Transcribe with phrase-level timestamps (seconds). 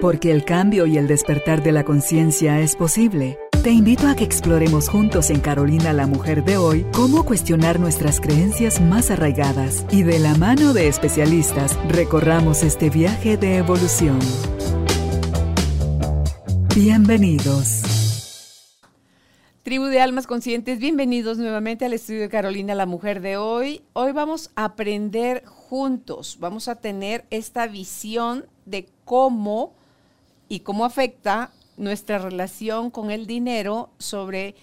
[0.00, 3.38] Porque el cambio y el despertar de la conciencia es posible.
[3.62, 8.20] Te invito a que exploremos juntos en Carolina la Mujer de hoy cómo cuestionar nuestras
[8.20, 14.18] creencias más arraigadas y de la mano de especialistas recorramos este viaje de evolución.
[16.74, 17.94] Bienvenidos.
[19.62, 23.80] Tribu de Almas Conscientes, bienvenidos nuevamente al estudio de Carolina, la mujer de hoy.
[23.94, 29.72] Hoy vamos a aprender juntos, vamos a tener esta visión de cómo
[30.48, 34.54] y cómo afecta nuestra relación con el dinero sobre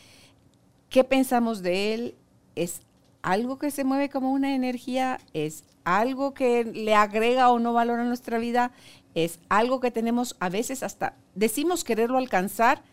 [0.89, 2.15] qué pensamos de él.
[2.55, 2.81] ¿Es
[3.21, 5.19] algo que se mueve como una energía?
[5.33, 8.71] ¿Es algo que le agrega o no valor a nuestra vida?
[9.15, 12.83] ¿Es algo que tenemos a veces hasta decimos quererlo alcanzar?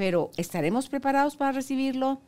[0.00, 2.22] pero ¿estaremos preparados para recibirlo?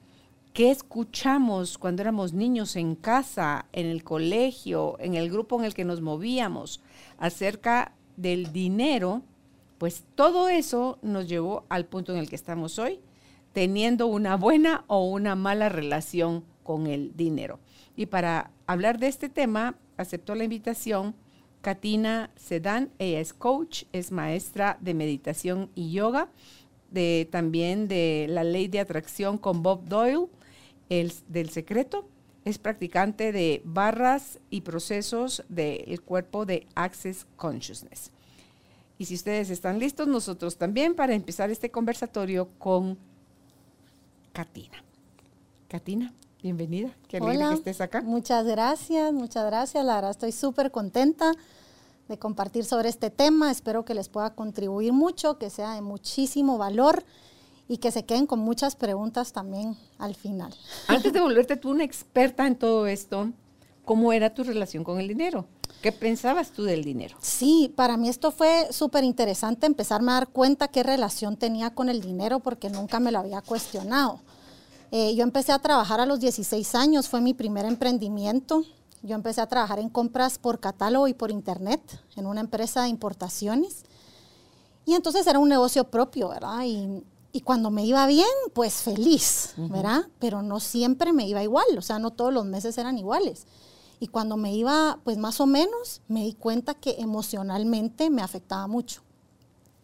[0.52, 5.72] ¿Qué escuchamos cuando éramos niños en casa, en el colegio, en el grupo en el
[5.72, 6.82] que nos movíamos
[7.16, 9.22] acerca del dinero?
[9.82, 13.00] Pues todo eso nos llevó al punto en el que estamos hoy,
[13.52, 17.58] teniendo una buena o una mala relación con el dinero.
[17.96, 21.16] Y para hablar de este tema, aceptó la invitación
[21.62, 22.92] Katina Sedan.
[23.00, 26.28] Ella es coach, es maestra de meditación y yoga
[26.92, 30.28] de, también de la ley de atracción con Bob Doyle,
[30.90, 32.08] el, del secreto.
[32.44, 38.12] Es practicante de barras y procesos del cuerpo de Access Consciousness.
[39.02, 42.96] Y si ustedes están listos, nosotros también para empezar este conversatorio con
[44.32, 44.84] Katina.
[45.66, 46.96] Katina, bienvenida.
[47.08, 48.00] Qué alegre que estés acá.
[48.02, 49.84] Muchas gracias, muchas gracias.
[49.84, 51.32] La verdad estoy súper contenta
[52.06, 53.50] de compartir sobre este tema.
[53.50, 57.02] Espero que les pueda contribuir mucho, que sea de muchísimo valor
[57.66, 60.54] y que se queden con muchas preguntas también al final.
[60.86, 63.32] Antes de volverte tú una experta en todo esto,
[63.84, 65.46] ¿cómo era tu relación con el dinero?
[65.82, 67.16] ¿Qué pensabas tú del dinero?
[67.20, 71.88] Sí, para mí esto fue súper interesante empezarme a dar cuenta qué relación tenía con
[71.88, 74.20] el dinero porque nunca me lo había cuestionado.
[74.92, 78.64] Eh, yo empecé a trabajar a los 16 años, fue mi primer emprendimiento.
[79.02, 81.80] Yo empecé a trabajar en compras por catálogo y por internet
[82.14, 83.84] en una empresa de importaciones.
[84.84, 86.62] Y entonces era un negocio propio, ¿verdad?
[86.64, 87.02] Y,
[87.44, 90.02] cuando me iba bien, pues feliz, ¿verdad?
[90.18, 93.46] Pero no siempre me iba igual, o sea, no todos los meses eran iguales.
[94.02, 98.66] Y cuando me iba, pues más o menos, me di cuenta que emocionalmente me afectaba
[98.66, 99.02] mucho.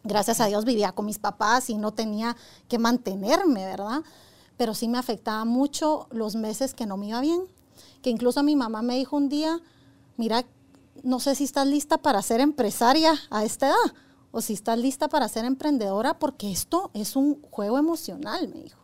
[0.03, 2.35] Gracias a Dios vivía con mis papás y no tenía
[2.67, 4.03] que mantenerme, ¿verdad?
[4.57, 7.43] Pero sí me afectaba mucho los meses que no me iba bien
[8.01, 9.59] que incluso mi mamá me dijo un día,
[10.17, 10.45] mira,
[11.03, 13.93] no sé si estás lista para ser empresaria a esta edad
[14.31, 18.79] o si estás lista para ser emprendedora porque esto es un juego emocional, me dijo.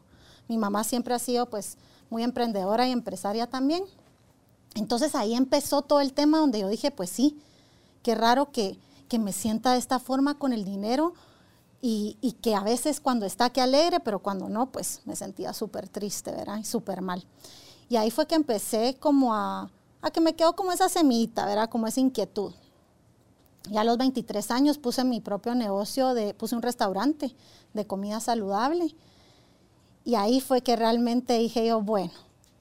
[0.47, 1.77] Mi mamá siempre ha sido pues
[2.09, 3.83] muy emprendedora y empresaria también.
[4.75, 7.39] Entonces ahí empezó todo el tema donde yo dije, pues sí,
[8.03, 8.77] qué raro que,
[9.07, 11.13] que me sienta de esta forma con el dinero
[11.81, 15.53] y, y, que a veces cuando está que alegre, pero cuando no, pues me sentía
[15.53, 16.57] súper triste, ¿verdad?
[16.57, 17.25] Y súper mal.
[17.89, 19.69] Y ahí fue que empecé como a,
[20.01, 21.69] a que me quedó como esa semita, ¿verdad?
[21.69, 22.53] Como esa inquietud.
[23.69, 27.35] Ya a los 23 años puse mi propio negocio, de, puse un restaurante
[27.73, 28.95] de comida saludable.
[30.03, 32.11] Y ahí fue que realmente dije yo, bueno,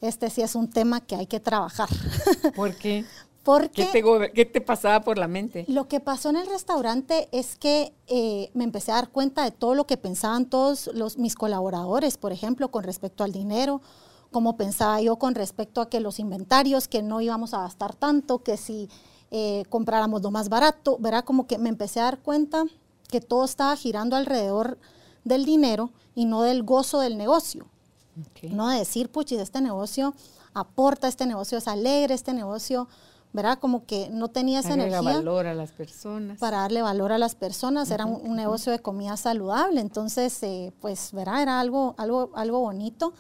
[0.09, 1.89] este sí es un tema que hay que trabajar.
[2.57, 3.05] ¿Por qué?
[3.45, 3.91] Porque
[4.35, 5.67] ¿Qué te, pasaba por la mente?
[5.69, 9.51] Lo que pasó en el restaurante es que eh, me empecé a dar cuenta de
[9.51, 13.83] todo lo que pensaban todos los, mis colaboradores, por ejemplo, con respecto al dinero,
[14.31, 18.43] como pensaba yo con respecto a que los inventarios, que no íbamos a gastar tanto,
[18.43, 18.89] que si
[19.31, 21.25] eh, compráramos lo más barato, ¿verdad?
[21.25, 22.65] Como que me empecé a dar cuenta
[23.11, 24.79] que todo estaba girando alrededor
[25.25, 27.67] del dinero y no del gozo del negocio.
[28.51, 30.15] No de decir, puchis, este negocio
[30.53, 32.89] aporta, este negocio es alegre, este negocio,
[33.33, 33.59] ¿verdad?
[33.59, 35.01] Como que no tenía esa energía.
[35.01, 36.39] valor a las personas.
[36.39, 37.91] Para darle valor a las personas.
[37.91, 39.81] Era un, negocio de comida saludable.
[39.81, 41.43] Entonces, eh, pues, ¿verdad?
[41.43, 43.13] Era algo, algo, algo bonito.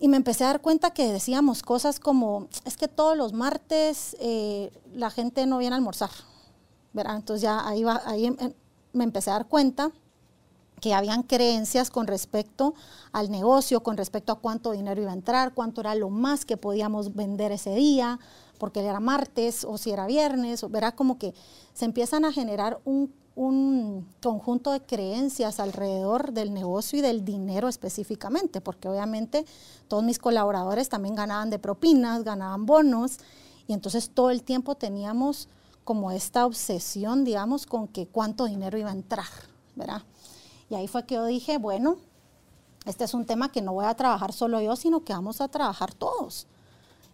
[0.00, 4.16] Y me empecé a dar cuenta que decíamos cosas como, es que todos los martes
[4.20, 6.10] eh, la gente no viene a almorzar.
[6.94, 7.16] ¿verdad?
[7.16, 8.54] Entonces ya ahí, va, ahí em, em,
[8.92, 9.90] me empecé a dar cuenta
[10.80, 12.74] que habían creencias con respecto
[13.12, 16.56] al negocio, con respecto a cuánto dinero iba a entrar, cuánto era lo más que
[16.56, 18.18] podíamos vender ese día,
[18.58, 21.34] porque era martes o si era viernes, verá como que
[21.72, 27.68] se empiezan a generar un un conjunto de creencias alrededor del negocio y del dinero
[27.68, 29.44] específicamente, porque obviamente
[29.88, 33.18] todos mis colaboradores también ganaban de propinas, ganaban bonos,
[33.66, 35.48] y entonces todo el tiempo teníamos
[35.82, 39.26] como esta obsesión, digamos, con que cuánto dinero iba a entrar,
[39.74, 40.02] ¿verdad?
[40.74, 41.98] Y ahí fue que yo dije, bueno,
[42.84, 45.46] este es un tema que no voy a trabajar solo yo, sino que vamos a
[45.46, 46.48] trabajar todos.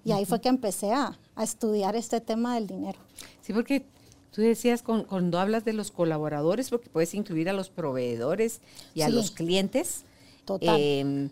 [0.03, 2.99] Y ahí fue que empecé a, a estudiar este tema del dinero.
[3.43, 3.85] Sí, porque
[4.33, 8.61] Tú decías con- cuando hablas de los colaboradores, porque puedes incluir a los proveedores
[8.95, 9.13] y a Sí.
[9.13, 10.05] los clientes.
[10.45, 10.77] Total.
[10.79, 11.29] eh,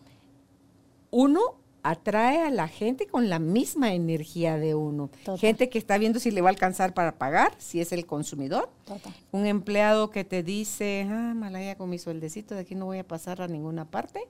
[1.12, 1.40] uno
[1.82, 5.08] atrae a la gente con la misma energía de uno.
[5.24, 5.38] Total.
[5.38, 8.70] Gente que está viendo si le va a alcanzar para pagar, si es el consumidor.
[8.84, 9.12] Total.
[9.32, 13.06] Un empleado que te dice, ah, malaya con mi sueldecito, de aquí no voy a
[13.06, 14.20] pasar a ninguna parte.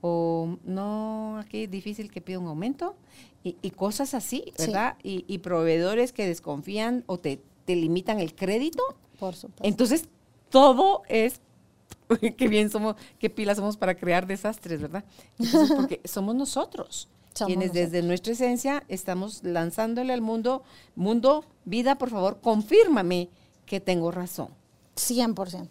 [0.00, 2.96] O no, aquí es difícil que pida un aumento.
[3.44, 4.66] Y, y cosas así, Sí.
[4.66, 4.96] ¿verdad?
[5.02, 8.82] Y, y proveedores que desconfían o te, te limitan el crédito.
[9.18, 9.64] Por supuesto.
[9.64, 10.08] Entonces,
[10.50, 11.40] todo es,
[12.36, 15.04] qué bien somos, qué pilas somos para crear desastres, ¿verdad?
[15.38, 17.08] Entonces, porque somos nosotros.
[17.34, 20.62] Somos quienes desde nuestra esencia estamos lanzándole al mundo,
[20.94, 23.30] mundo, vida, por favor, confírmame
[23.64, 24.48] que tengo razón.
[24.96, 25.68] 100%.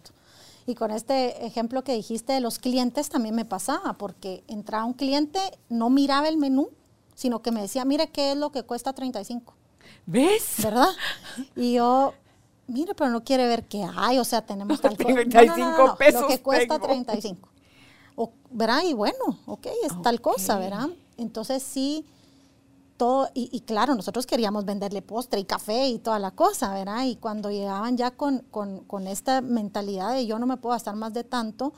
[0.66, 4.94] Y con este ejemplo que dijiste de los clientes también me pasaba, porque entraba un
[4.94, 6.70] cliente, no miraba el menú,
[7.14, 9.54] sino que me decía, mire qué es lo que cuesta 35,
[10.06, 10.56] ¿Ves?
[10.62, 10.88] ¿verdad?
[11.56, 12.14] Y yo,
[12.66, 15.14] mire, pero no quiere ver qué hay, o sea, tenemos tal cosa.
[15.14, 16.86] 35 pesos Lo que cuesta tengo.
[16.86, 17.48] 35.
[18.16, 18.82] O, ¿Verdad?
[18.84, 20.58] Y bueno, ok, es tal cosa.
[20.58, 20.88] ¿verdad?
[21.16, 22.04] Entonces sí,
[22.96, 27.04] todo, y, y claro, nosotros queríamos venderle postre y café y toda la cosa, ¿verdad?
[27.04, 30.94] Y cuando llegaban ya con, con- con esta mentalidad de yo no me puedo gastar
[30.94, 31.72] más de tanto,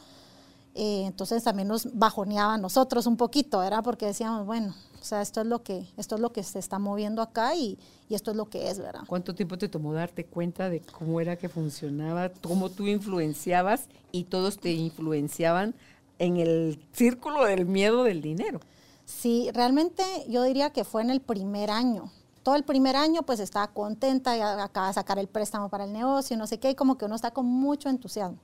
[0.74, 3.82] eh, entonces también nos bajoneaba a nosotros un poquito, ¿verdad?
[3.84, 4.74] Porque decíamos, bueno,
[5.04, 7.78] o sea, esto es lo que, esto es lo que se está moviendo acá y,
[8.08, 9.02] y esto es lo que es, ¿verdad?
[9.06, 14.24] ¿Cuánto tiempo te tomó darte cuenta de cómo era que funcionaba, cómo tú influenciabas y
[14.24, 15.74] todos te influenciaban
[16.18, 18.60] en el círculo del miedo del dinero?
[19.04, 22.10] Sí, realmente yo diría que fue en el primer año.
[22.42, 25.92] Todo el primer año pues estaba contenta, ya acaba de sacar el préstamo para el
[25.92, 28.38] negocio, no sé qué, y como que uno está con mucho entusiasmo.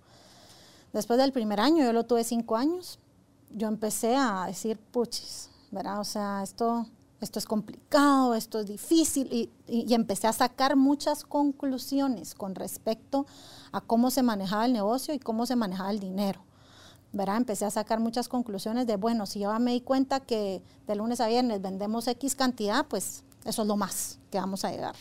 [0.93, 2.99] Después del primer año, yo lo tuve cinco años,
[3.49, 6.01] yo empecé a decir, puchis, ¿verdad?
[6.01, 6.87] O sea, esto,
[7.21, 12.55] esto es complicado, esto es difícil, y, y- y empecé a sacar muchas conclusiones con
[12.55, 13.27] respecto
[13.73, 16.41] a cómo se manejaba el negocio y cómo se manejaba el dinero.
[17.13, 17.39] ¿verdad?
[17.39, 21.21] Empecé a sacar muchas conclusiones de, bueno, si yo me di cuenta que de lunes
[21.21, 24.95] a viernes vendemos X cantidad, pues eso es lo más que vamos a llegar.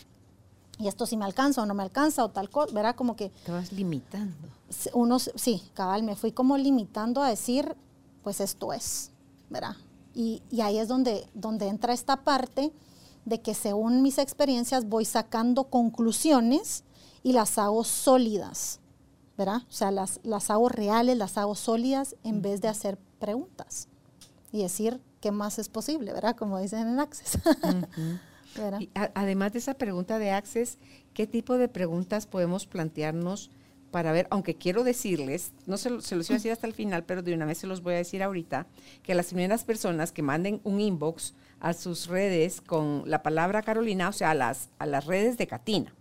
[0.76, 2.96] Y esto si me alcanza o no me alcanza o tal cosa, ¿verdad?
[2.96, 4.34] Como que Te vas limitando.
[4.92, 7.76] unos, sí, cabal, me fui como limitando a decir,
[8.24, 9.12] pues esto es,
[9.48, 9.76] ¿verdad?
[10.14, 12.72] Y, y ahí es donde, donde entra esta parte
[13.24, 16.84] de que según mis experiencias voy sacando conclusiones
[17.22, 18.80] y las hago sólidas,
[19.38, 19.62] ¿verdad?
[19.68, 23.88] O sea, las, las hago reales, las hago sólidas en vez de hacer preguntas
[24.52, 26.34] y decir qué más es posible, ¿verdad?
[26.34, 27.38] Como dicen en Access.
[28.80, 30.78] Y a- además de esa pregunta de Access,
[31.14, 33.48] ¿qué tipo de preguntas podemos plantearnos
[33.90, 36.74] para ver, aunque quiero decirles, no se, lo- se los iba a decir hasta el
[36.74, 38.66] final, pero de una vez se los voy a decir ahorita,
[39.02, 44.08] que las primeras personas que manden un inbox a sus redes con la palabra Carolina,
[44.08, 45.94] o sea, a las, a las redes de Catina,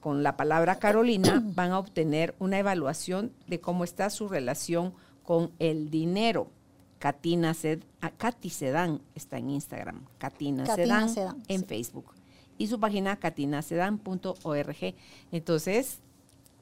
[0.00, 4.92] con la palabra Carolina, van a obtener una evaluación de cómo está su relación
[5.22, 6.50] con el dinero.
[6.98, 11.66] Katina Sed, ah, Katy Sedan está en Instagram, Katina, Katina Sedan, en sí.
[11.66, 12.12] Facebook
[12.58, 14.94] y su página catinasedan.org.
[15.32, 16.00] Entonces,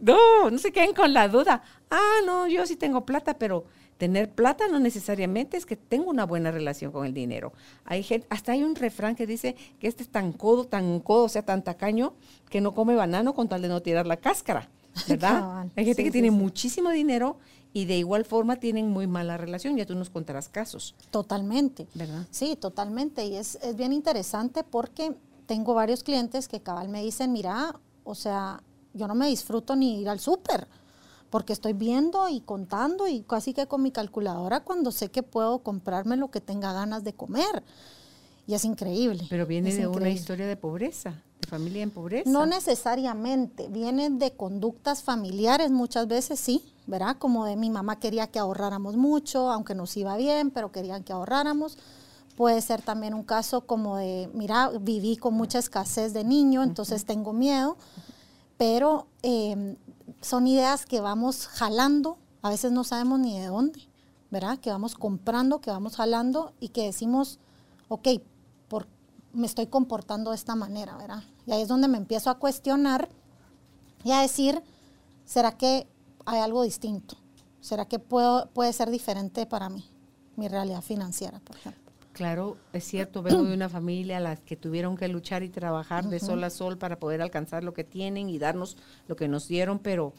[0.01, 1.63] no, no se queden con la duda.
[1.91, 3.65] Ah, no, yo sí tengo plata, pero
[3.97, 7.53] tener plata no necesariamente es que tengo una buena relación con el dinero.
[7.85, 11.25] Hay gente, hasta hay un refrán que dice que este es tan codo, tan codo,
[11.25, 12.15] o sea, tan tacaño,
[12.49, 14.69] que no come banano con tal de no tirar la cáscara,
[15.09, 15.41] ¿verdad?
[15.41, 15.73] Cabal.
[15.77, 16.35] Hay gente Sí, que sí, tiene sí.
[16.35, 17.39] muchísimo dinero
[17.73, 21.87] y de igual forma tienen muy mala relación, ya tú nos contarás casos, Totalmente.
[21.95, 22.27] ¿verdad?
[22.31, 23.27] Sí, totalmente.
[23.27, 25.15] Y es, es bien interesante porque
[25.47, 27.75] tengo varios clientes que cabal me dicen, mira,
[28.05, 28.63] o sea,
[28.95, 30.67] yo no me disfruto ni ir al súper,
[31.31, 35.61] porque estoy viendo y contando y casi que con mi calculadora cuando sé que puedo
[35.61, 37.63] comprarme lo que tenga ganas de comer.
[38.47, 39.27] Y es increíble.
[39.29, 42.31] Pero viene de una historia de pobreza, de familia en pobreza.
[42.31, 47.17] No necesariamente, vienen de conductas familiares muchas veces, sí, ¿verdad?
[47.19, 51.13] Como de mi mamá quería que ahorráramos mucho, aunque nos iba bien, pero querían que
[51.13, 51.77] ahorráramos.
[52.37, 57.05] Puede ser también un caso como de, mira, viví con mucha escasez de niño, entonces
[57.05, 57.77] tengo miedo,
[58.59, 59.77] pero eh,
[60.21, 63.89] son ideas que vamos jalando, a veces no sabemos ni de dónde,
[64.31, 64.59] ¿verdad?
[64.59, 67.39] Que vamos comprando, que vamos jalando y que decimos,
[67.89, 68.09] ok,
[68.69, 68.87] por,
[69.33, 71.23] me estoy comportando de esta manera, ¿verdad?
[71.47, 73.09] Y ahí es donde me empiezo a cuestionar
[74.05, 74.63] y a decir,
[75.25, 75.89] ¿será que
[76.27, 77.17] hay algo distinto?
[77.61, 79.85] ¿Será que puedo, puede ser diferente para mí,
[80.37, 81.88] mi realidad financiera, por ejemplo?
[82.19, 86.09] Claro, es cierto, vengo de una familia a las que tuvieron que luchar y trabajar
[86.09, 89.47] de sol a sol para poder alcanzar lo que tienen y darnos lo que nos
[89.47, 90.13] dieron, pero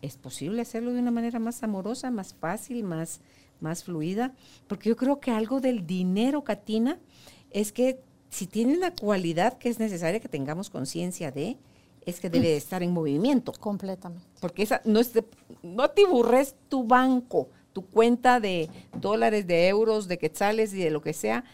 [0.00, 3.20] es posible hacerlo de una manera más amorosa, más fácil, más,
[3.58, 4.32] más fluida,
[4.68, 7.00] porque yo creo que algo del dinero, Katina,
[7.50, 7.98] es que
[8.30, 11.58] si tiene una cualidad que es necesaria que tengamos conciencia de,
[12.06, 13.52] es que debe estar en movimiento.
[13.58, 14.24] Completamente.
[14.40, 15.12] Porque esa no es
[15.64, 17.48] no te burres tu banco,
[17.78, 18.68] tu cuenta de
[19.00, 21.44] dólares, de euros, de quetzales y de lo que sea,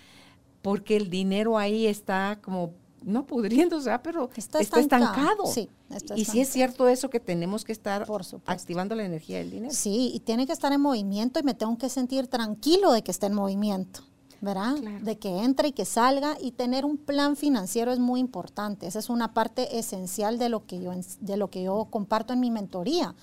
[0.62, 5.44] porque el dinero ahí está como no pudriéndose, pero está, estancado.
[5.44, 5.68] Sí,
[6.16, 8.06] y si es cierto eso que tenemos que estar
[8.46, 9.74] activando la energía del dinero.
[9.74, 13.10] Sí, y tiene que estar en movimiento y me tengo que sentir tranquilo de que
[13.10, 14.00] esté en movimiento.
[14.40, 14.74] ¿verdad?
[15.00, 18.86] De que entre y que salga y tener un plan financiero es muy importante.
[18.86, 22.40] Esa es una parte esencial de lo que yo, de lo que yo comparto en
[22.40, 23.14] mi mentoría,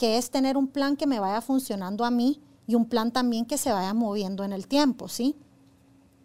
[0.00, 3.44] que es tener un plan que me vaya funcionando a mí y un plan también
[3.44, 5.36] que se vaya moviendo en el tiempo, ¿sí?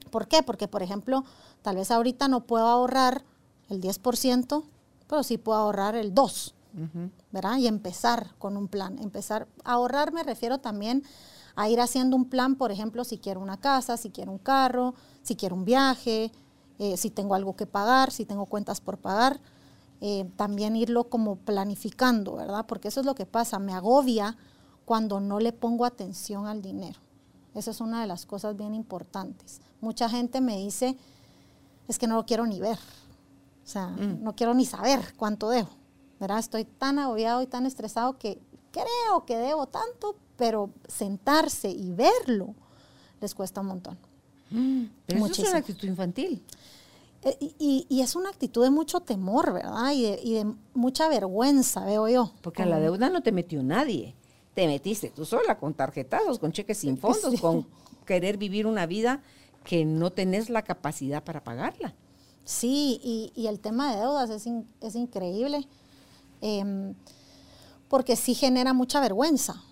[0.09, 0.41] ¿Por qué?
[0.41, 1.25] Porque, por ejemplo,
[1.65, 3.23] Tal vez ahorita no puedo ahorrar
[3.69, 4.63] el 10%,
[5.07, 6.53] pero sí puedo ahorrar el 2%,
[7.31, 7.57] ¿verdad?
[7.57, 8.99] Y empezar con un plan.
[8.99, 11.01] Empezar a ahorrar me refiero también
[11.55, 14.93] a ir haciendo un plan, por ejemplo, si quiero una casa, si quiero un carro,
[15.23, 16.31] si quiero un viaje,
[16.77, 19.39] eh, si tengo algo que pagar, si tengo cuentas por pagar.
[20.01, 22.65] Eh, también irlo como planificando, ¿verdad?
[22.67, 24.37] Porque eso es lo que pasa, me agobia
[24.83, 26.99] cuando no le pongo atención al dinero.
[27.53, 29.61] Esa es una de las cosas bien importantes.
[29.81, 30.97] Mucha gente me dice,
[31.87, 32.77] es que no lo quiero ni ver.
[32.77, 34.21] O sea, mm.
[34.21, 35.69] no quiero ni saber cuánto debo.
[36.19, 36.39] ¿verdad?
[36.39, 38.39] Estoy tan agobiado y tan estresado que
[38.71, 42.55] creo que debo tanto, pero sentarse y verlo
[43.21, 43.97] les cuesta un montón.
[44.51, 46.43] Mm, pero eso es una actitud infantil.
[47.25, 49.91] Eh, y, es una actitud de mucho temor, ¿verdad?
[49.93, 52.31] Y de, mucha vergüenza, veo yo.
[52.41, 54.15] Porque a la deuda no te metió nadie.
[54.53, 57.65] Te metiste tú sola con tarjetazos, con cheques sin fondos, con
[58.05, 59.23] querer vivir una vida
[59.63, 61.95] que no tenés la capacidad para pagarla.
[62.43, 65.67] Sí, y, el tema de deudas es, increíble,
[66.41, 66.93] em,
[67.89, 69.63] porque sí genera mucha vergüenza.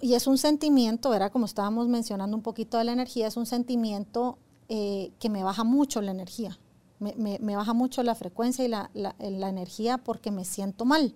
[0.00, 1.32] Y es un sentimiento, ¿verdad?
[1.32, 4.38] Como estábamos mencionando un poquito de la energía, es un sentimiento
[4.72, 6.56] eh, que me baja mucho la energía.
[7.00, 11.14] Me, baja mucho la frecuencia y la, la, energía porque me siento mal.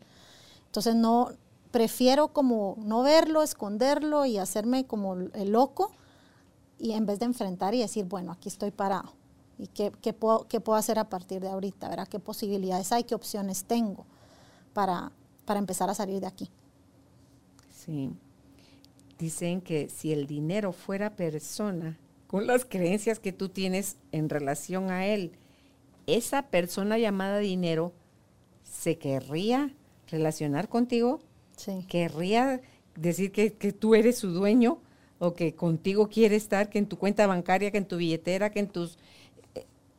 [0.66, 1.30] Entonces no,
[1.70, 5.92] prefiero como no verlo, esconderlo y hacerme como el loco
[6.78, 9.12] y en vez de enfrentar y decir, bueno, aquí estoy parado.
[9.58, 11.88] ¿Y qué, puedo, qué puedo hacer a partir de ahorita?
[11.88, 12.08] ¿verdad?
[12.08, 13.04] ¿Qué posibilidades hay?
[13.04, 14.04] ¿Qué opciones tengo
[14.72, 15.12] para,
[15.44, 16.50] para empezar a salir de aquí?
[17.70, 18.10] Sí.
[19.18, 24.90] Dicen que si el dinero fuera persona, con las creencias que tú tienes en relación
[24.90, 25.32] a él,
[26.06, 27.92] esa persona llamada dinero
[28.62, 29.74] se querría
[30.08, 31.20] relacionar contigo,
[31.56, 31.84] sí.
[31.88, 32.60] querría
[32.96, 34.78] decir que, que tú eres su dueño,
[35.18, 38.60] o que contigo quiere estar, que en tu cuenta bancaria, que en tu billetera, que
[38.60, 38.98] en tus,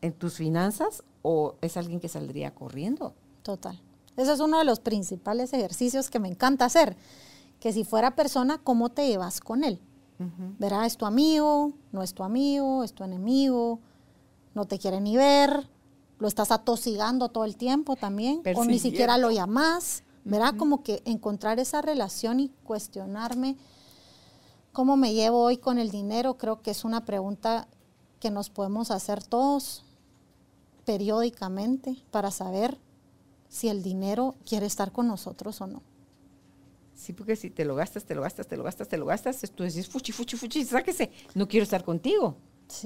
[0.01, 3.15] en tus finanzas, o es alguien que saldría corriendo.
[3.41, 3.81] Total.
[4.17, 6.95] Ese es uno de los principales ejercicios que me encanta hacer.
[7.59, 9.79] Que si fuera persona, ¿cómo te llevas con él?
[10.59, 11.73] Verá, ¿es tu amigo?
[11.91, 12.83] ¿No es tu amigo?
[12.83, 13.79] ¿Es tu enemigo?
[14.53, 15.69] ¿No te quiere ni ver?
[16.19, 18.41] ¿Lo estás atosigando todo el tiempo también?
[18.55, 20.03] ¿O ni siquiera lo llamas?
[20.23, 23.57] Verá, como que encontrar esa relación y cuestionarme
[24.75, 26.37] ¿Cómo me llevo hoy con el dinero?
[26.37, 27.69] Creo que es una pregunta
[28.19, 29.85] que nos podemos hacer todos
[30.83, 32.77] periódicamente para saber
[33.47, 35.81] si el dinero quiere estar con nosotros o no.
[36.93, 39.49] Sí, porque si te lo gastas, te lo gastas, te lo gastas, te lo gastas,
[39.55, 42.35] tú decís, fuchi, fuchi, fuchi, sáquese, no quiero estar contigo.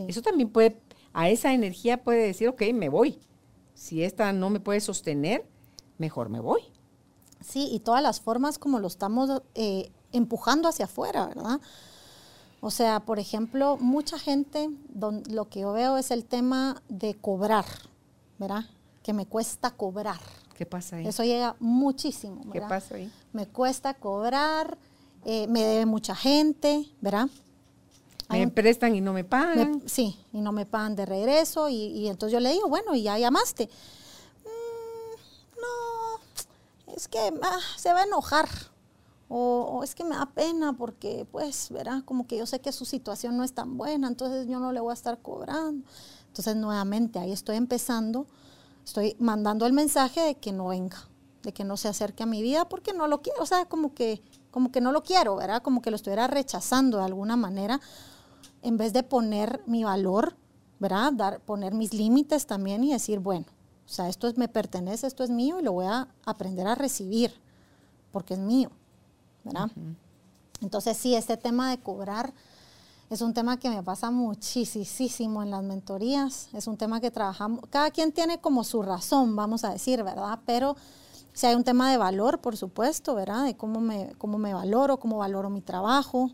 [0.08, 0.80] Eso también puede,
[1.14, 3.20] a esa energía puede decir, ok, me voy.
[3.74, 5.46] Si esta no me puede sostener,
[5.98, 6.62] mejor me voy.
[7.42, 11.62] Sí, y todas las formas como lo estamos eh, empujando hacia afuera, ¿verdad?
[12.62, 14.70] O sea, por ejemplo, mucha gente,
[15.30, 17.66] lo que yo veo es el tema de cobrar,
[18.38, 18.66] ¿verdad?
[19.02, 20.20] Que me cuesta cobrar.
[20.56, 21.08] ¿Qué pasa ahí?
[21.08, 22.52] Eso llega muchísimo, ¿verdad?
[22.52, 23.12] ¿Qué pasa ahí?
[23.32, 24.78] Me cuesta cobrar,
[25.24, 27.30] eh, me debe mucha gente, ¿verdad?
[28.30, 29.82] Me prestan y no me pagan.
[29.88, 31.70] sí, y no me pagan de regreso.
[31.70, 33.70] Y, entonces yo le digo, bueno, y ya llamaste.
[34.46, 38.48] Mm, no, es que ah, se va a enojar
[39.32, 42.84] o, es que me da pena porque, pues, verá, como que yo sé que su
[42.84, 45.88] situación no es tan buena, entonces yo no le voy a estar cobrando.
[46.28, 48.26] Entonces, nuevamente, ahí estoy empezando,
[48.84, 50.98] estoy mandando el mensaje de que no venga,
[51.44, 53.94] de que no se acerque a mi vida porque no lo quiero, o sea, como
[53.94, 54.20] que,
[54.50, 55.62] como que no lo quiero, ¿verdad?
[55.62, 57.80] Como que lo estuviera rechazando de alguna manera,
[58.62, 60.36] en vez de poner mi valor,
[60.80, 61.14] ¿verdad?
[61.14, 63.46] Dar, poner mis límites también y decir, bueno,
[63.86, 67.34] o sea, esto me pertenece, esto es mío y lo voy a aprender a recibir
[68.12, 68.72] porque es mío.
[69.44, 69.70] ¿verdad?
[70.62, 72.34] Entonces sí, este tema de cobrar
[73.10, 77.62] es un tema que me pasa muchísimo en las mentorías, es un tema que trabajamos,
[77.70, 80.40] cada quien tiene como su razón, vamos a decir, ¿verdad?
[80.46, 80.76] Pero
[81.34, 83.46] si hay un tema de valor, por supuesto, ¿verdad?
[83.46, 86.30] De cómo me, cómo me valoro, cómo valoro mi trabajo,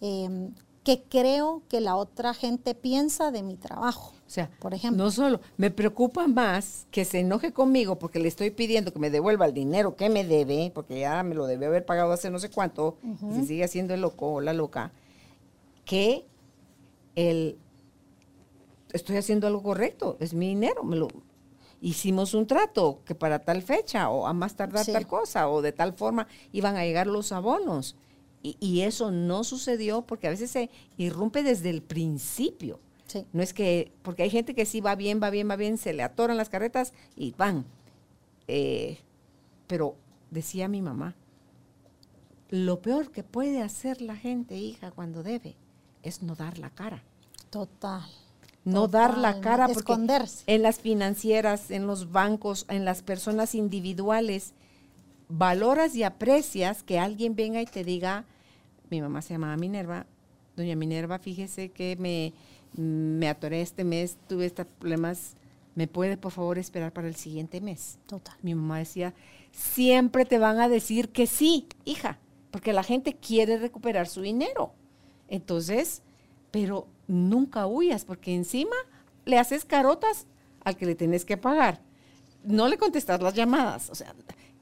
[0.00, 0.54] em,
[0.86, 4.14] qué creo que la otra gente piensa de mi trabajo.
[4.24, 5.02] O sea, por ejemplo.
[5.02, 9.10] No solo, me preocupa más que se enoje conmigo porque le estoy pidiendo que me
[9.10, 12.38] devuelva el dinero que me debe, porque ya me lo debe haber pagado hace no
[12.38, 14.92] sé cuánto, y se sigue haciendo el loco o la loca,
[15.84, 16.24] que
[17.16, 17.58] el
[18.92, 21.08] estoy haciendo algo correcto, es mi dinero, me lo
[21.80, 25.72] hicimos un trato que para tal fecha o a más tardar tal cosa o de
[25.72, 27.96] tal forma iban a llegar los abonos.
[28.60, 32.80] Y, eso no sucedió porque a veces se irrumpe desde el principio.
[33.32, 35.92] No es que, porque hay gente que sí va bien, va bien, va bien, se
[35.92, 37.64] le atoran las carretas y van.
[38.46, 38.98] Eh,
[39.66, 39.96] pero
[40.30, 41.14] decía mi mamá,
[42.50, 45.56] lo peor que puede hacer la gente, hija, cuando debe,
[46.02, 47.02] es no dar la cara.
[47.50, 48.04] Total.
[48.64, 50.42] No dar la cara porque esconderse.
[50.46, 54.54] en las financieras, en los bancos, en las personas individuales,
[55.28, 58.24] valoras y aprecias que alguien venga y te diga,
[58.90, 60.06] mi mamá se llamaba Minerva,
[60.56, 62.32] doña Minerva, fíjese que me,
[62.80, 65.34] me atoré este mes, tuve estos problemas,
[65.74, 67.98] ¿me puede por favor esperar para el siguiente mes?
[68.06, 68.36] Total.
[68.42, 69.14] Mi mamá decía,
[69.52, 72.18] siempre te van a decir que sí, hija,
[72.50, 74.72] porque la gente quiere recuperar su dinero.
[75.28, 76.02] Entonces,
[76.50, 78.76] pero nunca huyas, porque encima
[79.24, 80.26] le haces carotas
[80.64, 81.80] al que le tenés que pagar.
[82.44, 83.90] No le contestas las llamadas.
[83.90, 84.14] O sea,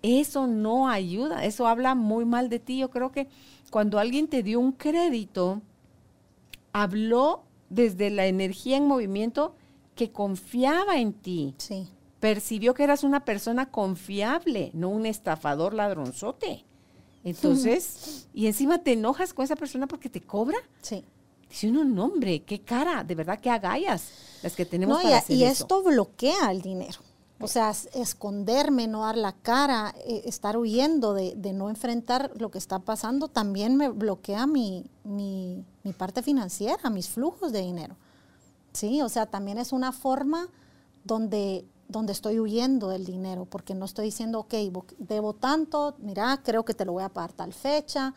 [0.04, 2.78] eso no ayuda, eso habla muy mal de ti.
[2.78, 3.26] Yo creo que
[3.70, 5.62] cuando alguien te dio un crédito,
[6.72, 9.54] habló desde la energía en movimiento
[9.94, 11.54] que confiaba en ti.
[11.56, 11.88] Sí.
[12.20, 16.64] Percibió que eras una persona confiable, no un estafador ladronzote.
[17.24, 20.58] Entonces, y encima te enojas con esa persona porque te cobra.
[20.82, 21.02] Sí.
[21.48, 24.10] Dice uno, nombre, qué cara, de verdad qué agallas
[24.42, 27.00] las que tenemos no, y, y esto bloquea el dinero.
[27.44, 32.56] O sea, esconderme, no dar la cara, eh, estar huyendo de, no enfrentar lo que
[32.56, 35.62] está pasando, también me bloquea mi, mi,
[35.98, 37.96] parte financiera, mis flujos de dinero.
[38.72, 40.48] Sí, o sea, también es una forma
[41.04, 44.54] donde, donde estoy huyendo del dinero, porque no estoy diciendo, ok,
[44.96, 48.14] debo tanto, mira, creo que te lo voy a pagar tal fecha,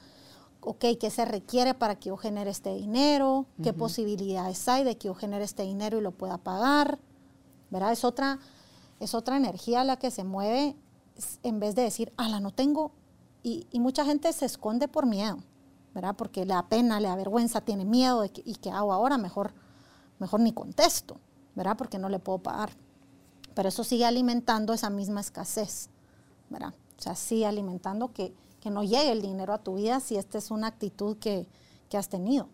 [0.62, 3.46] ok, ¿qué se requiere para que yo genere este dinero?
[3.62, 6.98] ¿Qué posibilidades hay de que yo genere este dinero y lo pueda pagar?
[7.70, 7.92] ¿Verdad?
[7.92, 8.40] Es otra
[9.00, 10.76] es otra energía la que se mueve
[11.44, 12.92] en vez de decir, ala, no tengo.
[13.44, 15.38] Y, mucha gente se esconde por miedo,
[15.94, 16.16] ¿verdad?
[16.18, 19.54] Porque le da pena, le da vergüenza, tiene miedo de y qué hago ahora, mejor,
[20.20, 21.18] mejor ni contesto,
[21.56, 21.78] ¿verdad?
[21.78, 22.72] Porque no le puedo pagar.
[23.54, 25.90] Pero eso sigue alimentando esa misma escasez,
[26.50, 26.74] ¿verdad?
[26.98, 28.34] O sea, sigue alimentando que,
[28.68, 31.48] no llegue el dinero a tu vida si esta es una actitud que,
[31.94, 32.50] has tenido.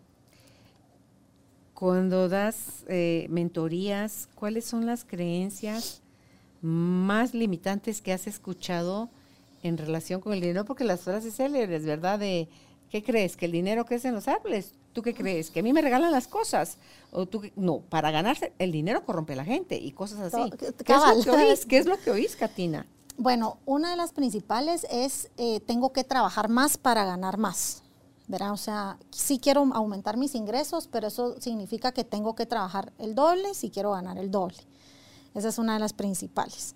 [1.74, 6.03] Cuando das eh, mentorías, ¿cuáles son las creencias
[6.64, 9.10] más limitantes que has escuchado
[9.62, 10.64] en relación con el dinero?
[10.64, 12.18] Porque las frases célebres, ¿verdad?
[12.18, 12.48] De,
[12.90, 13.36] ¿qué crees?
[13.36, 14.72] ¿Que el dinero crece en los árboles?
[14.94, 15.50] ¿Tú qué crees?
[15.50, 16.78] ¿Que a mí me regalan las cosas?
[17.12, 20.50] O tú, no, para ganarse, el dinero corrompe a la gente y cosas así.
[20.56, 21.66] ¿Qué es, lo que oís?
[21.66, 22.86] ¿Qué es lo que oís, Katina?
[23.16, 27.82] Bueno, una de las principales es, eh, tengo que trabajar más para ganar más.
[28.26, 28.52] ¿verdad?
[28.52, 33.14] O sea, sí quiero aumentar mis ingresos, pero eso significa que tengo que trabajar el
[33.14, 34.56] doble si quiero ganar el doble.
[35.34, 36.74] Esa es una de las principales.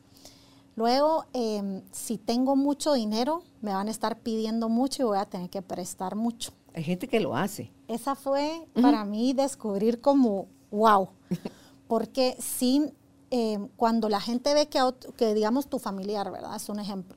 [0.76, 5.24] Luego, em, si tengo mucho dinero, me van a estar pidiendo mucho y voy a
[5.24, 6.52] tener que prestar mucho.
[6.74, 7.72] Hay gente que lo hace.
[7.88, 11.08] Esa fue para mí descubrir como, wow,
[11.88, 12.92] porque sí,
[13.30, 14.80] em, cuando la gente ve que,
[15.16, 16.54] que, digamos, tu familiar, ¿verdad?
[16.54, 17.16] Es un ejemplo,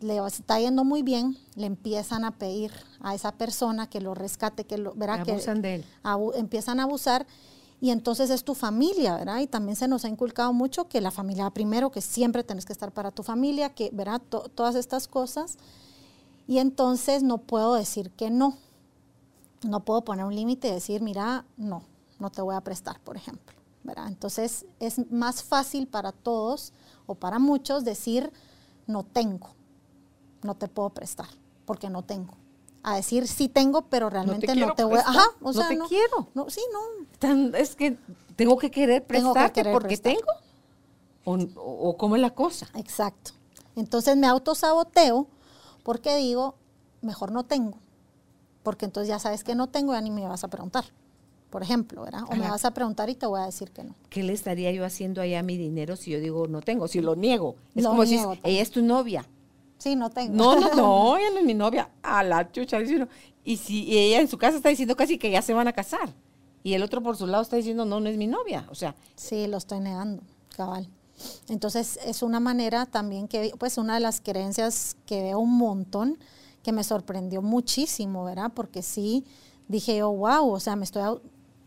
[0.00, 4.64] le está yendo muy bien, le empiezan a pedir a esa persona que lo rescate,
[4.64, 5.84] que lo, verá que de él.
[6.36, 7.26] empiezan a abusar
[7.80, 9.38] y entonces es tu familia, ¿verdad?
[9.38, 12.74] Y también se nos ha inculcado mucho que la familia primero, que siempre tienes que
[12.74, 14.20] estar para tu familia, que, ¿verdad?
[14.20, 15.56] todas estas cosas.
[16.46, 18.58] Y entonces no puedo decir que no.
[19.62, 21.82] No puedo poner un límite y decir, mira, no,
[22.18, 23.56] no te voy a prestar, por ejemplo.
[23.82, 24.08] ¿verdad?
[24.08, 26.72] Entonces es más fácil para todos
[27.06, 28.30] o para muchos decir,
[28.86, 29.50] no tengo,
[30.42, 31.28] no te puedo prestar,
[31.64, 32.39] porque no tengo
[32.82, 35.00] a decir sí tengo, pero realmente no te, voy a...
[35.00, 36.28] Ajá, o sea, no te quiero.
[36.34, 37.56] No, sí, no.
[37.56, 37.96] es que
[38.36, 40.20] tengo que querer prestarte porque tengo.
[41.24, 42.68] O, o, cómo es la cosa.
[42.74, 43.32] Exacto.
[43.76, 45.26] Entonces me autosaboteo
[45.82, 46.54] porque digo,
[47.02, 47.78] mejor no tengo.
[48.62, 50.84] Porque entonces ya sabes que no tengo, ya ni me vas a preguntar.
[51.50, 52.22] Por ejemplo, ¿verdad?
[52.30, 53.94] O me vas a preguntar y te voy a decir que no.
[54.08, 56.86] ¿Qué le estaría yo haciendo allá a mi dinero si yo digo no tengo?
[56.86, 57.56] Si lo niego.
[57.74, 59.26] Es como si ella es tu novia
[59.80, 60.34] Sí, no tengo.
[60.34, 61.90] No, no, no, ella no es mi novia.
[62.02, 62.78] A la chucha,
[63.44, 66.12] Y si ella en su casa está diciendo casi que ya se van a casar.
[66.62, 68.66] Y el otro por su lado está diciendo, no, no es mi novia.
[68.70, 68.94] O sea.
[69.16, 70.22] Sí, lo estoy negando,
[70.54, 70.86] cabal.
[71.48, 76.18] Entonces, es una manera también que, pues, una de las creencias que veo un montón,
[76.62, 78.52] que me sorprendió muchísimo, ¿verdad?
[78.54, 79.24] Porque sí,
[79.68, 81.20] dije yo, wow, o sea, me estoy,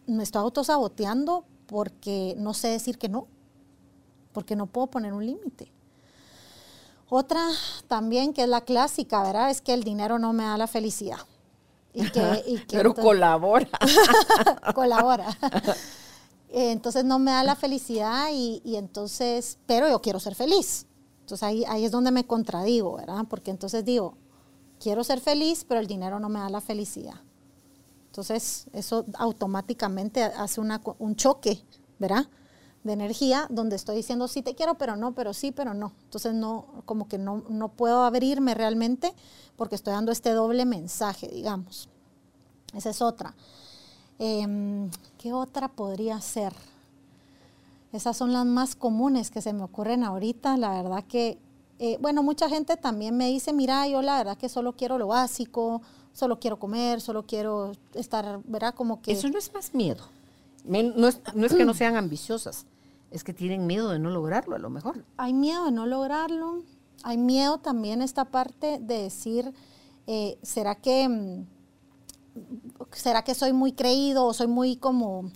[0.06, 3.28] me estoy autosaboteando porque no sé decir que no,
[4.32, 5.72] porque no puedo poner un límite.
[7.16, 7.48] Otra
[7.88, 9.52] también que es la clásica, ¿verdad?
[9.52, 11.20] Es que el dinero no me da la felicidad.
[11.94, 13.70] Y que, Pero colabora.
[14.74, 15.28] colabora.
[16.50, 20.88] entonces no me da la felicidad y, y, entonces, pero yo quiero ser feliz.
[21.20, 23.26] Entonces ahí, ahí es donde me contradigo, ¿verdad?
[23.30, 24.18] Porque entonces digo,
[24.80, 27.22] quiero ser feliz, pero el dinero no me da la felicidad.
[28.08, 31.64] Entonces eso automáticamente hace una, un choque,
[32.00, 32.26] ¿verdad?
[32.84, 35.94] De energía donde estoy diciendo sí te quiero, pero no, pero sí, pero no.
[36.04, 39.14] Entonces no, como que no, no puedo abrirme realmente
[39.56, 41.90] porque estoy dando este doble mensaje, digamos.
[42.76, 43.36] Esa es otra.
[44.20, 46.54] Em, ¿Qué otra podría ser?
[47.92, 50.58] Esas son las más comunes que se me ocurren ahorita.
[50.58, 51.38] La verdad que,
[51.80, 55.08] eh, bueno, mucha gente también me dice, mira, yo la verdad que solo quiero lo
[55.08, 58.74] básico, solo quiero comer, solo quiero estar, ¿verdad?
[58.74, 59.12] Como que...
[59.12, 60.04] Eso no es más miedo.
[60.66, 62.66] No es, no es que no sean ambiciosas,
[63.14, 65.06] es que tienen miedo de no lograrlo a lo mejor.
[65.18, 66.64] Hay miedo de no lograrlo.
[67.04, 69.54] Hay miedo también esta parte de decir,
[70.08, 71.46] eh, ¿será que mm,
[72.92, 75.32] será que soy muy creído o soy muy como,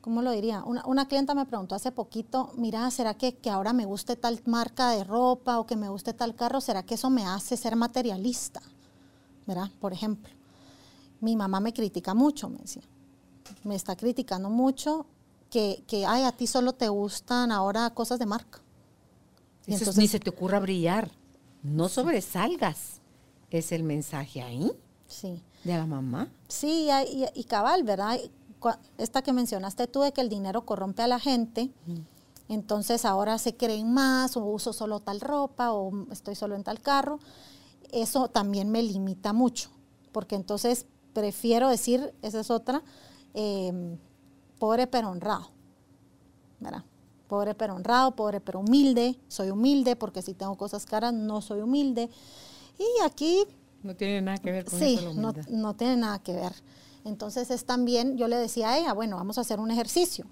[0.00, 0.64] ¿cómo lo diría?
[0.64, 4.40] Una, una clienta me preguntó hace poquito, mira, ¿será que, que ahora me guste tal
[4.46, 6.62] marca de ropa o que me guste tal carro?
[6.62, 8.62] ¿Será que eso me hace ser materialista?
[9.46, 9.70] ¿Verdad?
[9.80, 10.32] Por ejemplo.
[11.20, 12.82] Mi mamá me critica mucho, me decía.
[13.64, 15.06] Me está criticando mucho
[15.50, 18.60] que, que, ay, a ti solo te gustan ahora cosas de marca.
[19.66, 21.10] entonces, ni se te ocurra brillar.
[21.62, 23.00] No sobresalgas.
[23.50, 24.70] Es el mensaje ahí.
[25.06, 25.42] Sí.
[25.64, 26.28] De la mamá.
[26.48, 26.88] Sí,
[27.34, 28.18] y, cabal, ¿verdad?
[28.98, 31.70] Esta que mencionaste tú de que el dinero corrompe a la gente.
[32.48, 36.80] Entonces ahora se creen más o uso solo tal ropa o estoy solo en tal
[36.80, 37.18] carro.
[37.92, 39.70] Eso también me limita mucho,
[40.12, 42.82] porque entonces prefiero decir, esa es otra,
[43.34, 43.96] eh,
[44.58, 45.50] pobre pero honrado.
[46.60, 46.84] ¿verdad?
[47.28, 49.18] Pobre pero honrado, pobre pero humilde.
[49.28, 52.08] Soy humilde porque si tengo cosas caras no soy humilde.
[52.78, 53.44] Y aquí...
[53.82, 56.52] No tiene nada que ver con sí, no, no tiene nada que ver.
[57.04, 60.26] Entonces es también, yo le decía a ella, bueno, vamos a hacer un ejercicio.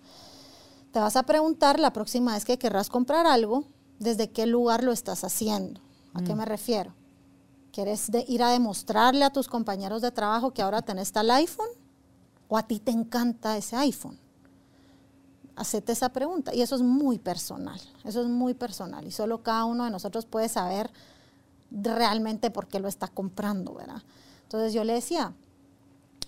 [0.92, 3.64] Te vas a preguntar la próxima vez que querrás comprar algo,
[3.98, 5.80] desde qué lugar lo estás haciendo.
[6.14, 6.38] ¿A qué mm.
[6.38, 6.94] me refiero?
[7.72, 11.68] ¿Quieres ir a demostrarle a tus compañeros de trabajo que ahora tenés tal iPhone?
[12.55, 14.17] ¿O a ti te encanta ese iPhone?
[15.57, 16.55] Hacete esa pregunta.
[16.55, 17.81] Y eso es muy personal.
[18.05, 19.05] Eso es muy personal.
[19.05, 20.88] Y solo cada uno de nosotros puede saber
[21.73, 24.05] realmente por qué lo está comprando, ¿verdad?
[24.45, 25.35] Entonces yo le decía,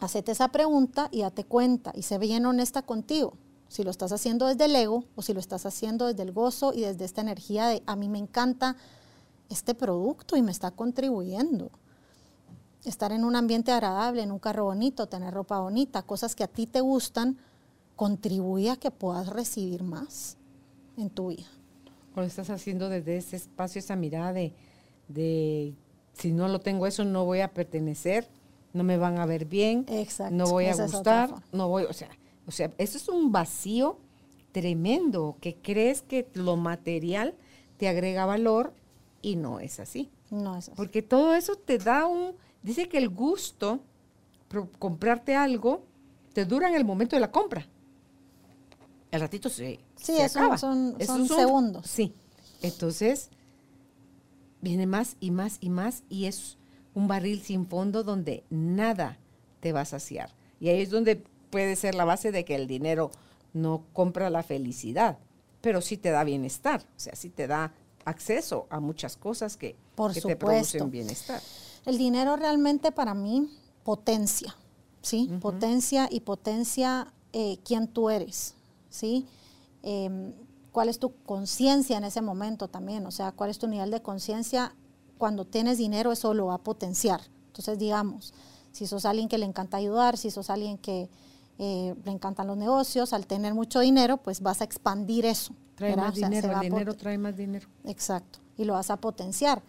[0.00, 3.34] hacete esa pregunta y date cuenta y sé bien honesta contigo.
[3.68, 6.72] Si lo estás haciendo desde el ego o si lo estás haciendo desde el gozo
[6.74, 8.74] y desde esta energía de a mí me encanta
[9.48, 11.70] este producto y me está contribuyendo
[12.86, 16.48] estar en un ambiente agradable, en un carro bonito, tener ropa bonita, cosas que a
[16.48, 17.36] ti te gustan,
[17.96, 20.36] contribuye a que puedas recibir más
[20.96, 21.46] en tu vida.
[22.14, 25.74] Lo estás haciendo desde ese espacio, esa mirada de,
[26.14, 28.28] si no lo tengo eso, no voy a pertenecer,
[28.72, 29.86] no me van a ver bien,
[30.30, 32.08] no voy a gustar, no voy, o sea,
[32.46, 33.98] o sea, eso es un vacío
[34.52, 37.34] tremendo, que crees que lo material
[37.76, 38.72] te agrega valor
[39.20, 40.10] y no es así.
[40.30, 40.76] No es así.
[40.76, 42.34] Porque todo eso te da un,
[42.66, 43.78] Dice que el gusto,
[44.80, 45.84] comprarte algo,
[46.32, 47.64] te dura en el momento de la compra.
[49.12, 50.58] El ratito se, sí, acaba.
[50.58, 51.86] Son, son segundos.
[51.86, 52.12] Sí.
[52.62, 53.30] Entonces,
[54.60, 56.58] viene más y más y más y es
[56.92, 59.16] un barril sin fondo donde nada
[59.60, 60.34] te va a saciar.
[60.58, 63.12] Y ahí es donde puede ser la base de que el dinero
[63.52, 65.20] no compra la felicidad,
[65.60, 67.72] pero sí te da bienestar, o sea, sí te da
[68.04, 69.76] acceso a muchas cosas que,
[70.12, 71.40] que te producen bienestar.
[71.86, 73.48] El dinero realmente para mí
[73.84, 74.56] potencia,
[75.02, 75.30] ¿sí?
[75.40, 78.54] Potencia y potencia eh, quién tú eres,
[78.90, 79.26] ¿sí?
[79.82, 80.32] Em,
[80.72, 84.02] cuál es tu conciencia en ese momento también, o sea, cuál es tu nivel de
[84.02, 84.74] conciencia
[85.16, 87.20] cuando tienes dinero, eso lo va a potenciar.
[87.46, 88.34] Entonces, digamos,
[88.72, 91.08] si sos alguien que le encanta ayudar, si sos alguien que
[91.58, 95.54] eh, le encantan los negocios, al tener mucho dinero, pues vas a expandir eso.
[95.76, 97.68] Trae más dinero, el dinero trae más dinero.
[97.84, 99.62] Exacto, y lo vas a potenciar.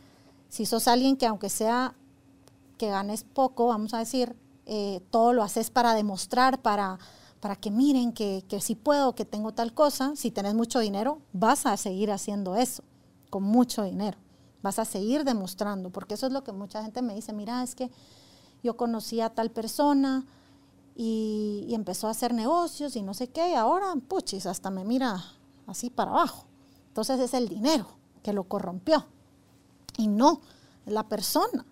[0.49, 1.93] Si sos alguien que aunque sea
[2.77, 4.35] que ganes poco, vamos a decir,
[4.65, 6.99] eh, todo lo haces para demostrar, para,
[7.39, 10.13] para que miren que, que sí puedo, que tengo tal cosa.
[10.15, 12.83] Si tenés mucho dinero, vas a seguir haciendo eso,
[13.29, 14.17] con mucho dinero.
[14.61, 17.75] Vas a seguir demostrando, porque eso es lo que mucha gente me dice, mira, es
[17.75, 17.91] que
[18.63, 20.25] yo conocí a tal persona
[20.95, 24.83] y, y empezó a hacer negocios y no sé qué, y ahora, puchis, hasta me
[24.83, 25.23] mira
[25.67, 26.45] así para abajo.
[26.87, 27.85] Entonces es el dinero
[28.23, 29.05] que lo corrompió.
[29.97, 30.41] Y no,
[30.85, 31.65] la persona.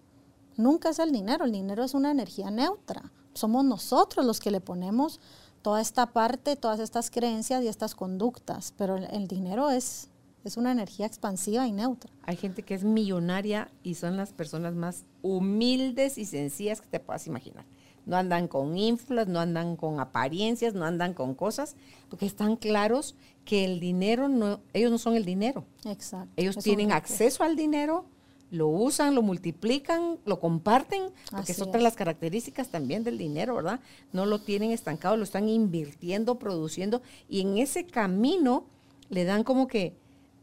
[0.57, 4.61] Nunca es el dinero, el dinero es una energía neutra, somos nosotros los que le
[4.61, 5.19] ponemos
[5.61, 10.09] toda esta parte, todas estas creencias y estas conductas, pero el, el dinero es,
[10.43, 12.11] es una energía expansiva y neutra.
[12.23, 16.99] Hay gente que es millonaria y son las personas más humildes y sencillas que te
[16.99, 17.65] puedas imaginar.
[18.05, 21.75] No andan con inflas, no andan con apariencias, no andan con cosas,
[22.09, 23.15] porque están claros
[23.45, 25.65] que el dinero, no, ellos no son el dinero.
[25.85, 26.31] Exacto.
[26.35, 28.05] Ellos tienen acceso al dinero,
[28.51, 33.55] lo usan, lo multiplican, lo comparten, porque es otra de las características también del dinero,
[33.55, 33.79] ¿verdad?
[34.13, 38.65] No lo tienen estancado, lo están invirtiendo, produciendo, y en ese camino
[39.09, 39.95] le dan como que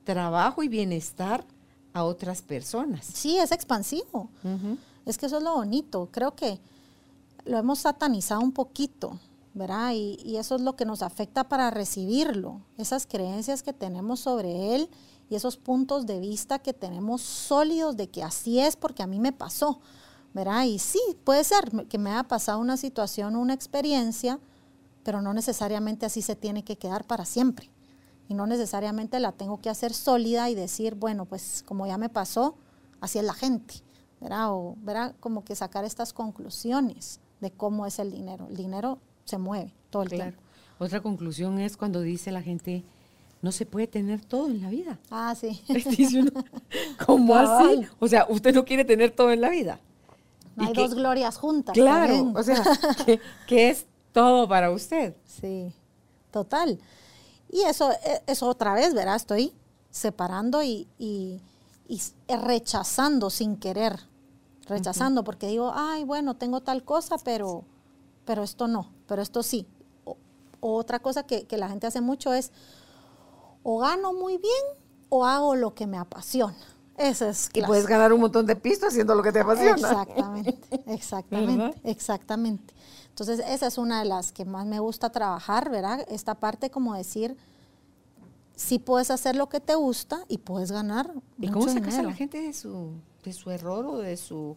[0.05, 1.45] trabajo y bienestar
[1.93, 3.07] a otras personas.
[3.07, 4.29] Sí, es expansivo.
[5.07, 6.09] Es que eso es lo bonito.
[6.11, 6.59] Creo que
[7.45, 9.19] lo hemos satanizado un poquito,
[9.55, 9.93] ¿verdad?
[9.95, 12.61] Y, y eso es lo que nos afecta para recibirlo.
[12.79, 14.88] Esas creencias que tenemos sobre él
[15.29, 19.19] y esos puntos de vista que tenemos sólidos de que así es porque a mí
[19.19, 19.81] me pasó,
[20.35, 20.65] ¿verdad?
[20.65, 24.39] Y sí, puede ser que me haya pasado una situación, una experiencia,
[25.03, 27.71] pero no necesariamente así se tiene que quedar para siempre.
[28.29, 32.09] Y no necesariamente la tengo que hacer sólida y decir, bueno, pues como ya me
[32.09, 32.57] pasó,
[33.01, 33.75] así es la gente,
[34.21, 34.53] ¿verdad?
[34.53, 35.15] O, ¿verdad?
[35.21, 38.47] Como que sacar estas conclusiones de cómo es el dinero.
[38.49, 40.31] El dinero se mueve todo el Claro.
[40.33, 40.43] tiempo.
[40.79, 42.85] Otra conclusión es cuando dice la gente,
[43.43, 44.99] no se puede tener todo en la vida.
[45.11, 45.61] Ah, sí.
[47.07, 47.87] ¿Cómo así?
[47.99, 49.79] O sea, usted no quiere tener todo en la vida.
[50.57, 51.75] No hay que- dos glorias juntas.
[51.75, 52.37] Claro, también.
[52.37, 52.63] o sea,
[53.07, 55.15] que, que es todo para usted.
[55.27, 55.73] Sí,
[56.31, 56.79] total.
[57.51, 59.17] Y eso, eh, eso otra vez, ¿verdad?
[59.17, 59.53] Estoy
[59.91, 61.41] separando y, y-
[62.29, 63.99] eh, rechazando sin querer.
[64.67, 67.65] Rechazando porque digo, ay, bueno, tengo tal cosa, pero,
[68.25, 69.67] pero esto no, pero esto sí.
[70.05, 70.17] O
[70.77, 72.53] otra cosa que, que la gente hace mucho es,
[73.62, 74.64] o gano muy bien
[75.09, 76.57] o hago lo que me apasiona.
[76.96, 79.72] Ese es Y puedes ganar un montón de pistas haciendo lo que te apasiona.
[79.75, 82.75] Exactamente, exactamente, exactamente.
[83.09, 86.07] Entonces, esa es una de las que más me gusta trabajar, ¿verdad?
[86.09, 87.37] Esta parte como decir,
[88.57, 91.90] sí puedes hacer lo que te gusta y puedes ganar ¿Y mucho cómo sacas a
[91.90, 92.09] dinero.
[92.11, 92.92] la gente de su,
[93.25, 94.57] de su error o de su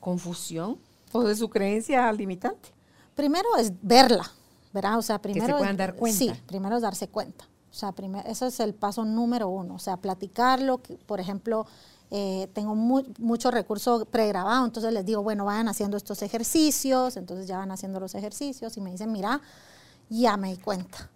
[0.00, 0.78] confusión
[1.12, 2.70] o de su creencia limitante?
[3.14, 4.30] Primero es verla,
[4.72, 4.98] ¿verdad?
[4.98, 5.54] O sea, primero...
[5.54, 6.18] es- puedan dar cuenta.
[6.18, 7.46] Sí, primero es darse cuenta.
[7.70, 9.74] O sea, primero, ese es el paso número uno.
[9.74, 11.66] O sea, platicarlo, por ejemplo,
[12.10, 17.46] eh, tengo mu- mucho recurso pregrabado, entonces les digo, bueno, vayan haciendo estos ejercicios, entonces
[17.46, 19.40] ya van haciendo los ejercicios y me dicen, mira,
[20.08, 21.10] ya me di cuenta.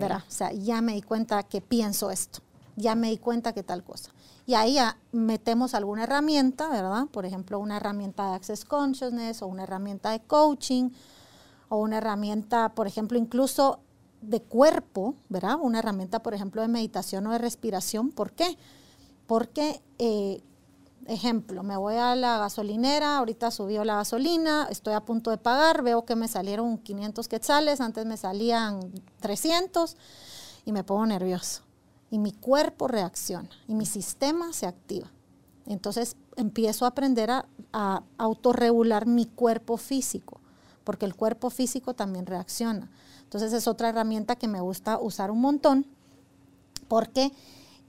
[0.00, 0.22] ¿verdad?
[0.28, 2.40] O sea, ya me di cuenta que pienso esto,
[2.76, 4.10] ya me di cuenta que tal cosa.
[4.46, 7.06] Y ahí ya metemos alguna herramienta, ¿verdad?
[7.12, 10.90] Por ejemplo, una herramienta de Access Consciousness o una herramienta de coaching
[11.68, 13.80] o una herramienta, por ejemplo, incluso
[14.28, 15.56] de cuerpo, ¿verdad?
[15.60, 18.10] Una herramienta, por ejemplo, de meditación o de respiración.
[18.10, 18.56] ¿Por qué?
[19.26, 20.42] Porque, eh,
[21.06, 25.82] ejemplo, me voy a la gasolinera, ahorita subió la gasolina, estoy a punto de pagar,
[25.82, 28.80] veo que me salieron 500 quetzales, antes me salían
[29.20, 29.96] 300
[30.64, 31.62] y me pongo nervioso.
[32.10, 35.10] Y mi cuerpo reacciona y mi sistema se activa.
[35.66, 40.40] Entonces empiezo a aprender a, a autorregular mi cuerpo físico,
[40.84, 42.90] porque el cuerpo físico también reacciona.
[43.24, 45.86] Entonces es otra herramienta que me gusta usar un montón,
[46.88, 47.32] porque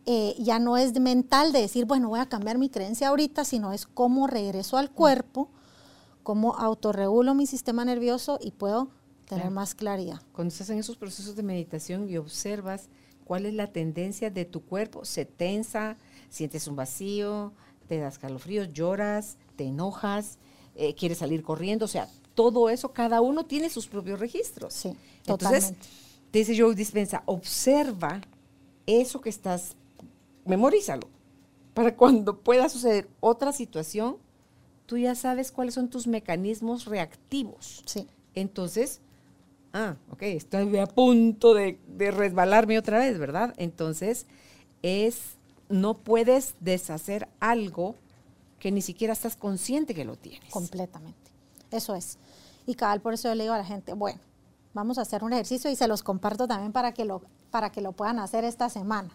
[0.06, 3.72] eh, ya no es mental de decir, bueno, voy a cambiar mi creencia ahorita, sino
[3.74, 5.50] es cómo regreso al cuerpo,
[6.24, 8.90] cómo autorregulo mi sistema nervioso y puedo
[9.26, 9.56] tener Claro.
[9.56, 10.22] más claridad.
[10.34, 12.90] Cuando estás en esos procesos de meditación y observas
[13.26, 15.98] cuál es la tendencia de tu cuerpo, se tensa,
[16.30, 17.54] sientes un vacío,
[17.88, 20.38] te das calofríos, lloras, te enojas,
[20.76, 24.74] eh, quieres salir corriendo, o sea, todo eso, cada uno tiene sus propios registros.
[24.74, 24.96] Sí,
[25.26, 25.88] totalmente.
[26.32, 28.22] te dice Joe Dispensa, observa
[28.86, 29.76] eso que estás,
[30.46, 31.08] memorízalo,
[31.74, 34.18] para cuando pueda suceder otra situación,
[34.86, 37.84] tú ya sabes cuáles son tus mecanismos reactivos.
[37.86, 39.02] Sí, Entonces,
[39.74, 43.54] ah, ok, estoy a punto de, de resbalarme otra vez, ¿verdad?
[43.58, 44.26] Entonces,
[44.82, 45.38] es,
[45.70, 47.96] no puedes deshacer algo
[48.60, 50.50] que ni siquiera estás consciente que lo tienes.
[50.52, 51.32] completamente.
[51.72, 52.18] Eso es.
[52.66, 54.20] Y cabal, por eso yo le digo a la gente, bueno,
[54.76, 57.82] vamos a hacer un ejercicio y se los comparto también para que lo, para que
[57.82, 59.10] lo puedan hacer esta semana.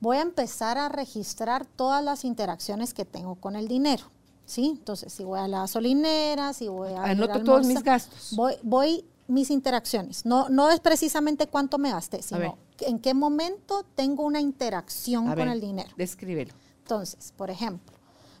[0.00, 4.04] Voy a empezar a registrar todas las interacciones que tengo con el dinero.
[4.46, 4.76] ¿Sí?
[4.78, 7.04] Entonces, si voy a la gasolinera, si voy a.
[7.04, 8.34] Anoto todos mis gastos.
[8.36, 10.26] Voy, voy mis interacciones.
[10.26, 15.30] No, no es precisamente cuánto me gasté, sino en qué momento tengo una interacción A
[15.30, 15.90] con ver, el dinero.
[15.96, 16.52] Descríbelo.
[16.80, 17.96] Entonces, por ejemplo,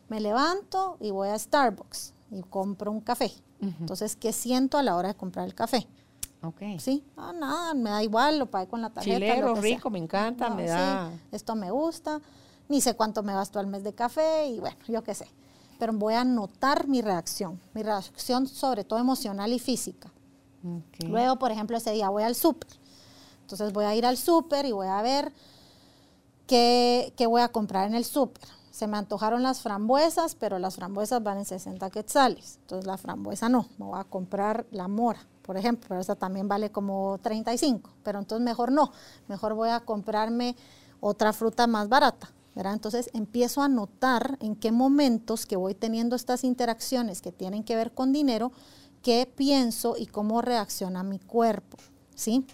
[0.08, 3.32] me levanto y voy a Starbucks y compro un café.
[3.80, 5.88] Entonces, ¿qué siento a la hora de comprar el café?
[6.44, 6.62] Ok.
[6.78, 7.04] ¿Sí?
[7.16, 9.16] Ah, nada, me da igual, lo pagué con la tarjeta.
[9.16, 9.76] Chilero, que sea.
[9.76, 11.10] rico, me encanta, me sí, da...
[11.32, 12.20] esto me gusta,
[12.68, 15.26] ni sé cuánto me gasto al mes de café y bueno, yo qué sé.
[15.78, 20.10] pero voy a notar mi reacción, mi reacción sobre todo emocional y física.
[21.06, 22.70] Luego, por ejemplo, ese día voy al súper.
[23.42, 25.30] Entonces voy a ir al súper y voy a ver
[26.46, 28.44] qué, qué voy a comprar en el súper.
[28.70, 32.58] Se me antojaron las frambuesas, pero las frambuesas van en 60 quetzales.
[32.62, 36.48] Entonces la frambuesa no, me voy a comprar la mora, por ejemplo, pero esa también
[36.48, 37.90] vale como 35.
[38.02, 38.92] Pero entonces mejor no,
[39.28, 40.56] mejor voy a comprarme
[41.00, 42.30] otra fruta más barata.
[42.56, 47.74] Entonces empiezo a notar en qué momentos que voy teniendo estas interacciones que tienen que
[47.74, 48.52] ver con dinero,
[49.02, 51.76] qué pienso y cómo reacciona mi cuerpo,
[52.14, 52.46] ¿sí?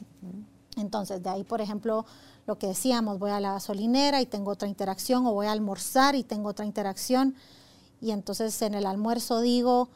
[0.76, 2.06] Entonces, de ahí, por ejemplo,
[2.46, 6.14] lo que decíamos, voy a la gasolinera y tengo otra interacción, o voy a almorzar
[6.14, 7.34] y tengo otra interacción,
[8.00, 9.90] y entonces en el almuerzo digo,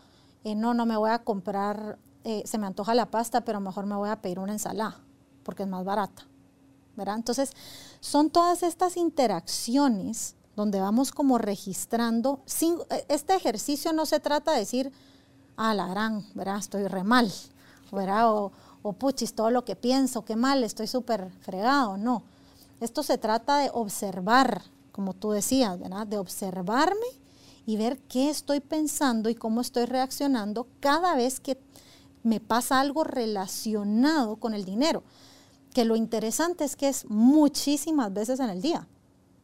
[0.45, 3.87] eh, no, no me voy a comprar, eh, se me antoja la pasta, pero mejor
[3.87, 5.01] me voy a pedir una ensalada,
[5.43, 6.27] porque es más barata.
[6.97, 7.53] Entonces,
[8.01, 12.41] son todas estas interacciones donde vamos como registrando.
[12.47, 14.93] Sin, e, este ejercicio no se trata de decir,
[15.57, 16.59] ah, la gran, ¿verdad?
[16.59, 17.33] Estoy re mal,
[17.91, 18.33] ¿verdad?
[18.33, 21.97] O, o puchis, todo lo que pienso, qué mal, estoy súper fregado.
[21.97, 22.23] No.
[22.81, 26.07] Esto se trata de observar, como tú decías, ¿verdad?
[26.07, 27.07] De observarme
[27.67, 31.59] y ver qué estoy pensando y cómo estoy reaccionando cada vez que
[32.25, 35.05] me pasa algo relacionado con el dinero
[35.75, 38.87] que lo interesante es que es muchísimas veces en el día,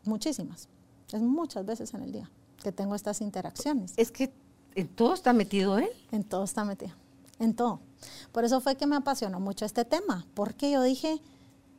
[0.05, 0.69] muchísimas,
[1.13, 2.31] es muchas veces en el día
[2.63, 3.93] que tengo estas interacciones.
[3.97, 4.33] Es que
[4.77, 5.91] en todo está metido él.
[6.13, 6.93] En todo está metido,
[7.41, 7.81] en todo.
[8.31, 11.21] Por eso fue que me apasionó mucho este tema, porque yo dije,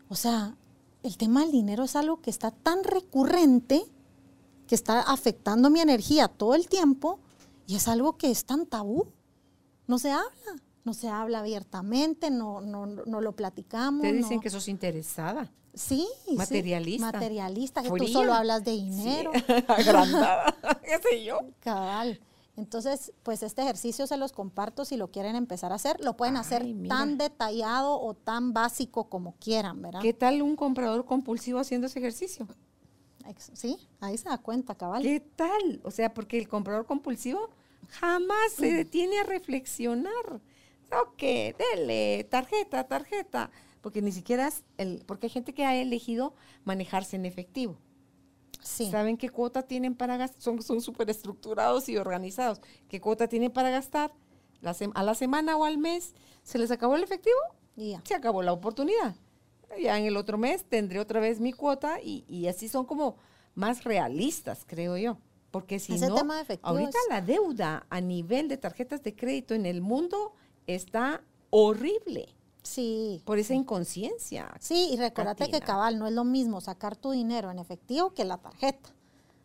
[0.10, 0.58] o sea,
[1.02, 3.86] el tema del dinero es algo que está tan recurrente,
[4.68, 7.20] que está afectando mi energía todo el tiempo,
[7.68, 9.08] y es algo que es tan tabú,
[9.88, 14.02] no se habla no se habla abiertamente, no, no, no lo platicamos.
[14.02, 15.52] Te dicen que sos interesada.
[15.74, 17.06] Sí, materialista.
[17.06, 19.32] materialista, que tú solo hablas de dinero.
[19.68, 21.40] agrandada, qué sé yo.
[21.62, 22.20] Cabal.
[22.58, 26.00] Entonces, pues este ejercicio se los comparto si lo quieren empezar a hacer.
[26.04, 30.02] Lo pueden hacer tan detallado o tan básico como quieran, ¿verdad?
[30.02, 32.48] ¿Qué tal un comprador compulsivo haciendo ese ejercicio?
[33.54, 35.02] Sí, ahí se da cuenta, cabal.
[35.02, 35.80] ¿Qué tal?
[35.84, 37.50] O sea, porque el comprador compulsivo
[37.88, 40.42] jamás se detiene a reflexionar
[40.92, 41.22] ok,
[41.58, 43.52] dele, tarjeta, tarjeta,
[43.82, 47.78] porque ni siquiera es el, porque hay gente que ha elegido manejarse en efectivo.
[48.62, 48.92] Sí.
[48.92, 50.62] ¿Saben qué cuota tienen para gastar?
[50.62, 52.62] Son súper estructurados y organizados.
[52.90, 54.12] ¿Qué cuota tienen para gastar?
[54.94, 57.40] a la semana o al mes, ¿se les acabó el efectivo?
[57.76, 58.02] Ya.
[58.06, 59.16] Se acabó la oportunidad.
[59.82, 63.16] Ya en el otro mes tendré otra vez mi cuota y, así son como
[63.56, 65.18] más realistas, creo yo.
[65.50, 66.16] Porque si no,
[66.62, 70.34] ahorita la deuda a nivel de tarjetas de crédito en el mundo
[70.68, 72.36] está horrible.
[72.64, 73.22] Sí.
[73.26, 74.52] Por esa inconsciencia.
[74.60, 78.24] Sí, y recuérdate que cabal, no es lo mismo sacar tu dinero en efectivo que
[78.24, 78.90] la tarjeta.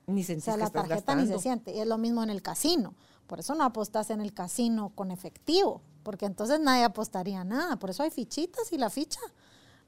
[0.06, 1.74] Ni se o sea, la tarjeta ni se siente.
[1.74, 2.94] Y es lo mismo en el casino.
[3.26, 7.76] Por eso no apostas en el casino con efectivo, porque entonces nadie apostaría nada.
[7.76, 9.20] Por eso hay fichitas y la ficha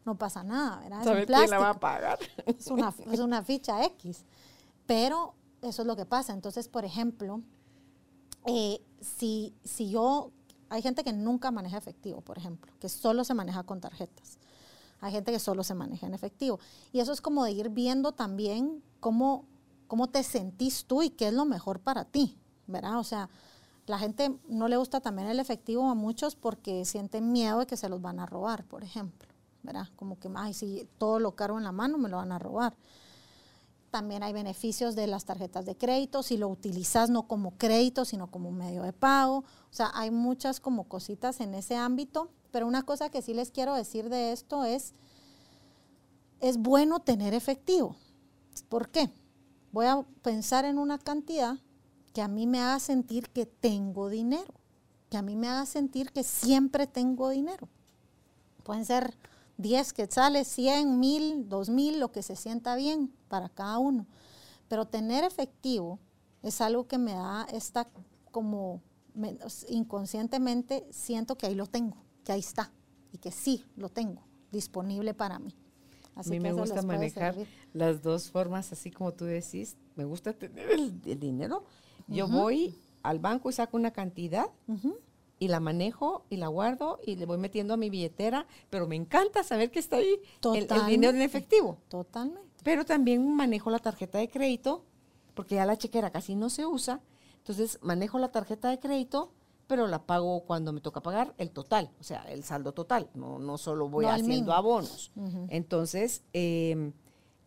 [0.04, 1.18] no pasa nada, ¿verdad?
[1.18, 2.18] Es quién la va a pagar?
[2.46, 4.24] Es una, es una ficha X.
[4.86, 6.32] Pero eso es lo que pasa.
[6.32, 7.42] Entonces, por ejemplo,
[8.46, 10.32] eh, si, si yo
[10.70, 14.38] hay gente que nunca maneja efectivo, por ejemplo, que solo se maneja con tarjetas.
[15.00, 16.58] Hay gente que solo se maneja en efectivo.
[16.92, 19.44] Y eso es como de ir viendo también cómo,
[19.86, 22.98] cómo te sentís tú y qué es lo mejor para ti, ¿verdad?
[22.98, 23.28] O sea,
[23.86, 27.76] la gente no le gusta también el efectivo a muchos porque sienten miedo de que
[27.76, 29.28] se los van a robar, por ejemplo,
[29.62, 29.88] ¿verdad?
[29.96, 32.76] Como que, ay, si todo lo cargo en la mano, me lo van a robar.
[33.90, 38.30] También hay beneficios de las tarjetas de crédito, si lo utilizas no como crédito, sino
[38.30, 39.38] como medio de pago.
[39.38, 43.50] O sea, hay muchas como cositas en ese ámbito, pero una cosa que sí les
[43.50, 44.92] quiero decir de esto es,
[46.40, 47.96] es bueno tener efectivo.
[48.68, 49.10] ¿Por qué?
[49.72, 51.56] Voy a pensar en una cantidad
[52.12, 54.52] que a mí me haga sentir que tengo dinero,
[55.08, 57.68] que a mí me haga sentir que siempre tengo dinero.
[58.64, 59.16] Pueden ser
[59.56, 64.06] 10 quetzales, 100, 1000, 2000, lo que se sienta bien para cada uno.
[64.68, 65.98] Pero tener efectivo
[66.42, 67.86] es algo que me da esta
[68.30, 68.82] como
[69.68, 72.72] inconscientemente siento que ahí lo tengo, que ahí está
[73.12, 75.54] y que sí lo tengo disponible para mí.
[76.14, 77.34] Así a mí me gusta manejar
[77.72, 79.76] las dos formas, así como tú decís.
[79.94, 81.64] Me gusta tener el, dinero.
[82.08, 84.46] Yo voy al banco y saco una cantidad
[85.38, 88.96] y la manejo y la guardo y le voy metiendo a mi billetera, pero me
[88.96, 90.20] encanta saber que está ahí
[90.54, 91.78] el, dinero en efectivo.
[91.88, 92.47] Totalmente.
[92.64, 94.84] Pero también manejo la tarjeta de crédito,
[95.34, 97.00] porque ya la chequera casi no se usa,
[97.38, 99.32] entonces manejo la tarjeta de crédito,
[99.66, 103.38] pero la pago cuando me toca pagar el total, o sea, el saldo total, no,
[103.38, 105.12] no solo voy haciendo abonos.
[105.48, 106.92] Entonces, em,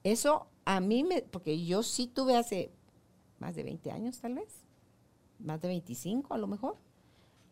[0.03, 2.71] eso a mí me, porque yo sí tuve hace
[3.39, 4.63] más de 20 años tal vez,
[5.39, 6.77] más de 25 a lo mejor.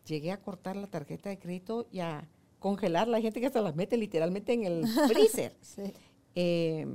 [0.06, 3.18] Llegué a cortar la tarjeta de crédito y a congelarla.
[3.18, 5.56] Hay gente que hasta la mete literalmente en el freezer.
[5.60, 5.92] Sí.
[6.34, 6.86] Eh,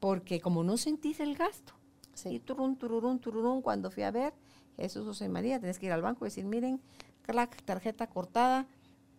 [0.00, 1.74] porque como no sentís el gasto.
[2.14, 2.30] Sí.
[2.30, 4.34] Y turun, tururún, tururún, cuando fui a ver,
[4.76, 6.80] Jesús José María, tenés que ir al banco y decir, miren,
[7.22, 8.66] clac, tarjeta cortada,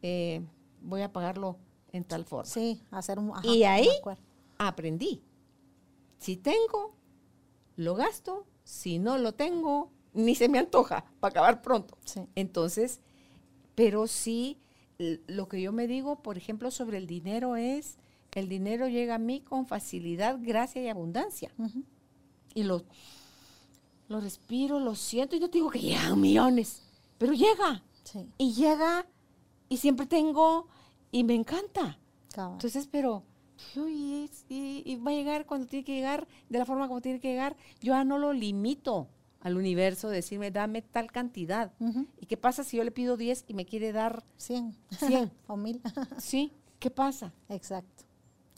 [0.01, 0.41] eh,
[0.81, 1.57] voy a pagarlo
[1.91, 2.45] en tal forma.
[2.45, 3.31] Sí, hacer un...
[3.31, 3.89] ajá, Y ahí-.
[4.57, 5.21] Aprendí.
[6.17, 6.95] Si tengo,
[7.75, 8.45] lo gasto.
[8.63, 11.97] Si no lo tengo, ni se me antoja para acabar pronto.
[12.03, 12.27] Sí.
[12.35, 12.99] Entonces,
[13.75, 14.59] pero sí,
[14.97, 17.97] lo que yo me digo, por ejemplo, sobre el dinero es,
[18.39, 21.51] el dinero llega a mí con facilidad, gracia y abundancia.
[22.53, 22.83] Y lo,
[24.09, 26.83] lo respiro, lo siento, y no te digo que llegan millones,
[27.17, 27.83] pero llega.
[28.03, 29.05] Sí, Y llega,
[29.69, 30.67] y siempre tengo,
[31.11, 31.99] y me encanta.
[32.33, 32.53] cabal.
[32.53, 33.23] Entonces, pero,
[33.75, 37.01] uy, y, y- y va a llegar cuando tiene que llegar, de la forma como
[37.01, 39.09] tiene que llegar, yo ya no lo limito
[39.41, 41.73] al universo, decirme, dame tal cantidad.
[42.19, 44.75] ¿Y qué pasa si yo le pido 10 y me quiere dar 100.
[44.99, 45.31] 100?
[45.47, 45.81] o 1000.
[46.17, 46.53] ¿Sí?
[46.79, 47.33] ¿Qué pasa?
[47.49, 48.03] Exacto.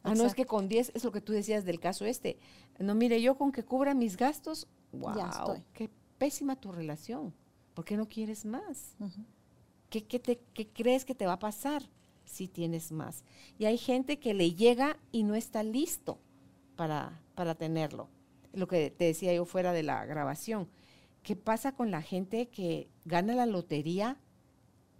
[0.03, 2.37] Ah, no, es que con 10 es lo que tú decías del caso este.
[2.79, 5.63] No, mire, yo con que cubra mis gastos, wow, Ya estoy.
[5.73, 7.33] qué pésima tu relación.
[7.73, 8.95] ¿Por qué no quieres más?
[9.89, 11.83] ¿Qué, qué te, qué crees que te va a pasar
[12.25, 13.23] si tienes más?
[13.57, 16.19] Y hay gente que le llega y no está listo
[16.75, 18.07] para, para tenerlo.
[18.53, 20.69] Lo que te decía yo fuera de la grabación.
[21.23, 24.17] ¿Qué pasa con la gente que gana la lotería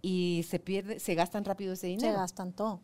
[0.02, 2.14] y se pierde, se gastan rápido ese Se dinero?
[2.18, 2.80] gastan todo.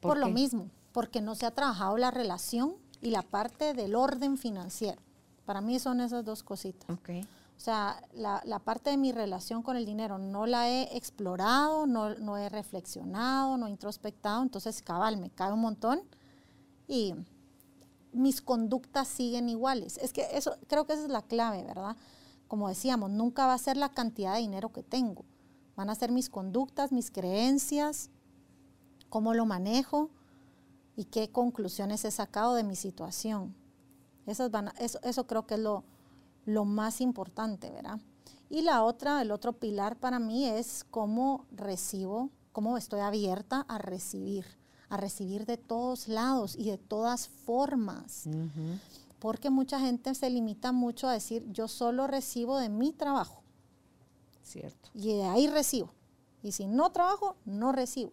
[0.00, 3.94] ¿Por Por, lo mismo, porque no se ha trabajado la relación y la parte del
[3.94, 5.00] orden financiero.
[5.44, 6.90] Para mí son esas dos cositas.
[7.08, 11.86] O sea, la, la parte de mi relación con el dinero no la he explorado,
[11.86, 16.02] no, no he reflexionado, no he introspectado, entonces cabal, me cae un montón
[16.88, 17.14] y
[18.12, 19.98] mis conductas siguen iguales.
[19.98, 21.96] Es que eso, creo que esa es la clave, ¿verdad?
[22.48, 25.24] Como decíamos, nunca va a ser la cantidad de dinero que tengo.
[25.76, 28.10] Van a ser mis conductas, mis creencias,
[29.08, 30.10] cómo lo manejo
[30.98, 33.54] y qué conclusiones he sacado de mi situación.
[34.26, 35.84] Esas van a- eso, eso creo que es lo,
[36.44, 38.00] lo más importante, ¿verdad?
[38.50, 43.78] Y la otra, el otro pilar para mí es cómo recibo, cómo estoy abierta a
[43.78, 44.44] recibir,
[44.88, 48.26] a recibir de todos lados y de todas formas.
[48.26, 48.78] Ujú.
[49.20, 53.42] Porque mucha gente se limita mucho a decir, yo solo recibo de mi trabajo
[54.42, 54.90] Cierto.
[54.94, 55.90] y de ahí recibo.
[56.42, 58.12] Y si no trabajo, no recibo.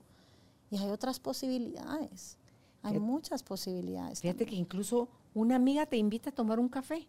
[0.69, 2.37] Y hay otras posibilidades.
[2.85, 4.21] Hay Fíjate- muchas posibilidades.
[4.21, 4.49] Fíjate también.
[4.49, 7.07] que incluso una amiga te invita a tomar un café.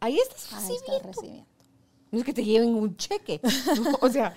[0.00, 1.08] Ahí estás Ahí está recibiendo.
[1.08, 1.46] recibiendo.
[2.12, 3.40] No es que te lleven un cheque.
[4.02, 4.34] O sea,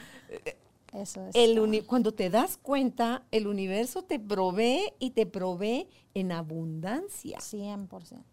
[0.94, 1.36] Eso es.
[1.36, 1.70] el cabal.
[1.70, 7.38] uni- cuando te das cuenta, el universo te provee y te provee en abundancia.
[7.40, 8.24] 100%.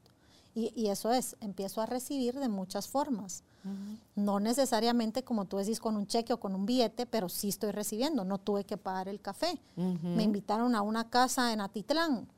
[0.55, 3.45] Y, y eso es, empiezo a recibir de muchas formas.
[4.15, 7.73] No necesariamente, como tú decís, con un cheque o con un billete, pero sí estoy
[7.73, 8.25] recibiendo.
[8.25, 9.59] No tuve que pagar el café.
[9.75, 12.29] Me invitaron a una casa en Atitlán.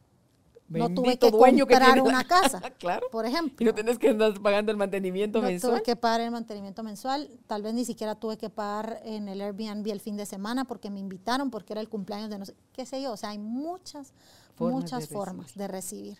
[0.68, 3.06] No tuve que dueño comprar una casa, claro.
[3.10, 3.56] por ejemplo.
[3.60, 5.72] Y no tenés que andar pagando el mantenimiento No mensual.
[5.74, 9.40] tuve que pagar el mantenimiento mensual, tal vez ni siquiera tuve que pagar en el
[9.40, 12.54] Airbnb el fin de semana porque me invitaron, porque era el cumpleaños de no sé,
[12.72, 14.12] qué sé yo, o sea, hay muchas,
[14.56, 15.58] Formas muchas de formas recibir.
[15.58, 16.18] de recibir.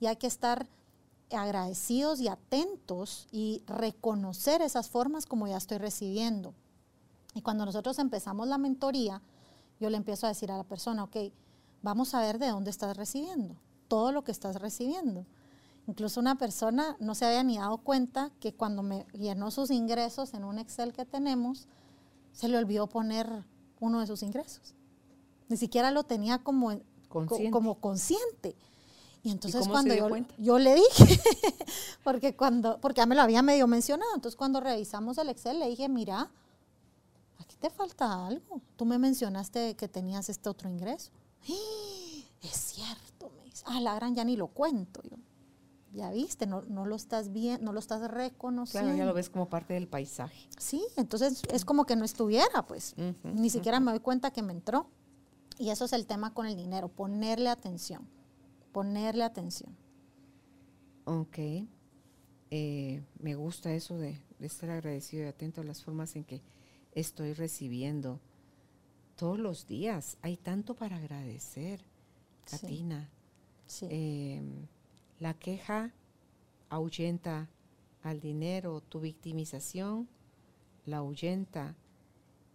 [0.00, 0.66] Y hay que estar
[1.32, 6.54] agradecidos y atentos y reconocer esas formas como ya estoy recibiendo.
[7.34, 9.22] Y cuando nosotros empezamos la mentoría,
[9.78, 11.16] yo le empiezo a decir a la persona, ok,
[11.82, 13.56] vamos a ver de dónde estás recibiendo,
[13.90, 15.26] todo lo que estás recibiendo.
[15.88, 20.32] Incluso una persona no se había ni dado cuenta que cuando me llenó sus ingresos
[20.34, 21.66] en un Excel que tenemos,
[22.32, 23.44] se le olvidó poner
[23.80, 24.74] uno de sus ingresos.
[25.48, 26.68] Ni siquiera lo tenía como,
[27.08, 27.50] co- Consciente.
[27.50, 28.54] como consciente.
[29.24, 29.92] Y entonces cuando
[30.38, 31.20] yo, le dije,
[32.04, 35.68] porque cuando, porque ya me lo había medio mencionado, entonces cuando revisamos el Excel le
[35.68, 36.30] dije, mira,
[37.40, 38.60] aquí te falta algo.
[38.76, 41.10] Tú me mencionaste que tenías este otro ingreso.
[41.42, 41.52] "Ah,
[42.42, 43.09] Es cierto.
[43.66, 45.02] Ah, la gran ya ni lo cuento.
[45.02, 45.16] Yo,
[45.92, 48.86] ya viste, no, no lo estás bien, no lo estás reconociendo.
[48.86, 50.48] Claro, ya lo ves como parte del paisaje.
[50.58, 52.94] Sí, entonces es como que no estuviera, pues.
[53.24, 54.86] Ni siquiera me doy cuenta que me entró.
[55.58, 58.08] Y eso es el tema con el dinero, ponerle atención.
[58.72, 59.76] Ponerle atención.
[61.04, 61.38] Ok.
[62.52, 66.42] Eh, me gusta eso de, de estar agradecido y atento a las formas en que
[66.92, 68.20] estoy recibiendo.
[69.16, 71.84] Todos los días hay tanto para agradecer.
[72.44, 73.10] Katina.
[73.12, 73.19] Sí.
[73.88, 74.42] Eh,
[75.20, 75.92] la queja
[76.70, 77.48] ahuyenta
[78.02, 80.08] al dinero, tu victimización
[80.86, 81.76] la ahuyenta.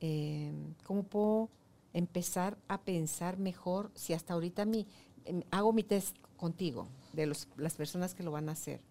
[0.01, 0.51] Eh,
[0.83, 1.49] ¿Cómo puedo
[1.93, 4.87] empezar a pensar mejor si hasta ahorita mi,
[5.25, 8.81] em, hago mi test contigo de los, las personas que lo van a hacer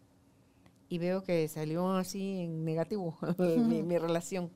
[0.88, 4.50] y veo que salió así en negativo mi, mi relación?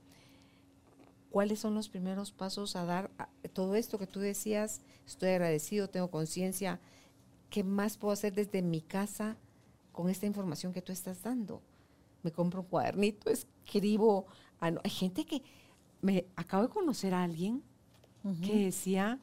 [1.30, 4.80] ¿cuáles son los primeros pasos a dar a- todo esto que tú decías?
[5.06, 6.80] Estoy agradecido, tengo conciencia.
[7.50, 9.36] ¿Qué más puedo hacer desde mi casa
[9.92, 11.62] con esta información que tú estás dando?
[12.22, 14.26] Me compro un cuadernito, escribo.
[14.60, 15.42] Ah, no, Hay gente que
[16.02, 17.62] me acabo de conocer a alguien
[18.42, 19.20] que decía,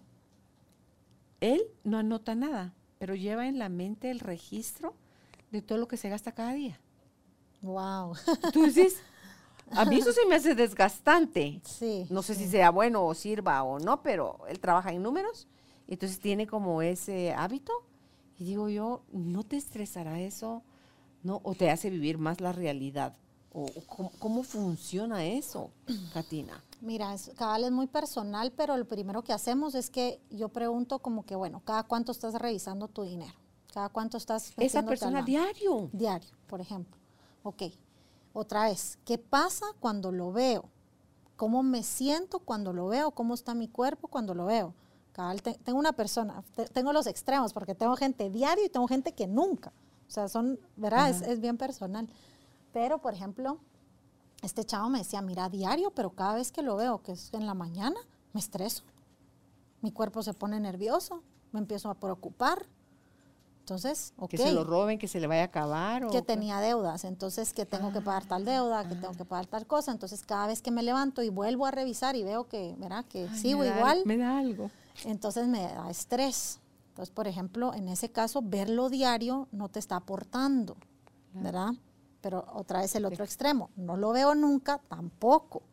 [1.40, 4.96] él no anota nada, pero lleva en la mente el registro
[5.52, 6.80] de todo lo que se gasta cada día.
[7.62, 8.16] Wow.
[8.44, 8.98] Entonces,
[9.72, 11.62] a mí eso se me hace desgastante.
[11.64, 12.08] Sí.
[12.10, 15.48] No sé si sea bueno o sirva o no, pero él trabaja en números,
[15.88, 17.74] y entonces tiene como ese hábito.
[18.38, 20.64] Y digo yo, ¿no te estresará eso?
[21.24, 21.42] ¿No?
[21.44, 23.16] ¿O te hace vivir más la realidad?
[23.54, 25.72] ¿O, cómo, cómo funciona eso,
[26.14, 26.62] Katina?
[26.82, 30.50] Mira, es, cada vez es muy personal, pero lo primero que hacemos es que yo
[30.50, 33.34] pregunto como que, bueno, ¿cada cuánto estás revisando tu dinero?
[33.74, 35.90] ¿Cada cuánto estás Esa persona diario.
[35.92, 36.96] Diario, por ejemplo.
[37.44, 37.64] Ok.
[38.34, 40.70] Otra vez, ¿qué pasa cuando lo veo?
[41.36, 43.12] ¿Cómo me siento cuando lo veo?
[43.12, 44.74] ¿Cómo está mi cuerpo cuando lo veo?
[45.16, 48.86] Cabal, te- tengo una persona, te- tengo los extremos, porque tengo gente diario y tengo
[48.86, 49.72] gente que nunca.
[50.10, 51.10] O sea, son, ¿verdad?
[51.10, 52.10] Es, es bien personal.
[52.74, 53.58] Pero, por ejemplo,
[54.44, 57.46] este chavo me decía, mira, diario, pero cada vez que lo veo, que es en
[57.46, 57.96] la mañana,
[58.34, 58.84] me estreso.
[59.82, 62.66] Mi cuerpo se pone nervioso, me empiezo a preocupar.
[63.62, 66.04] Entonces, ok Que se lo roben, que se le vaya a acabar.
[66.04, 66.22] o que qué.
[66.24, 69.92] tenía deudas, entonces que tengo que pagar tal deuda, que tengo que pagar tal cosa,
[69.92, 73.06] entonces cada vez que me levanto y vuelvo a revisar y veo que, ¿verdad?
[73.06, 74.70] Que Ay, sigo me da- igual, Me da algo.
[75.04, 76.60] Entonces me da estrés.
[76.90, 80.78] Entonces, por ejemplo, en ese caso, verlo diario no te está aportando,
[81.34, 81.74] ¿verdad?
[82.22, 85.64] Pero otra vez el otro extremo, no lo veo nunca, tampoco,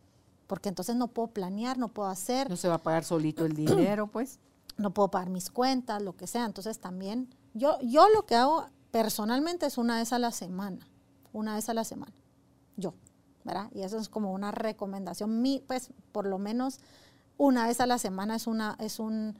[0.46, 3.54] porque entonces no puedo planear, no puedo hacer, No se va a pagar solito el
[3.54, 4.40] dinero, pues.
[4.76, 6.44] no puedo pagar mis cuentas, lo que sea.
[6.44, 10.86] Entonces también, yo, yo lo que hago personalmente es una vez a la semana,
[11.32, 12.12] una vez a la semana,
[12.76, 12.94] yo,
[13.44, 13.70] ¿verdad?
[13.72, 16.80] Y eso es como una recomendación, mi, pues por lo menos
[17.36, 19.38] una vez a la semana es, una, es un,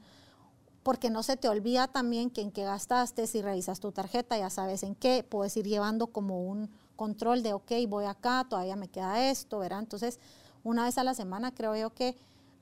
[0.83, 4.49] porque no se te olvida también que en qué gastaste, si revisas tu tarjeta, ya
[4.49, 8.87] sabes en qué, puedes ir llevando como un control de, ok, voy acá, todavía me
[8.87, 9.79] queda esto, ¿verdad?
[9.79, 10.19] Entonces,
[10.63, 12.15] una vez a la semana creo yo que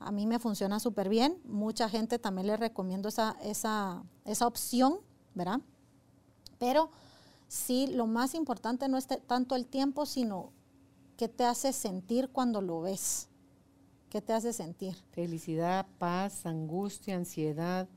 [0.04, 1.40] a mí me funciona súper bien.
[1.44, 4.98] Mucha gente también le recomiendo esa, esa, esa opción,
[5.34, 5.60] ¿verdad?
[6.58, 6.90] Pero
[7.48, 10.52] sí, lo más importante no es tanto el tiempo, sino
[11.16, 13.28] qué te hace sentir cuando lo ves.
[14.12, 14.94] ¿Qué te hace sentir?
[15.12, 17.88] Felicidad, paz, angustia, ansiedad.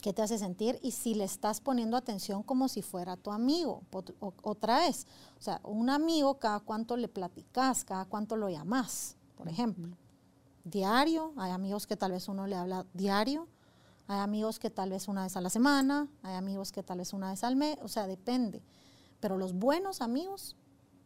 [0.00, 0.78] ¿Qué te hace sentir?
[0.82, 5.08] Y si le estás poniendo atención como si fuera tu amigo, o- otra vez.
[5.36, 9.96] O sea, un amigo, cada cuánto le platicas, cada cuánto lo llamas, por ejemplo.
[10.62, 13.48] Diario, hay amigos que tal vez uno le habla diario,
[14.06, 17.12] hay amigos que tal vez una vez a la semana, hay amigos que tal vez
[17.12, 18.62] una vez al mes, o sea, depende.
[19.18, 20.54] Pero los buenos amigos,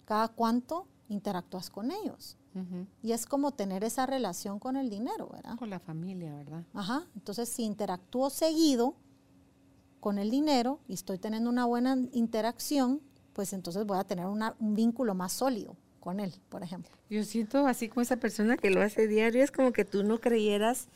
[0.05, 2.37] cada cuánto interactúas con ellos.
[3.03, 5.57] Y es como tener esa relación con el dinero, ¿verdad?
[5.57, 6.63] Con la familia, ¿verdad?
[6.73, 8.95] Ajá, entonces si interactúo seguido
[10.01, 13.01] con el dinero y estoy teniendo una buena interacción,
[13.33, 16.91] pues entonces voy a tener una- un vínculo más sólido con él, por ejemplo.
[17.09, 20.21] Yo siento así como esa persona que lo hace diario, es como que tú no
[20.21, 20.89] creyeras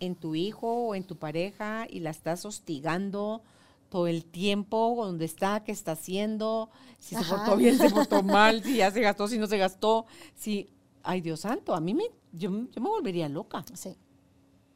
[0.00, 3.42] en tu hijo o en tu pareja y la estás hostigando
[3.90, 8.62] todo el tiempo, dónde está, qué está haciendo, si se portó bien, se portó mal,
[8.64, 10.68] si ya se gastó, si no se gastó, si,
[11.04, 13.64] ay Dios santo, a mí me, yo, yo me volvería loca.
[13.74, 13.96] Sí.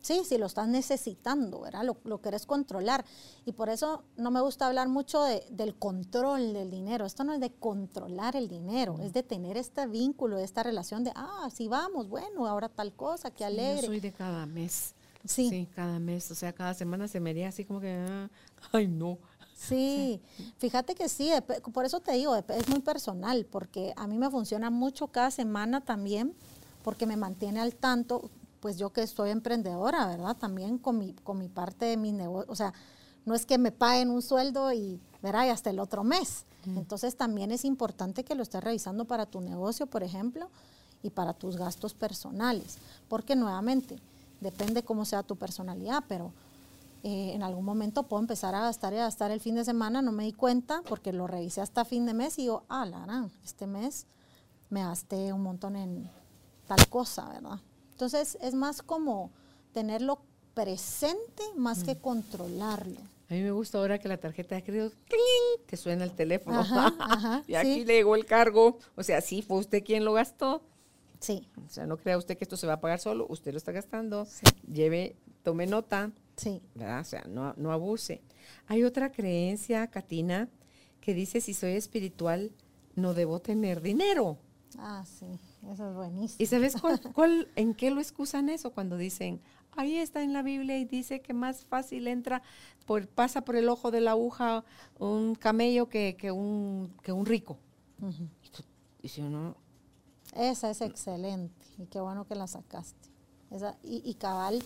[0.00, 1.82] Sí, si lo estás necesitando, ¿verdad?
[1.84, 3.04] Lo, lo querés controlar.
[3.44, 7.04] Y por eso no me gusta hablar mucho de- del control del dinero.
[7.04, 11.10] Esto no es de controlar el dinero, es de tener este vínculo, esta relación de,
[11.16, 13.82] ah, sí vamos, bueno, ahora tal cosa, qué Sí, alegre.
[13.82, 14.94] Yo soy de cada mes.
[15.24, 15.68] Sí.
[15.74, 18.30] cada mes, o sea, cada semana se me haría así como que, ah,
[18.72, 19.18] ay no.
[19.58, 20.20] Sí,
[20.58, 21.30] fíjate que sí,
[21.72, 25.80] por eso te digo, es muy personal, porque a mí me funciona mucho cada semana
[25.80, 26.32] también,
[26.84, 28.30] porque me mantiene al tanto,
[28.60, 30.36] pues yo que soy emprendedora, ¿verdad?
[30.36, 32.72] También con mi, con mi parte de mi negocio, o sea,
[33.26, 35.46] no es que me paguen un sueldo y, ¿verdad?
[35.46, 36.44] Y hasta el otro mes.
[36.64, 40.50] Entonces también es importante que lo estés revisando para tu negocio, por ejemplo,
[41.02, 42.78] y para tus gastos personales,
[43.08, 43.98] porque nuevamente,
[44.40, 46.32] depende cómo sea tu personalidad, pero
[47.02, 50.02] eh, en algún momento puedo empezar a gastar y a gastar el fin de semana,
[50.02, 53.28] no me di cuenta porque lo revisé hasta fin de mes y digo, ah, la
[53.44, 54.06] este mes
[54.70, 56.10] me gasté un montón en
[56.66, 57.60] tal cosa, ¿verdad?
[57.92, 59.30] Entonces es más como
[59.72, 60.20] tenerlo
[60.54, 63.00] presente más que controlarlo.
[63.30, 65.66] A mí me gusta ahora que la tarjeta de crédito ¡cling!
[65.66, 66.60] te suena el teléfono.
[66.60, 67.84] Ajá, ajá, y aquí sí.
[67.84, 68.78] le llegó el cargo.
[68.96, 70.62] O sea, sí, fue usted quien lo gastó.
[71.20, 73.26] Sí, O sea, no crea usted que esto se va a pagar solo.
[73.28, 74.24] Usted lo está gastando.
[74.24, 74.46] Sí.
[74.72, 76.10] Lleve, tome nota.
[76.38, 76.62] Sí.
[76.74, 77.00] ¿verdad?
[77.00, 78.22] O sea, no, no abuse.
[78.66, 80.48] Hay otra creencia, Katina,
[81.02, 82.52] que dice si soy espiritual
[82.94, 84.38] no debo tener dinero.
[84.78, 85.26] Ah, sí.
[85.70, 86.36] Eso es buenísimo.
[86.38, 88.72] ¿Y sabes cuál, cuál, en qué lo excusan eso?
[88.72, 89.40] Cuando dicen,
[89.76, 92.42] ahí está en la Biblia y dice que más fácil entra,
[92.86, 94.64] por, pasa por el ojo de la aguja
[94.98, 97.58] un camello que, que un, que un rico.
[98.42, 98.62] y, tú,
[99.02, 99.56] y si uno,
[100.36, 103.08] Esa es excelente y qué bueno que la sacaste.
[103.50, 104.62] Esa- y, y cabal,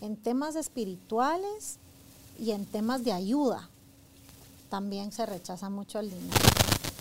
[0.00, 1.78] en temas espirituales
[2.38, 3.68] y en temas de ayuda,
[4.68, 6.38] también se rechaza mucho el dinero.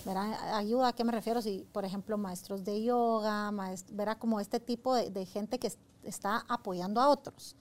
[0.05, 0.57] ¿Verá?
[0.57, 1.41] Ayuda, ¿a qué me refiero?
[1.41, 5.67] Si, por ejemplo, maestros de yoga, maest- verá como este tipo de, de gente que
[5.67, 7.55] es- está apoyando a otros.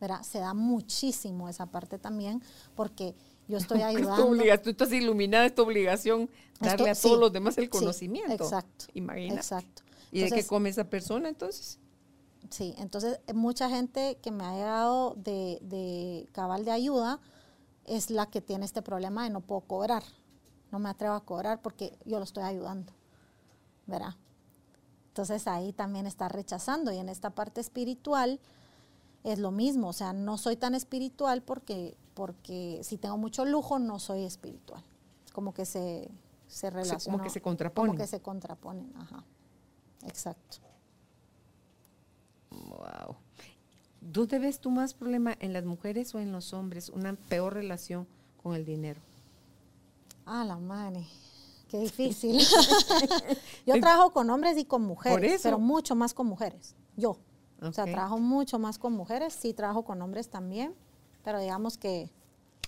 [0.00, 0.22] ¿Verá?
[0.24, 2.42] Se da muchísimo esa parte también
[2.74, 3.14] porque
[3.46, 4.36] yo estoy ayudando.
[4.62, 6.28] tú estás iluminada, es tu obligación
[6.60, 8.32] darle a todos sí, los demás el sí, conocimiento.
[8.44, 8.86] exacto.
[8.94, 9.34] Imagina.
[9.36, 9.82] Exacto.
[10.10, 11.78] ¿Y de qué come esa persona entonces?
[12.50, 17.20] Sí, entonces eh, mucha gente que me ha llegado de, de cabal de ayuda
[17.84, 20.02] es la que tiene este problema de no puedo cobrar.
[20.70, 22.92] No me atrevo a cobrar porque yo lo estoy ayudando.
[23.86, 24.16] ¿Verá?
[25.08, 28.40] Entonces ahí también está rechazando y en esta parte espiritual
[29.24, 33.78] es lo mismo, o sea, no soy tan espiritual porque, porque si tengo mucho lujo
[33.78, 34.82] no soy espiritual.
[35.32, 36.10] Como que se,
[36.48, 37.18] se relaciona.
[37.18, 37.90] como que se contraponen.
[37.90, 39.24] Como que se contraponen, ajá.
[40.06, 40.58] Exacto.
[42.68, 43.16] Wow.
[44.00, 46.88] ¿Dónde ves tú más problema en las mujeres o en los hombres?
[46.88, 48.06] Una peor relación
[48.42, 49.00] con el dinero.
[50.26, 51.06] Ah, la madre.
[51.68, 52.40] Qué difícil.
[53.66, 56.74] yo trabajo con hombres y con mujeres, pero mucho más con mujeres.
[56.96, 57.16] Yo.
[57.60, 59.34] O sea, trabajo mucho más con mujeres.
[59.34, 60.74] Sí, trabajo con hombres también,
[61.22, 62.10] pero digamos que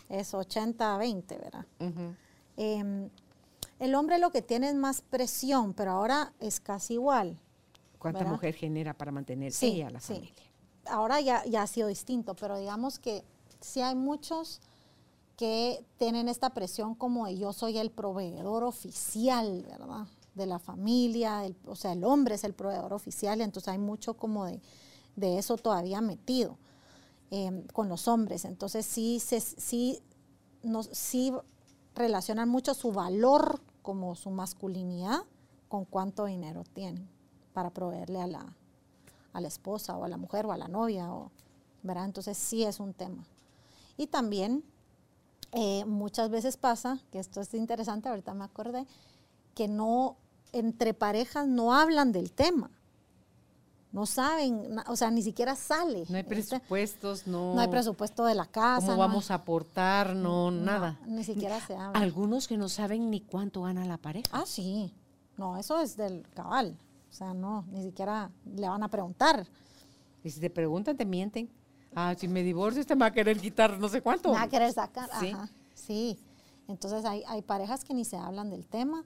[0.09, 1.67] es 80-20, ¿verdad?
[1.81, 2.15] Ujú.
[2.57, 3.11] Em,
[3.81, 7.41] el hombre lo que tiene es más presión, pero ahora es casi igual.
[8.05, 8.33] ¿Cuánta ¿Verdad?
[8.35, 10.13] mujer genera para mantener Sí, ella la sí.
[10.15, 10.35] familia?
[10.87, 13.25] Ahora ya, ya ha sido distinto, pero digamos que
[13.63, 14.61] sí hay muchos
[15.39, 20.07] que tienen esta presión como de yo soy el proveedor oficial, ¿verdad?
[20.35, 24.15] De la familia, el- o sea, el hombre es el proveedor oficial, entonces hay mucho
[24.19, 24.61] como de,
[25.17, 26.59] de eso todavía metido
[27.31, 28.45] eh, con los hombres.
[28.45, 30.01] Entonces sí, se, sí,
[30.63, 31.33] nos, sí
[31.95, 35.21] relacionan mucho su valor como su masculinidad
[35.69, 37.09] con cuánto dinero tienen
[37.55, 38.45] para proveerle a la,
[39.33, 41.31] a la esposa o a la mujer o a la novia, o,
[41.83, 42.05] ¿verdad?
[42.05, 43.25] Entonces sí es un tema.
[43.97, 44.63] Y también
[45.53, 48.87] eh, muchas veces pasa, que esto es interesante, ahorita me acordé,
[49.55, 50.17] que no,
[50.53, 52.71] entre parejas no hablan del tema.
[53.93, 56.05] No saben, o sea, ni siquiera sale.
[56.09, 57.55] No hay este- presupuestos, no.
[57.55, 58.81] no hay presupuesto de la casa.
[58.89, 60.17] ¿Cómo no vamos hay- a aportar?
[60.17, 60.99] No, nada.
[61.07, 62.01] ni siquiera se habla.
[62.01, 64.27] Algunos que no saben ni cuánto gana la pareja.
[64.33, 64.93] Ah, sí.
[65.37, 66.77] No, eso es del cabal.
[67.15, 69.47] O sea, no, ni siquiera le van a preguntar.
[70.25, 71.49] Y si te preguntan, te mienten.
[71.95, 74.33] Ah, si me divorcio, este me va a querer quitar no sé cuánto.
[74.33, 75.09] Nada querer sacar.
[75.21, 75.31] Sí.
[75.31, 76.19] Ajá, sí.
[76.67, 79.05] Entonces hay, hay parejas que ni se hablan del tema.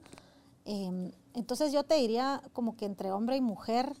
[0.65, 3.95] Eh, entonces yo te diría como que entre hombre y mujer,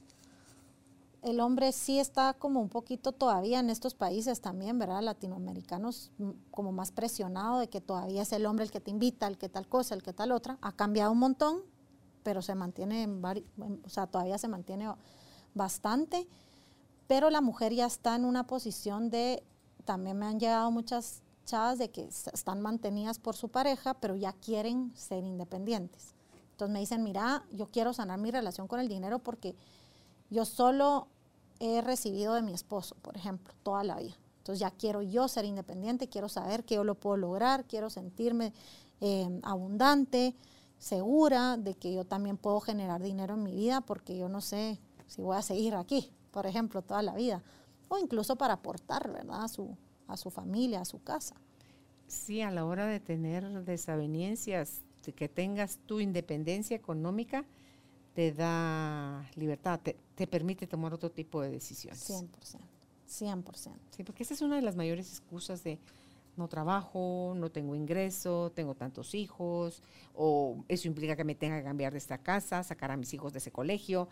[1.21, 5.03] el hombre sí está como un poquito todavía en estos países también, ¿verdad?
[5.03, 9.27] Latinoamericanos mm, como más presionado de que todavía es el hombre el que te invita,
[9.27, 10.57] el que tal cosa, el que tal otra.
[10.61, 11.61] Ha cambiado un montón,
[12.23, 13.45] pero se mantiene, en vari-
[13.85, 14.87] o sea, todavía se mantiene
[15.53, 16.27] bastante.
[17.07, 19.43] Pero la mujer ya está en una posición de,
[19.85, 24.33] también me han llegado muchas chavas de que están mantenidas por su pareja, pero ya
[24.33, 26.13] quieren ser independientes.
[26.51, 29.55] Entonces me dicen, mira, yo quiero sanar mi relación con el dinero porque
[30.29, 31.07] yo solo
[31.59, 34.15] he recibido de mi esposo, por ejemplo, toda la vida.
[34.39, 38.53] Entonces ya quiero yo ser independiente, quiero saber que yo lo puedo lograr, quiero sentirme
[39.01, 40.35] eh, abundante,
[40.79, 44.79] segura de que yo también puedo generar dinero en mi vida porque yo no sé
[45.05, 47.43] si voy a seguir aquí, por ejemplo, toda la vida.
[47.89, 49.43] O incluso para aportar, ¿verdad?
[49.43, 49.75] A su,
[50.07, 51.35] a su familia, a su casa.
[52.07, 57.45] Sí, a la hora de tener desavenencias, de que tengas tu independencia económica,
[58.13, 62.09] te da libertad, te, te permite tomar otro tipo de decisiones.
[62.09, 62.27] 100%.
[63.07, 63.73] 100%.
[63.89, 65.79] Sí, porque esa es una de las mayores excusas de
[66.39, 69.83] no trabajo, no tengo ingreso, tengo tantos hijos,
[70.15, 73.33] o eso implica que me tenga que cambiar de esta casa, sacar a mis hijos
[73.33, 74.07] de ese colegio.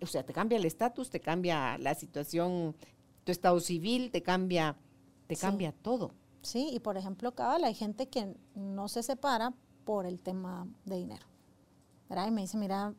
[0.00, 2.74] O sea, te cambia el estatus, te cambia la situación,
[3.24, 4.76] tu estado civil, te cambia,
[5.26, 5.40] te Sí.
[5.42, 6.12] cambia todo.
[6.42, 9.52] Sí, y por ejemplo, cabal, hay gente que no se separa
[9.84, 11.26] por el tema de dinero.
[12.08, 12.28] ¿verdad?
[12.28, 12.94] Y me dice, mira,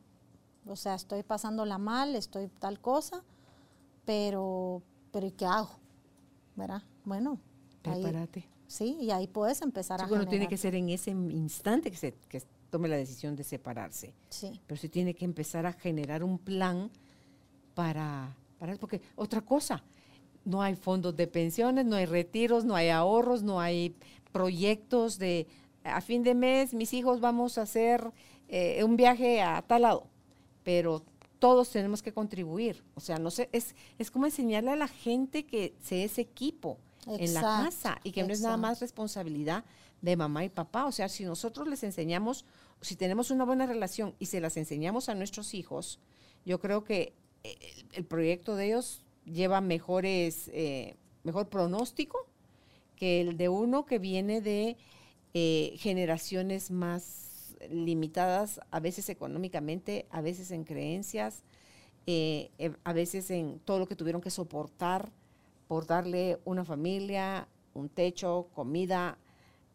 [0.66, 3.22] o sea, estoy pasándola mal, estoy tal cosa,
[4.04, 5.70] pero, pero ¿y qué hago?
[6.56, 6.82] ¿Verdad?
[7.04, 7.38] Bueno,
[7.84, 8.48] ahí- Prepárate.
[8.66, 11.96] Sí, y ahí puedes empezar Sí, a bueno, tiene que ser en ese instante que
[11.96, 14.12] se que tome la decisión de separarse.
[14.28, 16.90] Sí, pero sí tiene que empezar a generar un plan
[17.74, 19.82] para, para porque otra cosa,
[20.44, 23.94] no hay fondos de pensiones, no hay retiros, no hay ahorros, no hay
[24.32, 25.46] proyectos de
[25.84, 28.12] a fin de mes mis hijos vamos a hacer
[28.48, 30.06] eh, un viaje a tal lado,
[30.62, 31.02] pero
[31.38, 32.82] todos tenemos que contribuir.
[32.94, 36.78] O sea, no sé, es, es como enseñarle a la gente que se es equipo
[37.06, 39.64] en la casa y que no es nada más responsabilidad
[40.02, 40.86] de mamá y papá.
[40.86, 42.44] O sea, si nosotros les enseñamos,
[42.80, 46.00] si tenemos una buena relación y se las enseñamos a nuestros hijos,
[46.44, 52.26] yo creo que eh, el, proyecto de ellos lleva mejores, eh, mejor pronóstico
[52.96, 54.76] que el de uno que viene de
[55.34, 61.42] eh, generaciones más limitadas, a veces económicamente, a veces en creencias,
[62.84, 65.10] a veces en todo lo que tuvieron que soportar
[65.66, 69.18] por darle una familia, un techo, comida,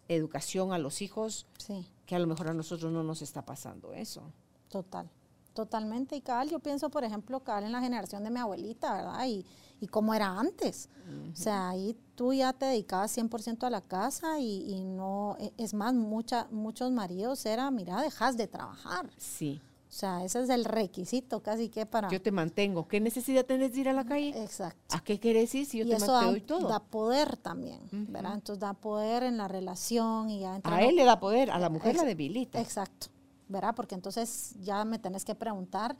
[0.08, 1.86] educación a los hijos, sí.
[2.06, 4.24] que a lo mejor a nosotros no nos está pasando eso.
[4.70, 5.10] Total,
[5.54, 6.16] totalmente.
[6.16, 9.26] Y cabal, yo pienso, por ejemplo, cabal en la generación de mi abuelita, ¿verdad?
[9.26, 9.46] Y,
[9.80, 10.90] y cómo era antes.
[11.34, 15.52] O sea, ahí tú ya te dedicabas 100% a la casa y, y, no, e,
[15.58, 19.10] es más, mucha, muchos maridos era, mira, dejas de trabajar.
[19.18, 19.62] Sí.
[19.92, 22.10] O sea, ese es el requisito casi que para...
[22.10, 22.88] Yo te mantengo.
[22.88, 24.30] ¿Qué necesidad tienes de ir a la calle?
[24.42, 24.96] Exacto.
[24.96, 26.68] ¿A qué quieres ir si yo y te eso mantengo da, y todo?
[26.70, 28.36] da poder también, ¿verdad?
[28.36, 30.62] Entonces da poder en la relación y ya...
[30.64, 32.62] A él le da poder, a la mujer la debilita.
[32.62, 33.08] Exacto,
[33.50, 33.76] ¿verdad?
[33.76, 35.98] Porque entonces ya me tenés que preguntar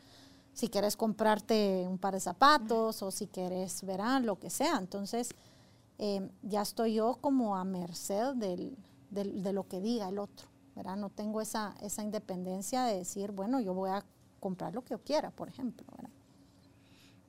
[0.54, 4.22] si quieres comprarte un par de zapatos o si quieres, ¿verdad?
[4.22, 4.78] Lo que sea.
[4.78, 5.32] Entonces
[5.98, 8.78] eh, ya estoy yo como a merced del,
[9.10, 10.48] del, de lo que diga el otro.
[10.76, 10.98] ¿Verdad?
[10.98, 14.06] No tengo esa, esa independencia de decir, bueno, yo voy a
[14.40, 16.10] comprar lo que yo quiera, por ejemplo, ¿verdad?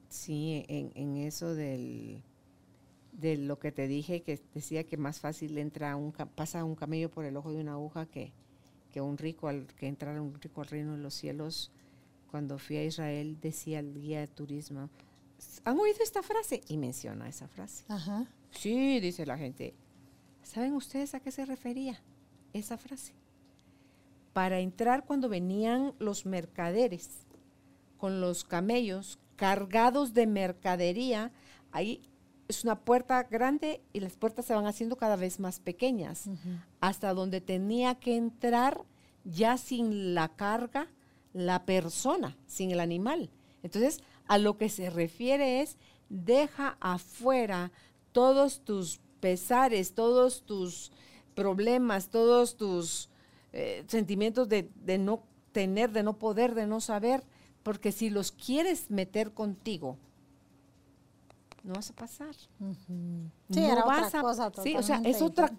[0.09, 2.23] Sí, en, en eso del,
[3.13, 7.11] de lo que te dije, que decía que más fácil entra un, pasa un camello
[7.11, 8.33] por el ojo de una aguja que,
[8.91, 11.71] que un rico, al, que entrar un rico al reino de los cielos.
[12.31, 14.89] Cuando fui a Israel, decía el guía de turismo,
[15.65, 16.63] ¿han oído esta frase?
[16.69, 17.85] Y menciona esa frase.
[17.89, 18.27] Ajá.
[18.51, 19.75] Sí, dice la gente.
[20.43, 22.01] ¿Saben ustedes a qué se refería
[22.53, 23.13] esa frase?
[24.33, 27.27] Para entrar cuando venían los mercaderes
[27.97, 31.33] con los camellos cargados de mercadería.
[31.71, 32.03] Ahí
[32.49, 36.29] es una puerta grande y las puertas se van haciendo cada vez más pequeñas,
[36.81, 38.85] hasta donde tenía que entrar
[39.25, 40.89] ya sin la carga
[41.33, 43.31] la persona, sin el animal.
[43.63, 45.77] Entonces, a lo que se refiere es,
[46.09, 47.73] deja afuera
[48.13, 50.93] todos tus pesares, todos tus
[51.35, 53.09] problemas, todos tus
[53.53, 55.23] eh, sentimientos de, no
[55.53, 57.23] tener, de no poder, de no saber,
[57.63, 59.99] porque si los quieres meter contigo,
[61.63, 62.35] no vas a pasar.
[62.35, 64.51] Sí, era otra cosa.
[64.63, 65.53] Sí, o sea, es otra.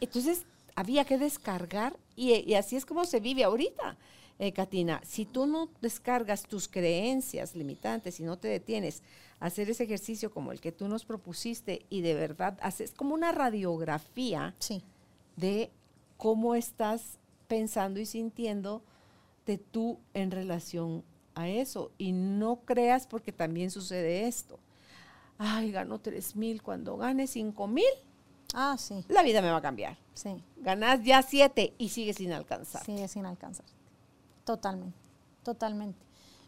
[0.00, 3.96] Entonces, había que descargar y, así es como se vive ahorita,
[4.38, 5.00] eh, Katina.
[5.04, 9.02] Si tú no descargas tus creencias limitantes y no te detienes
[9.40, 13.14] a hacer ese ejercicio como el que tú nos propusiste y de verdad haces como
[13.14, 14.82] una radiografía sí.
[15.36, 15.70] de
[16.16, 18.82] cómo estás pensando y sintiendo
[19.44, 21.04] de tú en relación
[21.34, 21.92] a eso.
[21.98, 24.58] Y no creas porque también sucede esto.
[25.38, 27.84] Ay, ganó tres mil, cuando gane cinco mil,
[28.54, 29.04] ah, sí.
[29.08, 29.98] la vida me va a cambiar.
[30.14, 30.42] Sí.
[30.56, 32.82] Ganas ya siete y sigue sin alcanzar.
[32.84, 33.66] Sigue sin alcanzar.
[34.44, 34.96] Totalmente,
[35.42, 35.98] totalmente.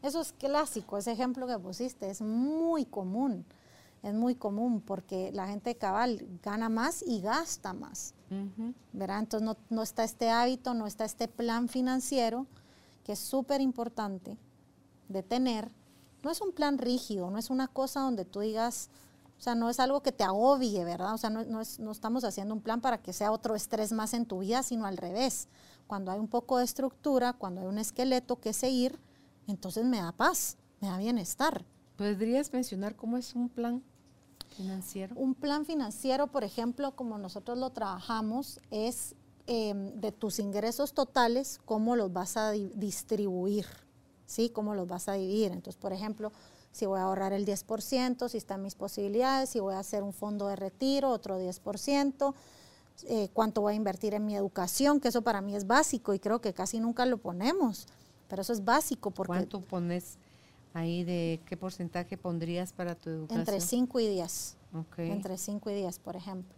[0.01, 3.45] Eso es clásico, ese ejemplo que pusiste es muy común
[4.03, 8.15] es muy común porque la gente cabal gana más y gasta más.
[8.93, 9.21] ¿Verdad?
[9.21, 12.47] Entonces no, no, está este hábito, no está este plan financiero
[13.05, 14.37] que es súper importante
[15.09, 15.71] de tener.
[16.23, 18.91] No es un plan rígido, no es una cosa donde tú digas,
[19.39, 21.15] o sea, no es algo que te agobie, ¿verdad?
[21.15, 23.93] O sea, no, no, es, no estamos haciendo un plan para que sea otro estrés
[23.93, 25.49] más en tu vida, sino al revés.
[25.87, 28.99] Cuando hay un poco de estructura, cuando hay un esqueleto que seguir,
[29.47, 31.65] entonces me da paz, me da bienestar.
[31.97, 33.83] ¿Podrías mencionar cómo es un plan
[34.59, 35.15] financiero?
[35.17, 39.15] Un plan financiero, por ejemplo, como nosotros lo trabajamos, es
[39.47, 43.67] em, de tus ingresos totales, cómo los vas a distribuir,
[44.27, 44.51] ¿sí?
[44.51, 45.53] Cómo los vas a dividir.
[45.53, 46.33] Entonces, por ejemplo,
[46.73, 50.13] si voy a ahorrar el 10%, si están mis posibilidades, si voy a hacer un
[50.13, 52.35] fondo de retiro, otro 10%,
[53.05, 56.19] eh, cuánto voy a invertir en mi educación, que eso para mí es básico y
[56.19, 57.87] creo que casi nunca lo ponemos,
[58.29, 59.29] pero eso es básico porque...
[59.29, 60.19] ¿Cuánto pones
[60.75, 63.41] ahí de qué porcentaje pondrías para tu educación?
[63.41, 64.57] Entre 5 y 10.
[64.99, 66.55] Entre 5 y 10, por ejemplo.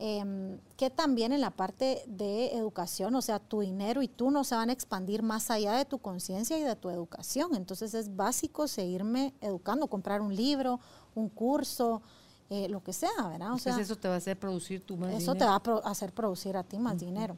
[0.00, 4.42] Em, que también en la parte de educación, o sea, tu dinero y tú no
[4.42, 7.54] se van a expandir más allá de tu conciencia y de tu educación.
[7.54, 10.80] Entonces es básico seguirme educando, comprar un libro,
[11.14, 12.02] un curso,
[12.50, 13.52] eh, lo que sea, ¿verdad?
[13.52, 16.12] O sea, eso te va a hacer producir tu más eso te va a hacer
[16.12, 17.36] producir a ti más dinero.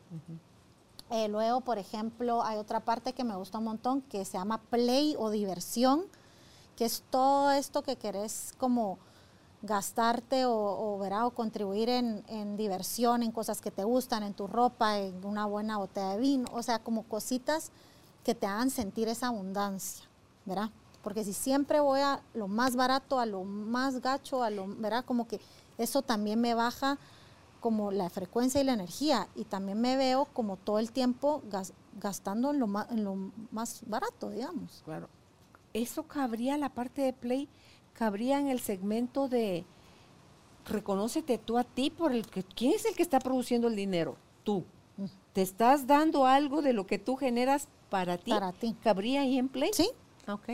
[1.10, 4.60] Eh, luego, por ejemplo, hay otra parte que me gusta un montón que se llama
[4.70, 6.04] play o diversión,
[6.74, 8.98] que es todo esto que querés como
[9.62, 15.24] gastarte o, o, contribuir en, diversión, en cosas que te gustan, en tu ropa, en
[15.24, 17.70] una buena botella de vino, o sea, como cositas
[18.24, 20.06] que te hagan sentir esa abundancia,
[20.44, 20.70] ¿verdad?
[21.02, 25.04] Porque si siempre voy a lo más barato, a lo más gacho, a lo, ¿verdad?
[25.04, 25.40] Como que
[25.78, 26.98] eso también me baja
[27.60, 31.42] como la frecuencia y la energía y también me veo como todo el tiempo
[32.00, 34.82] gastando en lo, más, en lo más barato, digamos.
[34.84, 35.08] Claro.
[35.72, 37.48] Eso cabría la parte de Play,
[37.92, 39.64] cabría en el segmento de
[40.64, 44.16] reconócete tú a ti por el que quién es el que está produciendo el dinero,
[44.44, 44.64] tú.
[45.32, 48.30] Te estás dando algo de lo que tú generas para ti.
[48.30, 48.74] Para ti.
[48.82, 49.70] ¿Cabría ahí en Play?
[49.74, 49.90] Sí,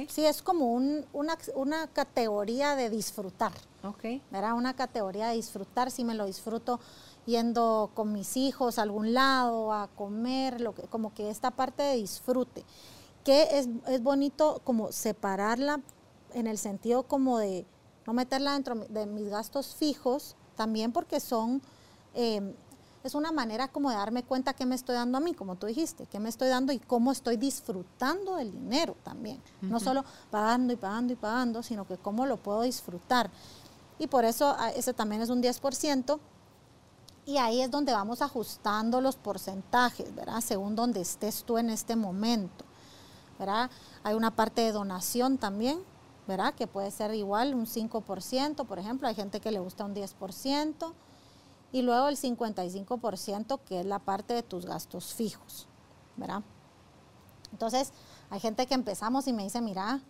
[0.08, 3.52] Sí, es como una, categoría de disfrutar.
[3.82, 4.20] Ok.
[4.30, 4.54] ¿Verdad?
[4.54, 6.78] Una categoría de disfrutar, si me lo disfruto
[7.24, 11.82] yendo con mis hijos a algún lado, a comer, lo que, como que esta parte
[11.82, 12.64] de disfrute.
[13.24, 15.80] Que es, es bonito como separarla
[16.34, 17.66] en el sentido como de
[18.06, 21.62] no meterla dentro de mis gastos fijos, también porque son
[22.14, 22.54] eh,
[23.04, 25.66] es una manera como de darme cuenta qué me estoy dando a mí, como tú
[25.66, 29.42] dijiste, qué me estoy dando y cómo estoy disfrutando del dinero también.
[29.60, 33.30] No solo pagando y pagando y pagando, sino que cómo lo puedo disfrutar.
[33.98, 36.18] Y por eso ah, ese también es un 10%.
[37.24, 40.40] Y ahí es donde vamos ajustando los porcentajes, ¿verdad?
[40.40, 42.64] Según donde estés tú en este momento,
[43.38, 43.70] ¿verdad?
[44.02, 45.80] Hay una parte de donación también,
[46.26, 46.54] ¿verdad?
[46.54, 49.06] Que puede ser igual, un 5%, por ejemplo.
[49.06, 50.92] Hay gente que le gusta un 10%
[51.72, 55.66] y luego el 55% que es la parte de tus gastos fijos,
[56.16, 56.42] ¿verdad?
[57.50, 57.92] Entonces,
[58.30, 60.00] hay gente que empezamos y me dice, mira,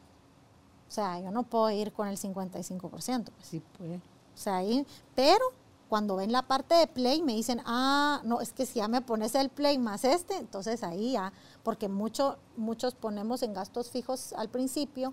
[0.89, 2.91] o sea, yo no puedo ir con el 55%.
[2.91, 3.47] Pues.
[3.47, 3.97] Sí puede.
[3.97, 5.45] O sea, ahí, pero
[5.89, 9.03] cuando ven la parte de play me dicen, ah, no, es que si ya me
[9.03, 11.33] pones el play más este, entonces ahí ya,
[11.63, 15.13] porque mucho, muchos ponemos en gastos fijos al principio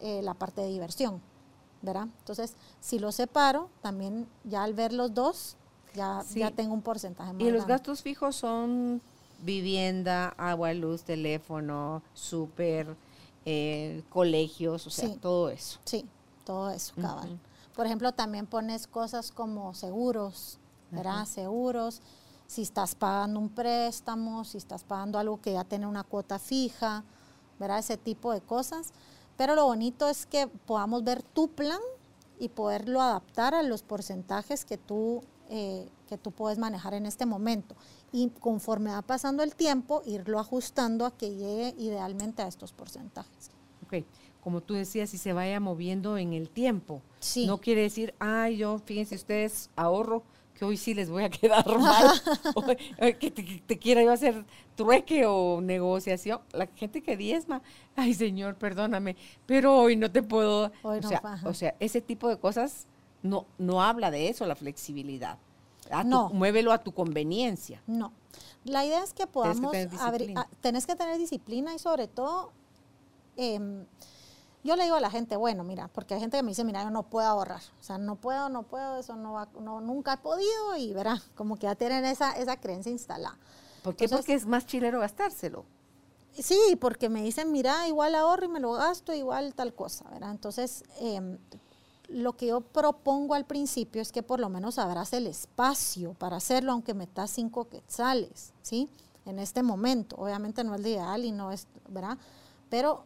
[0.00, 1.22] eh, la parte de diversión,
[1.80, 2.08] ¿verdad?
[2.18, 5.56] Entonces, si lo separo, también ya al ver los dos,
[5.96, 7.42] ya, tengo un porcentaje más.
[7.42, 9.00] Y los gastos fijos son
[9.42, 12.94] vivienda, agua, luz, teléfono, súper,
[13.44, 15.80] eh, colegios, o sea, todo eso.
[15.84, 16.06] Sí,
[16.44, 17.38] todo eso, cabal.
[17.74, 20.58] Por ejemplo, también pones cosas como seguros,
[20.90, 21.26] ¿verdad?
[21.26, 22.00] Seguros,
[22.46, 27.04] si estás pagando un préstamo, si estás pagando algo que ya tiene una cuota fija,
[27.58, 27.78] ¿verdad?
[27.78, 28.92] Ese tipo de cosas.
[29.36, 31.80] Pero lo bonito es que podamos ver tu plan
[32.38, 37.26] y poderlo adaptar a los porcentajes que tú eh, que tú puedes manejar en este
[37.26, 37.76] momento.
[38.12, 43.50] Y conforme va pasando el tiempo, irlo ajustando a que llegue idealmente a estos porcentajes.
[43.84, 44.04] Ok,
[44.40, 47.02] como tú decías, si se vaya moviendo en el tiempo.
[47.20, 47.46] Sí.
[47.46, 50.22] No quiere decir, ay, yo, fíjense ustedes, ahorro,
[50.56, 52.10] que hoy sí les voy a quedar mal,
[52.54, 54.44] o, que te, quiera yo hacer
[54.74, 56.40] trueque o negociación.
[56.52, 57.62] La gente que diezma,
[57.94, 59.16] ay Señor, perdóname,
[59.46, 60.72] pero hoy no te puedo.
[60.82, 62.86] Hoy o, sea, o sea, ese tipo de cosas
[63.28, 65.38] no, no habla de eso, la flexibilidad.
[66.04, 66.30] no.
[66.30, 67.82] muévelo a tu conveniencia.
[67.86, 68.12] No.
[68.64, 72.50] La idea es que podamos abrir, ah, tenés que tener disciplina y sobre todo,
[73.36, 73.84] em,
[74.64, 76.82] yo le digo a la gente, bueno, mira, porque hay gente que me dice, mira,
[76.82, 80.14] yo no puedo ahorrar, o sea, no puedo, no puedo, eso no, va, no nunca
[80.14, 83.38] he podido y verá, como que ya tienen esa, esa creencia instalada.
[83.82, 84.08] ¿Por qué?
[84.08, 85.64] porque es más chilero gastárselo.
[86.32, 90.32] Sí, porque me dicen, mira, igual ahorro y me lo gasto, igual tal cosa, ¿verdad?
[90.32, 91.38] Entonces, eh,
[92.08, 96.36] lo que yo propongo al principio es que por lo menos abras el espacio para
[96.36, 98.88] hacerlo, aunque metas cinco quetzales, ¿sí?
[99.24, 100.16] En este momento.
[100.16, 102.18] Obviamente no es lo ideal y no es, ¿verdad?
[102.70, 103.04] Pero,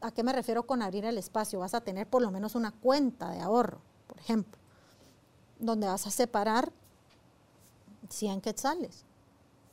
[0.00, 1.60] ¿a qué me refiero con abrir el espacio?
[1.60, 4.58] Vas a tener por lo menos una cuenta de ahorro, por ejemplo,
[5.58, 6.72] donde vas a separar
[8.08, 9.04] 100 quetzales,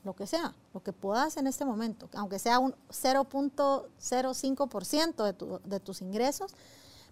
[0.03, 5.59] lo que sea, lo que puedas en este momento, aunque sea un 0.05% de, tu,
[5.63, 6.53] de tus ingresos,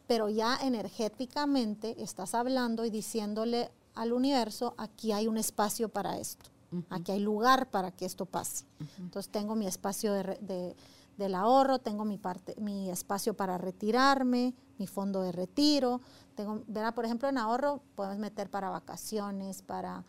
[0.10, 6.49] pero ya energéticamente estás hablando y diciéndole al universo, aquí hay un espacio para esto,
[6.89, 8.66] aquí hay lugar para que esto pase.
[8.97, 10.76] Entonces tengo mi espacio de,
[11.16, 16.01] del ahorro, tengo mi, parte, mi espacio para retirarme, mi fondo de retiro,
[16.34, 20.03] tengo, verá, por ejemplo, en ahorro puedes meter para vacaciones, para,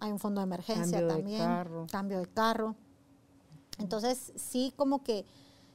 [0.00, 1.46] hay un fondo de emergencia también,
[1.92, 2.76] cambio de carro.
[3.76, 5.26] Entonces, sí, como que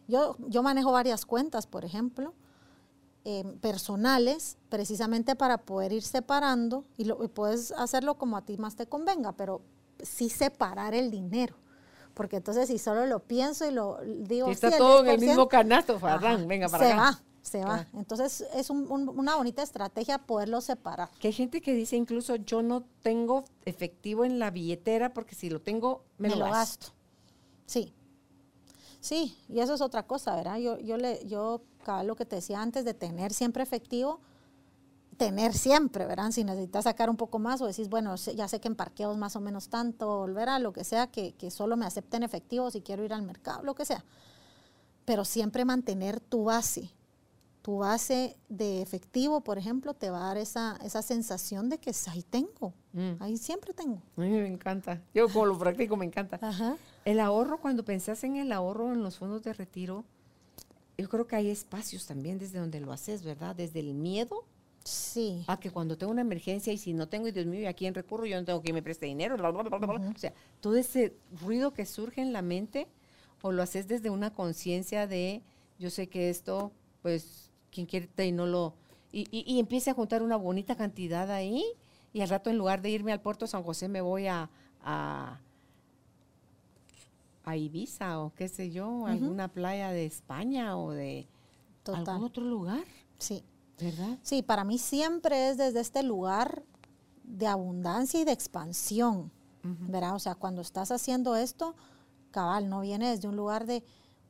[0.07, 2.33] yo, yo manejo varias cuentas, por ejemplo,
[3.25, 8.75] Em, personales precisamente para poder ir separando y, lo, puedes hacerlo como a ti más
[8.75, 9.61] te convenga, pero
[10.01, 11.55] sí separar el dinero.
[12.15, 14.49] Porque entonces si solo lo pienso y lo digo...
[14.49, 15.97] está todo en el mismo canasto,
[16.45, 17.01] venga para se acá.
[17.01, 17.87] Va, se va.
[17.93, 21.09] Entonces es una bonita estrategia poderlo separar.
[21.21, 25.49] Que hay gente que dice incluso yo no tengo efectivo en la billetera porque si
[25.49, 26.87] lo tengo me, lo, gasto.
[27.67, 27.93] Sí,
[29.03, 30.59] Sí, y eso es otra cosa, ¿verdad?
[30.59, 31.61] Yo, yo, le, yo
[32.03, 34.19] lo que te decía antes de tener siempre efectivo,
[35.17, 36.31] tener siempre, ¿verdad?
[36.31, 39.35] Si necesitas sacar un poco más o decís, bueno, ya sé que en parqueos más
[39.35, 42.81] o menos tanto, volver a lo que sea, que, que solo me acepten efectivo si
[42.81, 44.03] quiero ir al mercado, lo que sea.
[45.05, 46.89] pero siempre mantener tu base.
[47.61, 51.91] Tu base de efectivo, por ejemplo, te va a dar esa, esa sensación de que
[52.09, 53.21] ahí tengo, Mm.
[53.21, 54.01] ahí siempre tengo.
[54.15, 55.01] Me encanta.
[55.13, 56.39] Yo como lo practico me encanta.
[56.41, 56.75] Ajá.
[57.05, 60.05] El ahorro, cuando pensás en el ahorro en los fondos de retiro,
[60.97, 63.55] yo creo que hay espacios también desde donde lo haces, ¿verdad?
[63.55, 64.45] Desde el miedo
[64.83, 65.43] Sí.
[65.47, 67.73] a que cuando tengo una emergencia y si no tengo, y Dios mío, ¿y a
[67.73, 68.25] quién recurro?
[68.25, 69.37] Yo no tengo que me preste dinero.
[69.37, 70.11] bla, bla, bla, bla.
[70.13, 72.87] O sea, todo ese ruido que surge en la mente,
[73.41, 75.41] o lo haces desde una conciencia de,
[75.79, 76.71] yo sé que esto,
[77.01, 78.75] pues, quien quiere y no lo...
[79.11, 81.63] Y, y, y empiece a juntar una bonita cantidad ahí,
[82.11, 84.49] y al rato en lugar de irme al puerto San José me voy a...
[84.81, 85.39] a
[87.43, 91.27] a Ibiza o qué sé yo, alguna playa de España o de
[91.83, 92.07] Total.
[92.09, 92.83] algún otro lugar,
[93.17, 93.43] Sí.
[93.79, 94.17] ¿verdad?
[94.21, 96.63] Sí, para mí siempre es desde este lugar
[97.23, 99.31] de abundancia y de expansión,
[99.63, 100.15] ¿verdad?
[100.15, 101.75] O sea, cuando estás haciendo esto,
[102.31, 103.83] cabal, no viene desde un lugar de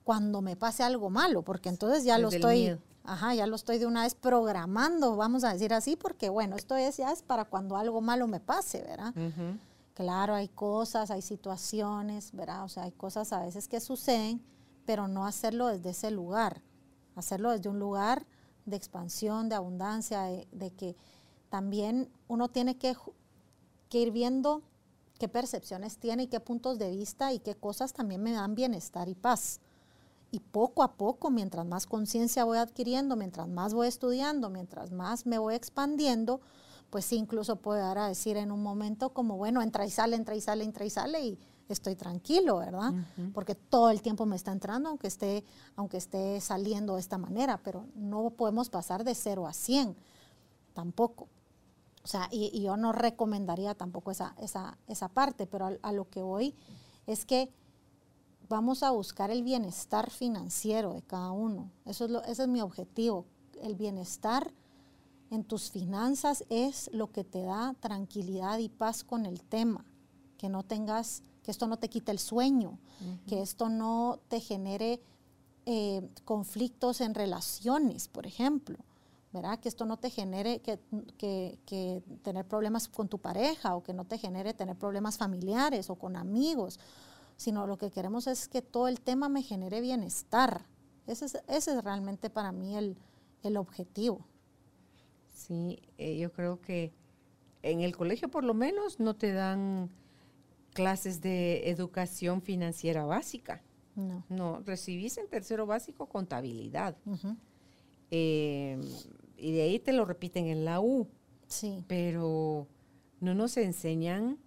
[0.04, 3.78] cuando me pase algo malo, porque entonces ya lo Desde estoy, ajá, ya lo estoy
[3.80, 7.46] de una vez programando, vamos a decir así, porque bueno, esto es ya es para
[7.46, 9.14] cuando algo malo me pase, ¿verdad?
[9.94, 12.64] Claro, hay cosas, hay situaciones, ¿verdad?
[12.64, 14.44] O sea, hay cosas a veces que suceden,
[14.86, 16.62] pero no hacerlo desde ese lugar,
[17.16, 18.26] hacerlo desde un lugar
[18.66, 20.96] de expansión, de abundancia, de, que
[21.50, 22.96] también uno tiene que,
[23.90, 24.64] que ir viendo
[25.20, 29.08] qué percepciones tiene y qué puntos de vista y qué cosas también me dan bienestar
[29.10, 29.60] y paz.
[30.32, 35.28] Y poco a poco, mientras más conciencia voy adquiriendo, mientras más voy estudiando, mientras más
[35.28, 36.42] me voy expandiendo,
[36.94, 40.16] pues sí, incluso puedo dar a decir en un momento como, bueno, entra y sale,
[40.16, 42.94] entra y sale, entra y sale y estoy tranquilo, ¿verdad?
[43.34, 45.44] Porque todo el tiempo me está entrando, aunque esté,
[45.76, 49.96] aunque esté saliendo de esta manera, pero no podemos pasar de 0 a 100,
[50.76, 51.30] tampoco.
[52.04, 55.92] O sea, y, y yo no recomendaría tampoco esa, esa, esa parte, pero a, a
[55.94, 56.54] lo que voy
[57.08, 57.52] es que
[58.50, 61.72] vamos a buscar el bienestar financiero de cada uno.
[61.86, 63.26] Eso es lo, ese es mi objetivo.
[63.64, 64.54] El bienestar
[65.34, 69.84] en tus finanzas es lo que te da tranquilidad y paz con el tema.
[70.38, 72.78] Que no tengas, que esto no te quite el sueño,
[73.28, 75.02] que esto no te genere
[75.66, 78.78] eh, conflictos en relaciones, por ejemplo.
[79.32, 79.60] ¿verdad?
[79.60, 80.80] Que esto no te genere que,
[81.18, 85.90] que- que tener problemas con tu pareja o que no te genere tener problemas familiares
[85.90, 86.80] o con amigos,
[87.36, 90.68] sino lo que queremos es que todo el tema me genere bienestar.
[91.08, 92.96] Ese es, ese es realmente para mí el,
[93.42, 94.24] el objetivo.
[95.48, 96.94] Sí, eh, yo creo que
[97.62, 99.90] en el colegio por lo menos no te dan
[100.74, 103.62] clases de educación financiera básica.
[103.96, 104.24] No.
[104.30, 106.98] No, recibís en tercero básico contabilidad.
[108.10, 108.80] Eh,
[109.38, 111.08] y de ahí te lo repiten en la U,
[111.48, 112.68] Sí, pero
[113.20, 114.40] no nos enseñan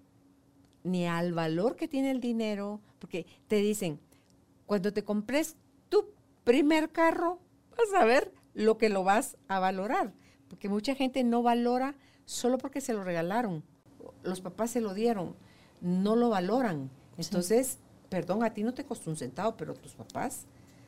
[0.82, 4.00] ni al valor que tiene el dinero, porque te dicen,
[4.66, 5.56] cuando te compres
[5.88, 6.06] tu
[6.44, 7.38] primer carro,
[7.76, 10.14] vas a ver lo que lo vas a valorar,
[10.48, 11.94] porque mucha gente no valora
[12.24, 13.62] solo porque se lo regalaron,
[14.22, 15.34] los papás se lo dieron,
[15.80, 16.90] no lo valoran.
[17.18, 17.78] Entonces,
[18.08, 20.46] perdón, a ti no te costó un centavo, pero tus papás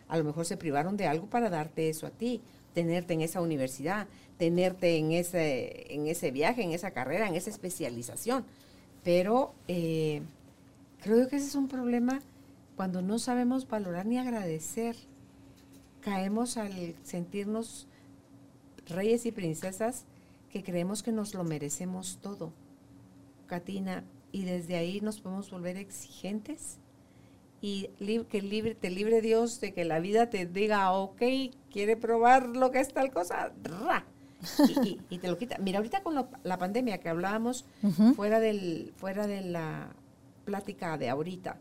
[0.09, 2.41] a lo mejor se privaron de algo para darte eso a ti,
[2.75, 4.07] tenerte en esa universidad,
[4.39, 8.45] tenerte en ese, en ese viaje, en esa carrera, en esa especialización.
[9.05, 10.23] Pero eh,
[11.03, 12.21] creo que ese es un problema
[12.77, 14.97] cuando no sabemos valorar ni agradecer.
[16.01, 17.87] Caemos al sentirnos
[18.89, 20.05] reyes y princesas
[20.51, 22.53] que creemos que nos lo merecemos todo.
[23.47, 26.79] Katina, y desde ahí nos podemos volver exigentes
[27.61, 27.89] y
[28.31, 31.23] que libre, te libre Dios de que la vida te diga, ok,
[31.73, 34.05] quiere probar lo que es tal cosa, ¡ra!
[34.69, 35.59] Y, y- y te lo quita.
[35.59, 37.65] Mira, ahorita con lo- la pandemia que hablábamos
[38.15, 39.91] fuera, del, fuera de la
[40.45, 41.57] plática de ahorita,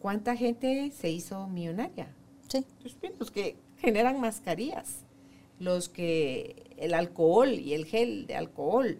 [0.00, 2.08] ¿cuánta gente se hizo millonaria?
[2.48, 5.04] sí, Pues bien, que generan mascarillas,
[5.58, 8.98] los que el alcohol y el gel de alcohol,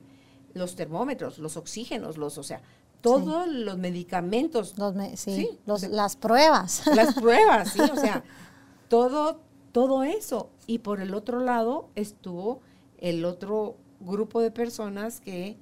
[0.54, 2.62] los termómetros, los oxígenos, los, o sea,
[3.00, 6.82] todos los medicamentos, los me- sí, Sí, los- las pruebas.
[6.94, 8.24] las pruebas, sí, o sea,
[8.88, 9.40] todo,
[9.72, 10.50] todo eso.
[10.66, 12.60] Y por el otro lado estuvo
[12.98, 15.56] el otro grupo de personas que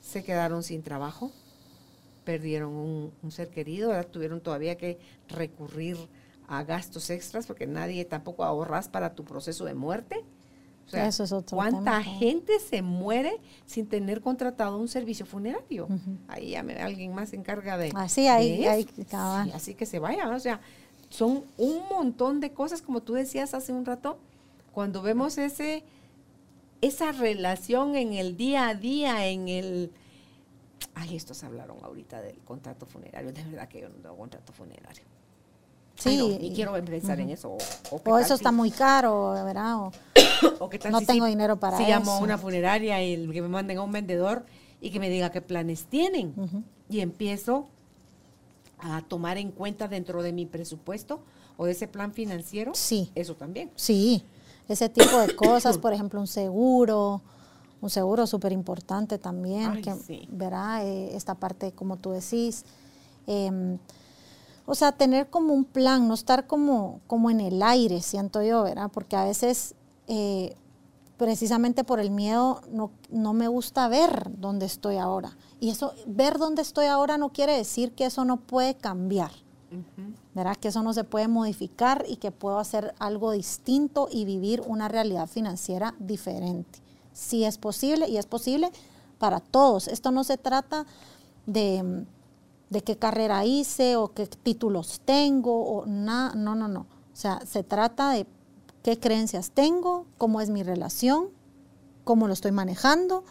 [0.00, 1.30] se quedaron sin trabajo,
[2.24, 4.98] perdieron un, un ser querido, tuvieron todavía que
[5.28, 5.96] recurrir
[6.50, 10.24] a gastos extras porque nadie tampoco ahorras para tu proceso de muerte.
[10.86, 15.24] O sea, Eso es otro ¿cuánta tema, gente se muere sin tener contratado un servicio
[15.24, 15.86] funerario?
[16.26, 17.92] Ahí ya me- alguien más se encarga de...
[17.94, 19.46] Así, ahí- de ahí, cabal.
[19.46, 20.60] Sí, así que se vaya, o sea,
[21.08, 24.18] son un montón de cosas, como tú decías hace un rato,
[24.72, 25.84] cuando vemos ese,
[26.80, 29.92] esa relación en el día a día, en el...
[30.94, 35.04] Ay, estos hablaron ahorita del contrato funerario, de verdad que yo no tengo contrato funerario.
[36.04, 36.38] No, Sí.
[36.40, 37.56] y quiero empezar en eso.
[37.90, 39.76] O, eso si- está muy caro, ¿verdad?
[39.78, 39.92] O-
[40.60, 43.42] o qué tal no si tengo dinero para si llamo a una funeraria y que
[43.42, 44.44] me manden a un vendedor
[44.80, 46.34] y que me diga qué planes tienen.
[46.88, 47.66] Y empiezo
[48.78, 51.20] a tomar en cuenta dentro de mi presupuesto
[51.56, 52.72] o de ese plan financiero.
[52.74, 53.10] Sí.
[53.14, 53.70] Eso también.
[53.76, 54.24] Sí,
[54.68, 57.20] ese tipo de cosas, por ejemplo, un seguro,
[57.82, 60.26] un seguro súper importante también, Ay, que sí.
[60.30, 62.64] verá eh, esta parte, como tú decís.
[63.26, 63.76] em,
[64.70, 68.62] o sea, tener como un plan, no estar como, como en el aire, siento yo,
[68.62, 68.88] ¿verdad?
[68.92, 69.74] Porque a veces,
[70.06, 70.54] eh,
[71.16, 75.36] precisamente por el miedo, no, no me gusta ver dónde estoy ahora.
[75.58, 79.32] Y eso, ver dónde estoy ahora no quiere decir que eso no puede cambiar.
[80.34, 80.56] ¿verdad?
[80.56, 84.88] Que eso no se puede modificar y que puedo hacer algo distinto y vivir una
[84.88, 86.80] realidad financiera diferente.
[87.12, 88.70] Si es posible, y es posible
[89.18, 89.86] para todos.
[89.86, 90.86] Esto no se trata
[91.46, 92.04] de,
[92.70, 96.80] de qué carrera hice o qué títulos tengo o nada, no, no, no.
[97.12, 98.26] O sea, se trata de
[98.82, 101.28] qué creencias tengo, cómo es mi relación,
[102.04, 103.24] cómo lo estoy manejando,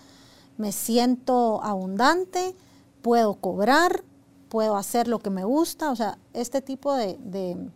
[0.57, 2.53] me siento abundante,
[3.01, 4.03] puedo cobrar,
[4.49, 7.69] puedo hacer lo que me gusta, o sea, este tipo de, de-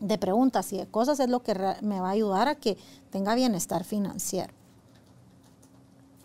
[0.00, 2.78] de preguntas y de cosas es lo que me va a ayudar a que
[3.10, 4.52] tenga bienestar financiero.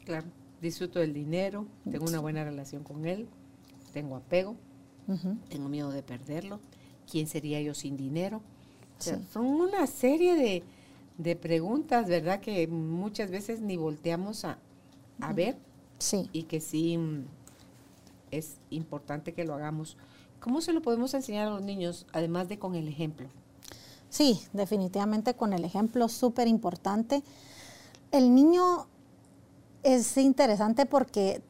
[0.05, 0.27] Claro.
[0.61, 3.27] Disfruto del dinero, tengo una buena relación con él,
[3.93, 4.55] tengo apego,
[5.49, 6.59] Tengo miedo de perderlo.
[7.09, 8.41] ¿Quién sería yo sin dinero?
[8.97, 9.25] O sea, Sí.
[9.31, 10.63] Son una serie de,
[11.17, 12.39] de preguntas, ¿verdad?
[12.39, 14.57] Que muchas veces ni volteamos a,
[15.19, 15.57] a ver
[15.99, 17.25] Sí, y que sí mm,
[18.31, 19.97] es importante que lo hagamos.
[20.39, 23.29] ¿Cómo se lo podemos enseñar a los niños, además de con el ejemplo?
[24.09, 27.23] sí, definitivamente con el ejemplo súper importante.
[28.11, 28.87] El niño
[29.83, 31.41] es interesante porque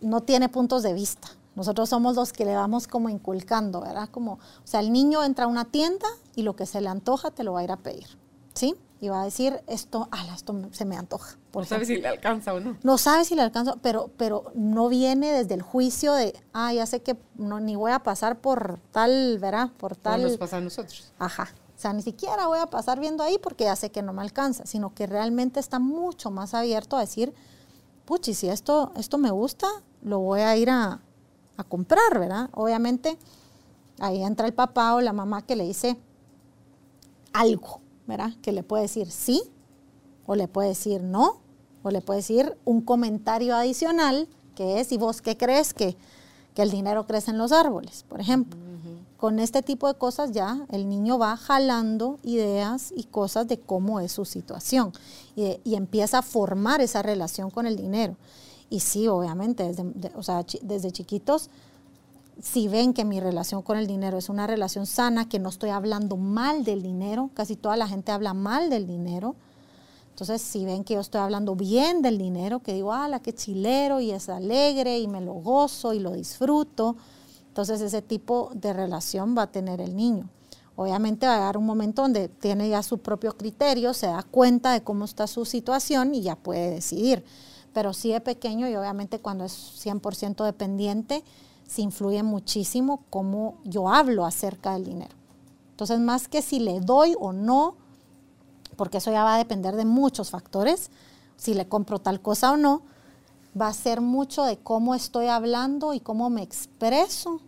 [0.00, 1.28] no tiene puntos de vista.
[1.56, 4.08] Nosotros somos los que le vamos como inculcando, ¿verdad?
[4.10, 7.30] Como, o sea, el niño entra a una tienda y lo que se le antoja
[7.30, 8.06] te lo va a ir a pedir,
[8.54, 8.76] ¿sí?
[9.00, 11.36] Y va a decir, esto, ala, esto se me antoja.
[11.50, 12.76] por No sabes si le alcanza o no.
[12.82, 16.86] no sabe si le alcanza, pero, pero no viene desde el juicio de, ah, ya
[16.86, 19.70] sé que no, ni voy a pasar por tal, ¿verdad?
[19.76, 20.22] Por ¿Cómo tal.
[20.22, 21.12] nos pasa a nosotros?
[21.18, 21.48] Ajá.
[21.74, 24.22] O sea, ni siquiera voy a pasar viendo ahí porque ya sé que no me
[24.22, 27.34] alcanza, sino que realmente está mucho más abierto a decir,
[28.06, 29.68] puchi, si esto, esto me gusta,
[30.02, 31.00] lo voy a ir a,
[31.56, 32.50] a comprar, ¿verdad?
[32.54, 33.16] Obviamente,
[33.98, 35.96] ahí entra el papá o la mamá que le dice
[37.32, 38.32] algo, ¿verdad?
[38.42, 39.42] Que le puede decir sí,
[40.26, 41.38] o le puede decir no,
[41.82, 45.96] o le puede decir un comentario adicional, que es, ¿y vos qué crees que,
[46.54, 48.58] que el dinero crece en los árboles, por ejemplo?
[49.18, 53.98] Con este tipo de cosas ya el niño va jalando ideas y cosas de cómo
[54.00, 54.92] es su situación
[55.34, 58.16] y, de- y empieza a formar esa relación con el dinero.
[58.70, 61.50] Y sí, obviamente, desde, de- o sea, desde chiquitos,
[62.42, 65.70] si ven que mi relación con el dinero es una relación sana, que no estoy
[65.70, 69.36] hablando mal del dinero, casi toda la gente habla mal del dinero,
[70.16, 74.00] entonces, si ven que yo estoy hablando bien del dinero, que digo, ala, qué chilero,
[74.00, 76.96] y es alegre, y me lo gozo, y lo disfruto,
[77.48, 80.30] entonces ese tipo de relación va a tener el niño.
[80.74, 84.72] Obviamente va a llegar un momento donde tiene ya su propio criterio, se da cuenta
[84.72, 87.22] de cómo está su situación y ya puede decidir.
[87.76, 89.52] Pero sí de pequeño y obviamente cuando es
[89.84, 91.22] 100% dependiente,
[91.68, 95.14] se influye muchísimo cómo yo hablo acerca del dinero.
[95.72, 97.74] Entonces, más que si le doy o no,
[98.76, 100.90] porque eso ya va a depender de muchos factores,
[101.36, 102.80] si le compro tal cosa o no,
[103.60, 107.42] va a ser mucho de cómo estoy hablando y cómo me expreso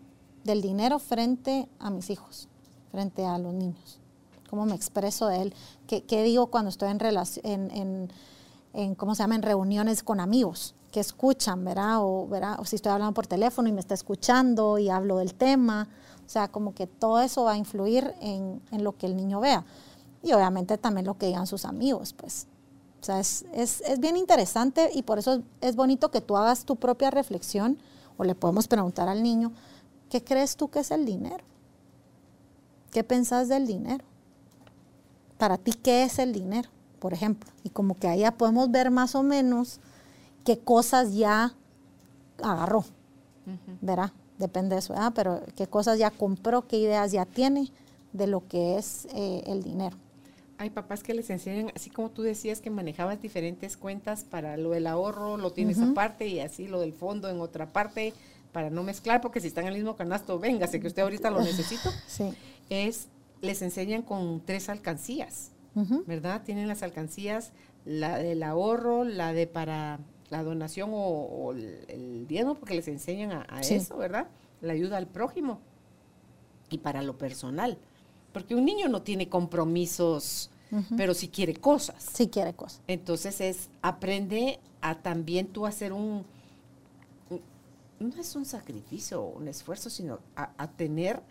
[0.44, 2.48] del dinero frente a mis hijos,
[2.90, 3.98] frente a los niños,
[4.50, 5.55] cómo me expreso de él,
[5.86, 8.12] qué, qué digo cuando estoy en, relac- en, en,
[8.78, 11.98] en, ¿cómo se llama?, en reuniones con amigos, que escuchan, ¿verdad?
[12.00, 12.60] O, ¿verdad?
[12.60, 15.88] o si estoy hablando por teléfono y me está escuchando y hablo del tema,
[16.24, 19.64] o sea, como que todo eso va a influir en, lo que el niño vea.
[20.22, 22.46] Y obviamente también lo que digan sus amigos, pues.
[23.00, 26.64] O sea, es, es, bien interesante y por eso es, es bonito que tú hagas
[26.64, 27.78] tu propia reflexión
[28.16, 29.52] o le podemos preguntar al niño,
[30.09, 31.44] ¿qué crees tú que es el dinero?
[32.92, 34.05] ¿Qué pensás del dinero?
[35.36, 36.70] Para ti, ¿qué es el dinero?
[36.98, 37.50] Por ejemplo.
[37.62, 39.80] Y como que ahí ya podemos ver más o menos
[40.44, 41.54] qué cosas ya
[42.42, 42.84] agarró,
[43.80, 44.12] ¿verdad?
[44.38, 45.12] Depende de eso, ¿verdad?
[45.14, 47.70] Pero qué cosas ya compró, qué ideas ya tiene
[48.12, 49.96] de lo que es eh, el dinero.
[50.58, 54.70] Hay papás que les enseñan, así como tú decías que manejabas diferentes cuentas para lo
[54.70, 58.12] del ahorro, lo tienes aparte y así lo del fondo en otra parte
[58.52, 61.42] para no mezclar, porque si están en el mismo canasto, véngase que usted ahorita lo
[61.42, 61.90] necesito.
[62.08, 62.32] Sí.
[62.70, 63.06] Es,
[63.40, 66.42] les enseñan con tres alcancías, ¿verdad?
[66.42, 67.52] Tienen las alcancías,
[67.84, 70.00] la del ahorro, la de para
[70.30, 73.74] la donación o, o el, el diezmo, porque les enseñan a, a Sí.
[73.74, 74.28] eso, ¿verdad?
[74.60, 75.60] La ayuda al prójimo
[76.70, 77.78] y para lo personal.
[78.32, 80.50] Porque un niño no tiene compromisos,
[80.98, 82.02] pero sí quiere cosas.
[82.12, 82.82] Sí quiere cosas.
[82.88, 86.26] Entonces es, aprende a también tú hacer un,
[88.00, 91.22] no es un sacrificio o un esfuerzo, sino a, tener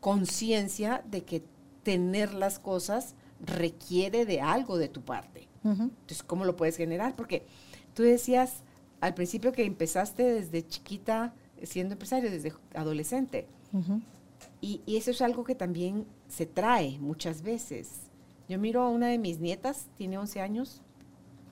[0.00, 1.42] conciencia de que
[1.82, 5.48] tener las cosas requiere de algo de tu parte.
[5.64, 7.14] Entonces, ¿cómo lo puedes generar?
[7.14, 7.46] Porque
[7.94, 8.62] tú decías
[9.00, 13.46] al principio que empezaste desde chiquita siendo empresario, desde adolescente.
[14.60, 18.10] y, y, eso es algo que también se trae muchas veces.
[18.48, 20.82] Yo miro a una de mis nietas, tiene 11 años,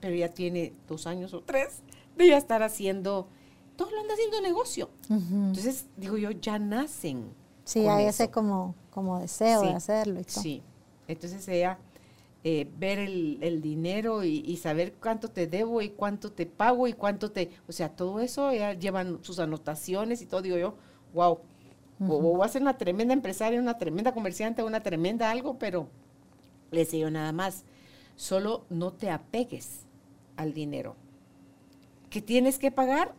[0.01, 1.81] pero ya tiene dos años o tres
[2.17, 3.27] de ya estar haciendo
[3.75, 4.89] todo lo anda haciendo negocio.
[5.09, 7.33] Entonces, digo yo, ya nacen.
[7.63, 10.41] Sí, hay ese como, como deseo de hacerlo y todo.
[10.41, 10.61] Sí,
[11.11, 11.79] entonces ella,
[12.43, 17.31] eh, ver el, dinero y, saber cuánto te debo y cuánto te pago y cuánto
[17.31, 20.75] te, o sea, todo eso, ella llevan sus anotaciones y todo, digo yo,
[21.13, 21.39] wow,
[22.07, 25.87] o, va a ser una tremenda empresaria, una tremenda comerciante, una tremenda algo, pero
[26.71, 27.63] les digo nada más,
[28.15, 29.85] solo no te apegues
[30.35, 30.95] al dinero.
[32.09, 33.13] ¿Que tienes que pagar?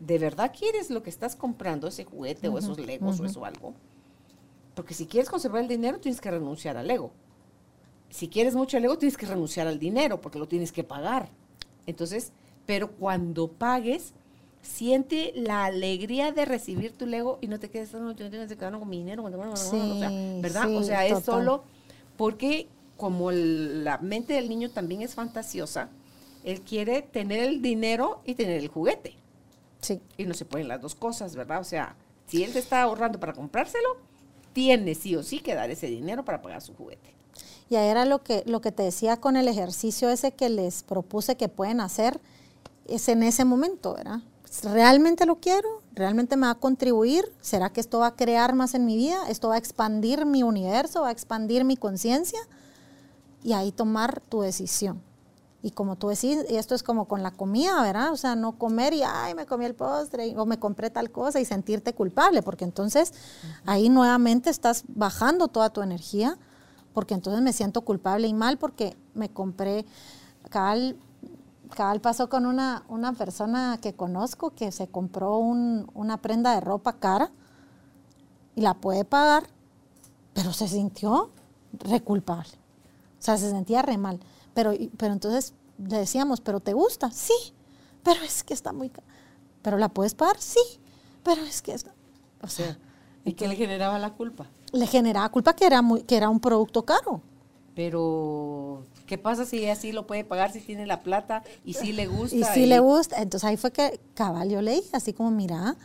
[0.00, 3.74] ¿de verdad quieres lo que estás comprando, ese juguete o esos legos o eso algo?
[4.78, 7.10] Porque si quieres conservar el dinero, tienes que renunciar al ego.
[8.10, 11.30] Si quieres mucho el ego, tienes que renunciar al dinero porque lo tienes que pagar.
[11.84, 12.30] Entonces,
[12.64, 14.12] pero cuando pagues,
[14.62, 18.56] siente la alegría de recibir tu Lego y no te quedes, no, yo tengo que
[18.56, 20.70] quedar con mi dinero, ¿verdad?
[20.70, 21.64] o sea, es solo
[22.16, 25.88] porque como la mente del niño también es fantasiosa,
[26.44, 29.16] él quiere tener el dinero y tener el juguete.
[29.80, 30.00] Sí.
[30.16, 31.58] Y no se pueden las dos cosas, ¿verdad?
[31.60, 31.96] O sea,
[32.28, 34.06] si él te está ahorrando para comprárselo,
[34.52, 37.14] tiene sí o sí que dar ese dinero para pagar su juguete.
[37.70, 40.82] Y ahí era lo que, lo que te decía con el ejercicio ese que les
[40.82, 42.20] propuse que pueden hacer,
[42.86, 44.20] es en ese momento, ¿verdad?
[44.62, 45.82] ¿Realmente lo quiero?
[45.92, 47.30] ¿Realmente me va a contribuir?
[47.42, 49.28] ¿Será que esto va a crear más en mi vida?
[49.28, 51.02] ¿Esto va a expandir mi universo?
[51.02, 52.38] ¿Va a expandir mi conciencia?
[53.44, 55.02] Y ahí tomar tu decisión.
[55.60, 58.12] Y como tú decís, esto es como con la comida, ¿verdad?
[58.12, 61.40] O sea, no comer y, ay, me comí el postre o me compré tal cosa
[61.40, 63.12] y sentirte culpable, porque entonces
[63.66, 66.38] ahí nuevamente estás bajando toda tu energía,
[66.94, 69.84] porque entonces me siento culpable y mal porque me compré,
[70.48, 70.96] cabal,
[71.74, 76.94] cabal pasó con una, una persona que conozco que se compró una prenda de ropa
[77.00, 77.32] cara
[78.54, 79.44] y la puede pagar,
[80.34, 81.30] pero se sintió
[81.72, 82.52] reculpable.
[83.18, 84.20] O sea, se sentía re mal.
[84.58, 87.12] Pero, pero entonces le decíamos, ¿pero te gusta?
[87.12, 87.54] Sí,
[88.02, 88.90] pero es que está muy...
[89.62, 90.34] ¿Pero la puedes pagar?
[90.40, 90.58] Sí,
[91.22, 91.74] pero es que...
[91.74, 91.94] Está,
[92.42, 92.76] o sea,
[93.24, 94.48] ¿y qué le generaba la culpa?
[94.72, 97.22] Le generaba culpa que era, muy, que era un producto caro.
[97.76, 101.92] Pero, ¿qué pasa si ella sí lo puede pagar, si tiene la plata y si
[101.92, 102.34] le gusta?
[102.34, 103.22] Y si le gusta.
[103.22, 105.76] Entonces ahí fue que cabal yo leí, así como, mira,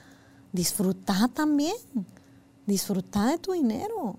[0.52, 1.76] disfruta también,
[2.66, 4.18] disfruta de tu dinero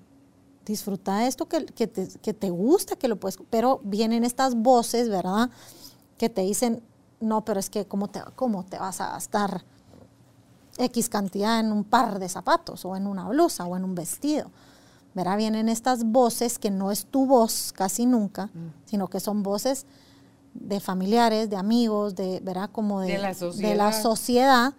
[0.65, 5.51] disfruta de esto que, te, gusta, que lo puedes, pero vienen estas voces, ¿verdad?
[6.17, 6.83] Que te dicen,
[7.21, 9.65] no, pero es que ¿cómo te, cómo te vas a gastar
[10.79, 14.51] X cantidad en un par de zapatos o en una blusa o en un vestido?
[15.15, 15.37] ¿Verdad?
[15.37, 18.87] Vienen estas voces que no es tu voz casi nunca, mm.
[18.87, 19.87] sino que son voces
[20.55, 22.71] de familiares, de amigos, de, ¿verdad?
[22.73, 23.69] Como de, la, sociedad.
[23.69, 24.75] de la sociedad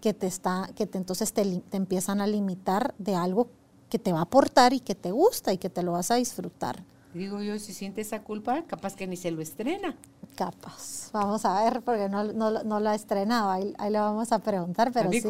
[0.00, 3.48] que te está, que te, entonces te, te empiezan a limitar de algo
[3.88, 6.16] que te va a aportar y que te gusta y que te lo vas a
[6.16, 6.82] disfrutar.
[7.16, 9.96] Digo yo, si siente esa culpa, capaz que ni se lo estrena.
[10.34, 11.10] Capaz.
[11.12, 13.48] Vamos a ver, porque no, no, no lo ha estrenado.
[13.48, 14.92] Ahí, ahí, le vamos a preguntar.
[14.92, 15.22] Pero a mí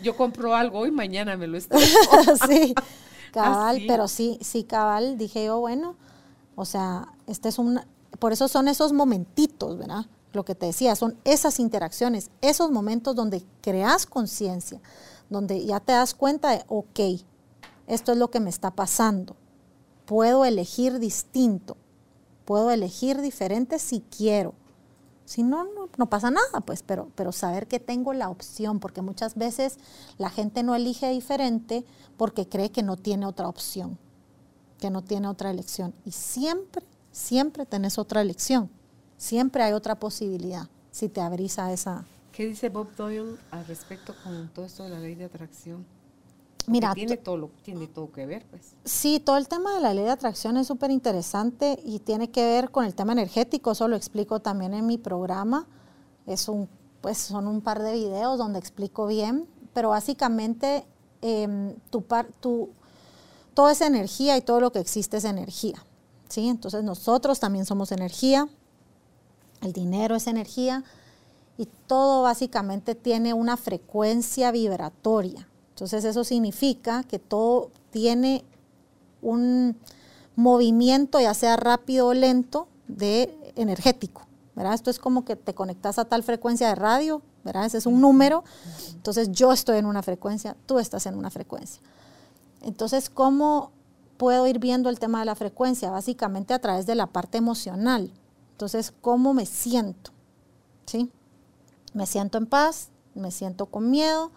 [0.00, 1.84] yo compro algo y mañana me lo estreno.
[2.48, 2.72] sí,
[3.32, 3.82] cabal.
[3.88, 5.18] Pero sí, sí, cabal.
[5.18, 5.96] Dije yo, bueno,
[6.54, 7.80] o sea, este es un...
[8.20, 10.06] Por eso son esos momentitos, ¿verdad?
[10.32, 14.80] Lo que te decía, son esas interacciones, esos momentos donde creas conciencia,
[15.30, 17.00] donde ya te das cuenta de, ok,
[17.86, 19.36] esto es lo que me está pasando.
[20.06, 21.76] Puedo elegir distinto,
[22.44, 24.54] puedo elegir diferente si quiero.
[25.24, 25.66] Si no,
[25.96, 29.78] no, pasa nada, pues, pero, pero saber que tengo la opción, porque muchas veces
[30.18, 31.84] la gente no elige diferente
[32.18, 33.98] porque cree que no tiene otra opción,
[34.78, 35.94] que no tiene otra elección.
[36.04, 38.68] Y siempre, siempre tenés otra elección,
[39.16, 42.04] siempre hay otra posibilidad si te abrís a esa.
[42.30, 45.86] ¿Qué dice Bob Doyle al respecto con todo esto de la ley de atracción?
[46.66, 48.74] Mira, tiene todo, tiene todo que ver, pues.
[48.84, 52.44] Sí, todo el tema de la ley de atracción es súper interesante y tiene que
[52.44, 53.72] ver con el tema energético.
[53.72, 55.66] Eso lo explico también en mi programa.
[56.26, 56.68] Es un,
[57.00, 60.86] pues son un par de videos donde explico bien, pero básicamente
[61.20, 62.70] eh, tu, par, tu,
[63.54, 65.84] toda esa energía y todo lo que existe es energía.
[66.28, 66.48] ¿sí?
[66.48, 68.48] Entonces nosotros también somos energía,
[69.62, 70.84] el dinero es energía
[71.56, 75.48] y todo básicamente tiene una frecuencia vibratoria.
[75.74, 78.44] Entonces eso significa que todo tiene
[79.22, 79.76] un
[80.36, 84.24] movimiento, ya sea rápido o lento, de energético.
[84.54, 84.74] ¿verdad?
[84.74, 87.66] Esto es como que te conectas a tal frecuencia de radio, ¿verdad?
[87.66, 88.44] Ese es un número.
[88.92, 91.82] Entonces yo estoy en una frecuencia, tú estás en una frecuencia.
[92.62, 93.72] Entonces, ¿cómo
[94.16, 95.90] puedo ir viendo el tema de la frecuencia?
[95.90, 98.12] Básicamente a través de la parte emocional.
[98.52, 100.12] Entonces, ¿cómo me siento?
[100.86, 101.10] ¿Sí?
[101.92, 104.30] Me siento en paz, me siento con miedo,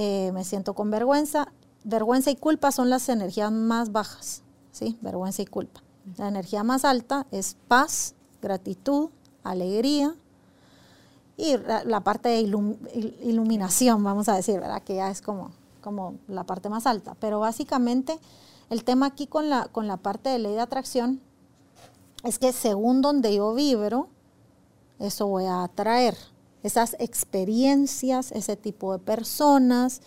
[0.00, 1.48] eh, me siento con vergüenza.
[1.82, 4.96] Vergüenza y culpa son las energías más bajas, ¿sí?
[5.00, 5.82] Vergüenza y culpa.
[6.16, 9.10] La energía más alta es paz, gratitud,
[9.42, 10.14] alegría
[11.36, 12.40] y la parte de
[13.22, 14.82] iluminación, vamos a decir, ¿verdad?
[14.84, 15.50] Que ya es como,
[15.80, 17.16] como la parte más alta.
[17.18, 18.20] Pero básicamente
[18.70, 21.20] el tema aquí con la, con la parte de ley de atracción
[22.22, 24.08] es que según donde yo vibro,
[25.00, 26.16] eso voy a atraer.
[26.62, 30.00] Esas experiencias, ese tipo de personas,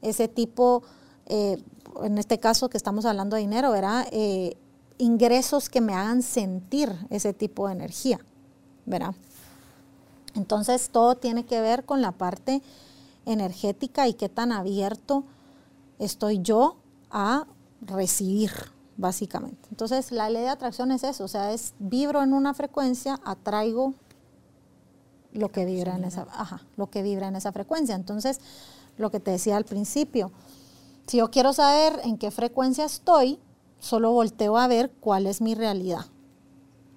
[0.00, 0.82] ese tipo,
[1.26, 1.62] eh,
[2.02, 4.06] en este caso que estamos hablando de dinero, ¿verdad?
[4.10, 4.56] Eh,
[4.98, 8.20] ingresos que me hagan sentir ese tipo de energía,
[8.86, 9.14] ¿verdad?
[10.34, 12.62] Entonces todo tiene que ver con la parte
[13.26, 15.24] energética y qué tan abierto
[15.98, 16.76] estoy yo
[17.10, 17.46] a
[17.80, 18.50] recibir,
[18.96, 19.68] básicamente.
[19.70, 23.94] Entonces la ley de atracción es eso, o sea, es vibro en una frecuencia, atraigo
[25.32, 27.94] lo que vibra en esa, ajá, lo que vibra en esa frecuencia.
[27.94, 28.40] Entonces,
[28.98, 30.30] lo que te decía al principio,
[31.06, 33.38] si yo quiero saber en qué frecuencia estoy,
[33.78, 36.06] solo volteo a ver cuál es mi realidad,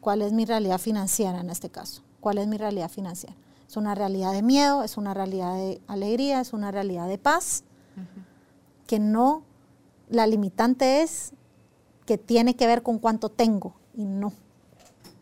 [0.01, 3.35] cuál es mi realidad financiera en este caso, cuál es mi realidad financiera.
[3.67, 7.63] Es una realidad de miedo, es una realidad de alegría, es una realidad de paz,
[8.85, 9.41] que no,
[10.09, 11.31] la limitante es
[12.05, 14.31] que tiene que ver con cuánto tengo y no,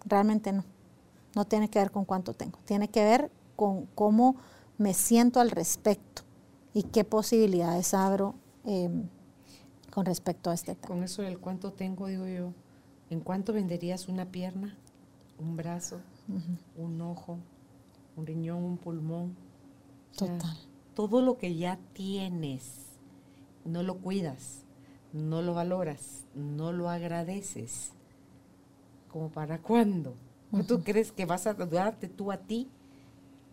[0.05, 0.65] realmente no,
[1.35, 4.35] no tiene que ver con cuánto tengo, tiene que ver con cómo
[4.77, 6.23] me siento al respecto
[6.73, 8.35] y qué posibilidades abro.
[8.65, 9.07] Em,
[9.93, 10.87] con respecto a este tema.
[10.87, 12.51] Con eso del cuánto tengo, digo yo,
[13.11, 14.75] ¿en cuánto venderías una pierna,
[15.37, 16.01] un brazo,
[16.75, 17.37] un ojo,
[18.15, 19.35] un riñón, un pulmón?
[20.17, 20.57] Total.
[20.95, 22.85] todo lo que ya tienes,
[23.65, 24.63] no lo cuidas,
[25.11, 27.91] no lo valoras, no lo agradeces.
[29.11, 30.15] ¿Como para cuándo?
[30.61, 32.69] ¿Tú crees que vas a darte tú a ti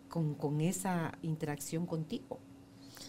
[0.07, 2.37] con, con esa interacción contigo?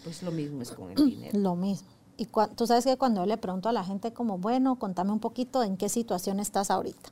[0.03, 1.37] Pues lo mismo es con el dinero.
[1.37, 1.87] Lo mismo.
[2.17, 5.19] Y tú sabes que cuando yo le pregunto a la gente como, bueno, contame un
[5.19, 7.09] poquito en qué situación estás ahorita.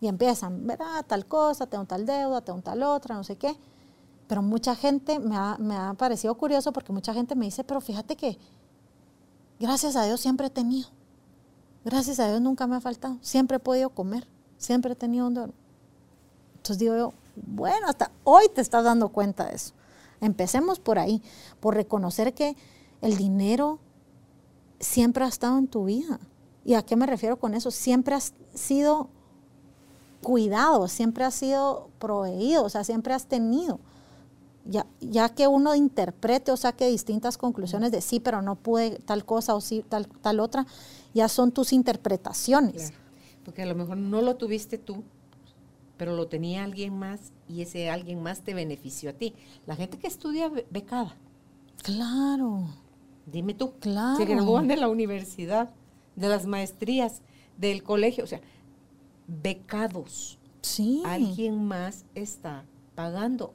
[0.00, 1.04] Y empiezan, ¿verdad?
[1.06, 3.56] Tal cosa, tengo tal deuda, tengo tal otra, no sé qué.
[4.26, 7.80] Pero mucha gente me ha, me ha parecido curioso porque mucha gente me dice, pero
[7.80, 8.38] fíjate que
[9.60, 10.88] gracias a Dios siempre he tenido.
[11.84, 13.18] Gracias a Dios nunca me ha faltado.
[13.20, 14.26] Siempre he podido comer.
[14.56, 15.61] Siempre he tenido un dormir.
[16.62, 19.74] Entonces digo yo, bueno, hasta hoy te estás dando cuenta de eso.
[20.20, 21.20] Empecemos por ahí,
[21.58, 22.54] por reconocer que
[23.00, 23.80] el dinero
[24.78, 26.20] siempre ha estado en tu vida.
[26.64, 27.72] ¿Y a qué me refiero con eso?
[27.72, 29.08] Siempre has sido
[30.22, 33.80] cuidado, siempre has sido proveído, o sea, siempre has tenido.
[34.64, 39.24] Ya, ya que uno interprete o saque distintas conclusiones de sí, pero no pude tal
[39.24, 40.64] cosa o sí, tal, tal otra,
[41.12, 42.92] ya son tus interpretaciones.
[43.44, 45.02] Porque a lo mejor no lo tuviste tú,
[46.02, 49.36] pero lo tenía alguien más y ese alguien más te benefició a ti.
[49.66, 51.14] La gente que estudia becada.
[51.80, 52.66] Claro.
[53.24, 54.16] Dime tú, claro.
[54.16, 55.70] se gradúan de la universidad,
[56.16, 57.22] de las maestrías,
[57.56, 58.40] del colegio, o sea,
[59.28, 60.40] becados.
[60.62, 61.04] Sí.
[61.06, 62.64] Alguien más está
[62.96, 63.54] pagando.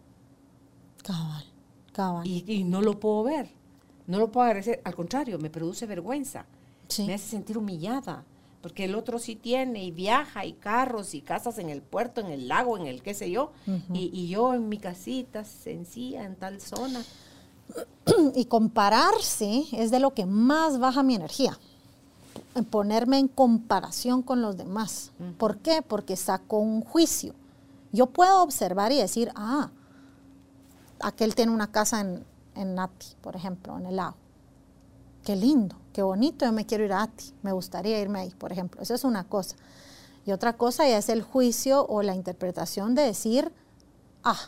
[1.03, 1.43] Cabal,
[1.91, 2.25] cabal.
[2.25, 3.49] Y, no lo puedo ver,
[4.05, 6.45] no lo puedo agradecer, al contrario, me produce vergüenza,
[6.99, 8.23] me hace sentir humillada,
[8.67, 12.27] porque el otro sí tiene y viaja y carros y casas en el puerto, en
[12.27, 13.53] el lago, en el qué sé yo,
[13.93, 17.01] y, y yo en mi casita sencilla, en tal zona
[18.35, 21.57] y compararse es de lo que más baja mi energía.
[22.69, 25.13] Ponerme en comparación con los demás.
[25.37, 25.81] ¿Por qué?
[25.81, 27.35] Porque saco un juicio.
[27.93, 29.69] Yo puedo observar y decir, ah,
[30.99, 32.25] aquel tiene una casa en,
[32.55, 34.17] en Nati, por ejemplo, en el lago.
[35.27, 38.53] Qué lindo, qué bonito, yo me quiero ir a Nati, me gustaría irme ahí, por
[38.53, 38.81] ejemplo.
[38.81, 39.57] Eso es una cosa.
[40.25, 43.51] Y otra cosa ya es el juicio o la interpretación de decir,
[44.23, 44.39] ah,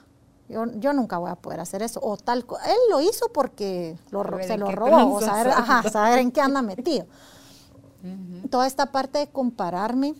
[0.47, 1.99] yo, nunca voy a poder hacer eso.
[2.01, 5.51] O tal, él lo hizo porque lo, se lo robó, o saber,
[5.91, 7.07] saber en qué anda metido.
[8.49, 10.15] Toda esta parte de compararme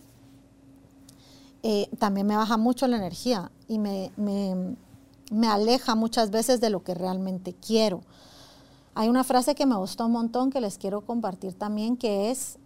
[1.62, 6.84] eh, también me baja mucho la energía y me, me, aleja muchas veces de lo
[6.84, 8.02] que realmente quiero.
[8.94, 12.58] Hay una frase que me gustó un montón que les quiero compartir también, que es,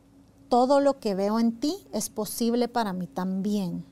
[0.48, 3.84] todo lo que veo en ti es posible para mí también.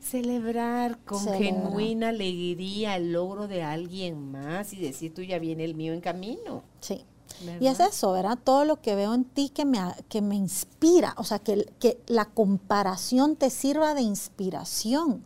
[0.00, 5.74] Celebrar con genuina alegría el logro de alguien más y decir, tú ya viene el
[5.74, 6.62] mío en camino.
[6.80, 7.04] Sí,
[7.60, 8.38] Y es eso, ¿verdad?
[8.42, 12.00] Todo lo que veo en ti que me, que me inspira, o sea, que, que
[12.06, 15.24] la comparación te sirva de inspiración.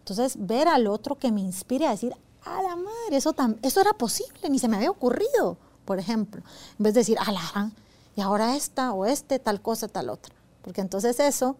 [0.00, 3.92] Entonces, ver al otro que me inspire a decir, a la madre, eso, eso era
[3.92, 5.56] posible, ni se me había ocurrido,
[5.90, 6.40] por ejemplo.
[6.78, 7.72] En vez de decir, a la
[8.14, 10.32] y ahora esta o este, tal cosa, tal otra.
[10.62, 11.56] Porque entonces eso,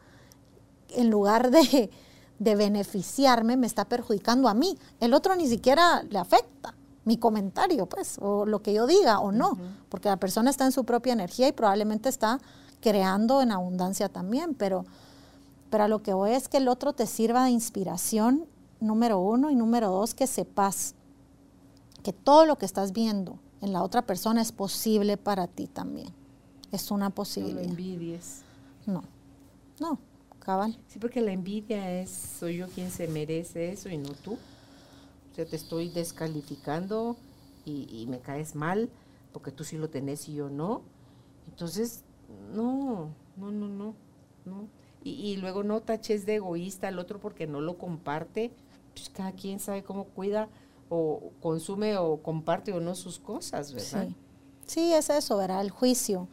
[0.91, 1.91] en lugar de,
[2.39, 4.79] de beneficiarme, me está perjudicando a mí.
[5.01, 9.33] El otro ni siquiera le afecta mi comentario, pues, o lo que yo diga o
[9.33, 9.59] no,
[9.89, 12.39] porque la persona está en su propia energía y probablemente está
[12.81, 14.85] creando en abundancia también, pero,
[15.71, 18.47] pero a lo que voy es que el otro te sirva de inspiración,
[18.79, 20.95] número uno, y número dos, que sepas
[22.05, 26.09] que todo lo que estás viendo en la otra persona es posible para ti también.
[26.73, 27.61] Es una posibilidad.
[27.61, 28.43] No lo envidies.
[28.87, 29.03] No,
[29.81, 29.99] no,
[30.39, 30.79] cabal.
[30.89, 34.35] Sí, porque la envidia es, soy yo quien se merece eso y no tú.
[34.35, 37.17] O sea, te estoy descalificando
[37.65, 38.89] y, me caes mal
[39.33, 40.83] porque tú sí lo tenés y yo no.
[41.49, 42.03] Entonces,
[42.53, 43.95] no, no, no, no,
[44.45, 44.69] no.
[45.03, 48.51] Y, luego no taches de egoísta al otro porque no lo comparte.
[48.95, 50.49] Pues cada quien sabe cómo cuida
[50.91, 54.09] o consume o comparte o no sus cosas, ¿verdad?
[54.09, 54.17] Sí,
[54.67, 55.63] sí es eso, ¿verdad?
[55.63, 56.29] El juicio.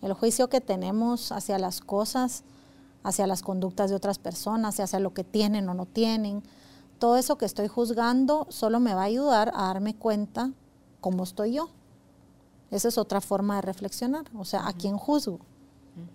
[0.00, 2.44] El juicio que tenemos hacia las cosas,
[3.02, 6.42] hacia las conductas de otras personas, hacia lo que tienen o no tienen
[6.98, 10.52] todo eso que estoy juzgando solo me va a ayudar a darme cuenta
[11.00, 11.68] cómo estoy yo.
[12.70, 14.24] Esa es otra forma de reflexionar.
[14.36, 15.38] O sea, ¿a quién juzgo?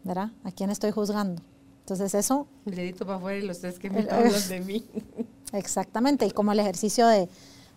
[0.03, 0.31] ¿Verdad?
[0.43, 1.41] ¿A quién estoy juzgando?
[1.79, 2.47] Entonces eso...
[2.65, 4.85] Le dedito para afuera y los tres que me hablan de mí.
[5.53, 6.25] Exactamente.
[6.25, 7.29] Y como el ejercicio de,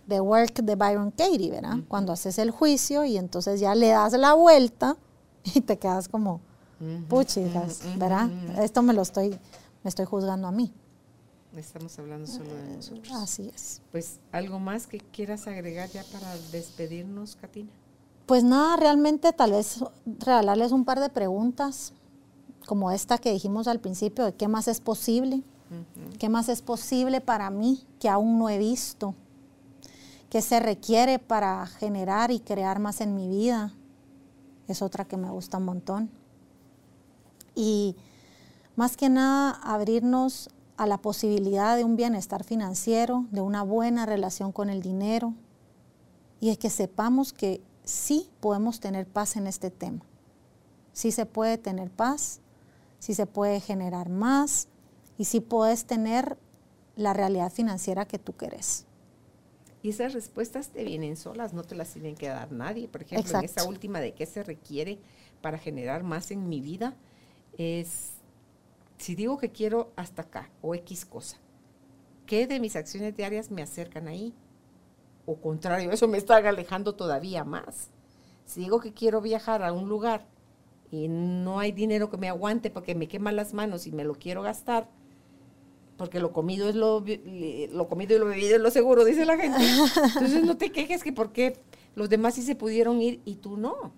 [0.06, 1.78] de work de Byron Katie, ¿verdad?
[1.88, 4.96] Cuando haces el juicio y entonces ya le das la vuelta
[5.54, 6.40] y te quedas como,
[7.08, 8.30] puchidas, ¿verdad?
[8.62, 9.30] Esto me lo estoy,
[9.82, 10.72] me estoy juzgando a mí.
[11.56, 13.10] Estamos hablando solo de nosotros.
[13.12, 13.80] Así es.
[13.90, 17.70] Pues, ¿algo más que quieras agregar ya para despedirnos, Katina?
[18.26, 21.94] Pues nada, realmente tal vez regalarles un par de preguntas,
[22.66, 25.42] como esta que dijimos al principio, de qué más es posible,
[26.18, 29.14] qué más es posible para mí que aún no he visto,
[30.36, 33.72] qué se requiere para generar y crear más en mi vida.
[34.68, 36.10] Es otra que me gusta un montón.
[37.54, 37.96] Y
[38.74, 44.52] más que nada, abrirnos a la posibilidad de un bienestar financiero, de una buena relación
[44.52, 45.32] con el dinero
[46.38, 50.04] y es que sepamos que sí podemos tener paz en este tema.
[50.92, 52.40] Sí se puede tener paz,
[52.98, 54.68] sí se puede generar más
[55.16, 56.36] y sí puedes tener
[56.94, 58.84] la realidad financiera que tú querés.
[59.86, 62.88] Y esas respuestas te vienen solas, no te las tienen que dar nadie.
[62.88, 64.98] Por ejemplo, en esa última de qué se requiere
[65.40, 66.96] para generar más en mi vida,
[67.56, 68.14] es
[68.98, 71.36] si digo que quiero hasta acá o X cosa,
[72.26, 74.34] ¿qué de mis acciones diarias me acercan ahí?
[75.24, 77.90] O contrario, eso me está alejando todavía más.
[78.44, 80.26] Si digo que quiero viajar a un lugar
[80.90, 84.16] y no hay dinero que me aguante porque me queman las manos y me lo
[84.16, 84.90] quiero gastar,
[85.96, 87.04] porque lo comido es lo,
[87.72, 89.58] lo comido y lo bebido es lo seguro, dice la gente.
[90.14, 91.58] Entonces no te quejes que porque
[91.94, 93.92] los demás sí se pudieron ir y tú no,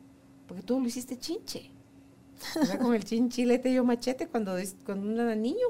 [0.46, 1.72] porque tú lo hiciste chinche
[2.80, 5.66] con el chinchilete yo machete cuando, cuando uno era niño.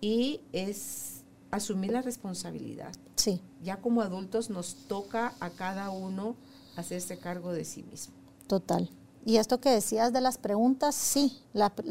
[0.00, 2.92] Y es asumir la responsabilidad.
[3.16, 3.40] Sí.
[3.62, 6.36] Ya como adultos nos toca a cada uno
[6.76, 8.14] hacerse cargo de sí mismo.
[8.46, 8.88] Total.
[9.24, 11.38] Y esto que decías de las preguntas, sí,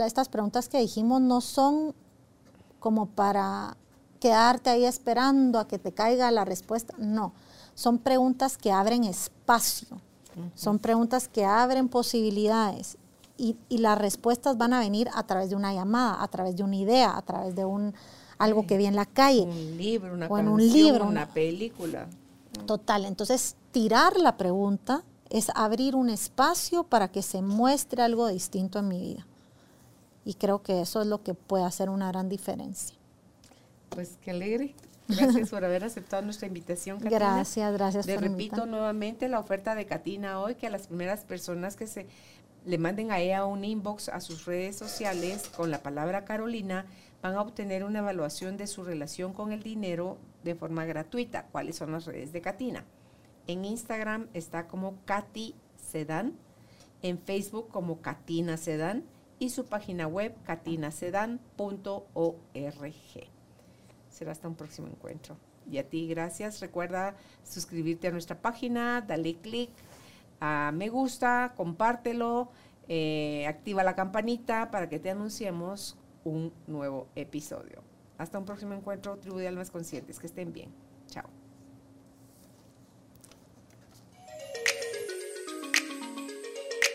[0.05, 1.93] estas preguntas que dijimos no son
[2.79, 3.77] como para
[4.19, 7.33] quedarte ahí esperando a que te caiga la respuesta, no,
[7.75, 9.87] son preguntas que abren espacio,
[10.53, 12.97] son preguntas que abren posibilidades
[13.37, 16.75] y, las respuestas van a venir a través de una llamada, a través de una
[16.75, 17.93] idea, a través de un
[18.37, 19.41] algo que vi en la calle.
[19.41, 22.07] Un libro, una o en un libro, una película.
[22.65, 23.05] Total.
[23.05, 28.87] Entonces, tirar la pregunta es abrir un espacio para que se muestre algo distinto en
[28.87, 29.25] mi vida.
[30.27, 32.97] Y creo que eso es lo que puede hacer una gran diferencia.
[33.87, 34.75] Pues qué alegre.
[35.07, 37.17] Gracias por haber aceptado nuestra invitación, Katina.
[37.17, 38.05] Gracias, gracias.
[38.07, 42.07] Le repito nuevamente la oferta de Katina hoy, que a las primeras personas que se
[42.65, 46.85] le manden a ella un inbox a sus redes sociales con la palabra Carolina,
[47.21, 51.45] van a obtener una evaluación de su relación con el dinero de forma gratuita.
[51.53, 52.83] ¿Cuáles son las redes de Katina?
[53.47, 55.55] En Instagram está como Katy
[55.89, 56.33] Sedan,
[57.01, 59.05] en Facebook como Katina Sedan
[59.39, 61.39] y su página web katinasedan.org.
[64.09, 65.37] Será hasta un próximo encuentro.
[65.69, 66.59] Y a ti, gracias.
[66.59, 69.69] Recuerda suscribirte a nuestra página, dale click
[70.39, 72.49] a me gusta, compártelo,
[72.87, 77.83] eh, activa la campanita para que te anunciemos un nuevo episodio.
[78.17, 80.19] Hasta un próximo encuentro, tribu de almas conscientes.
[80.19, 80.71] Que estén bien.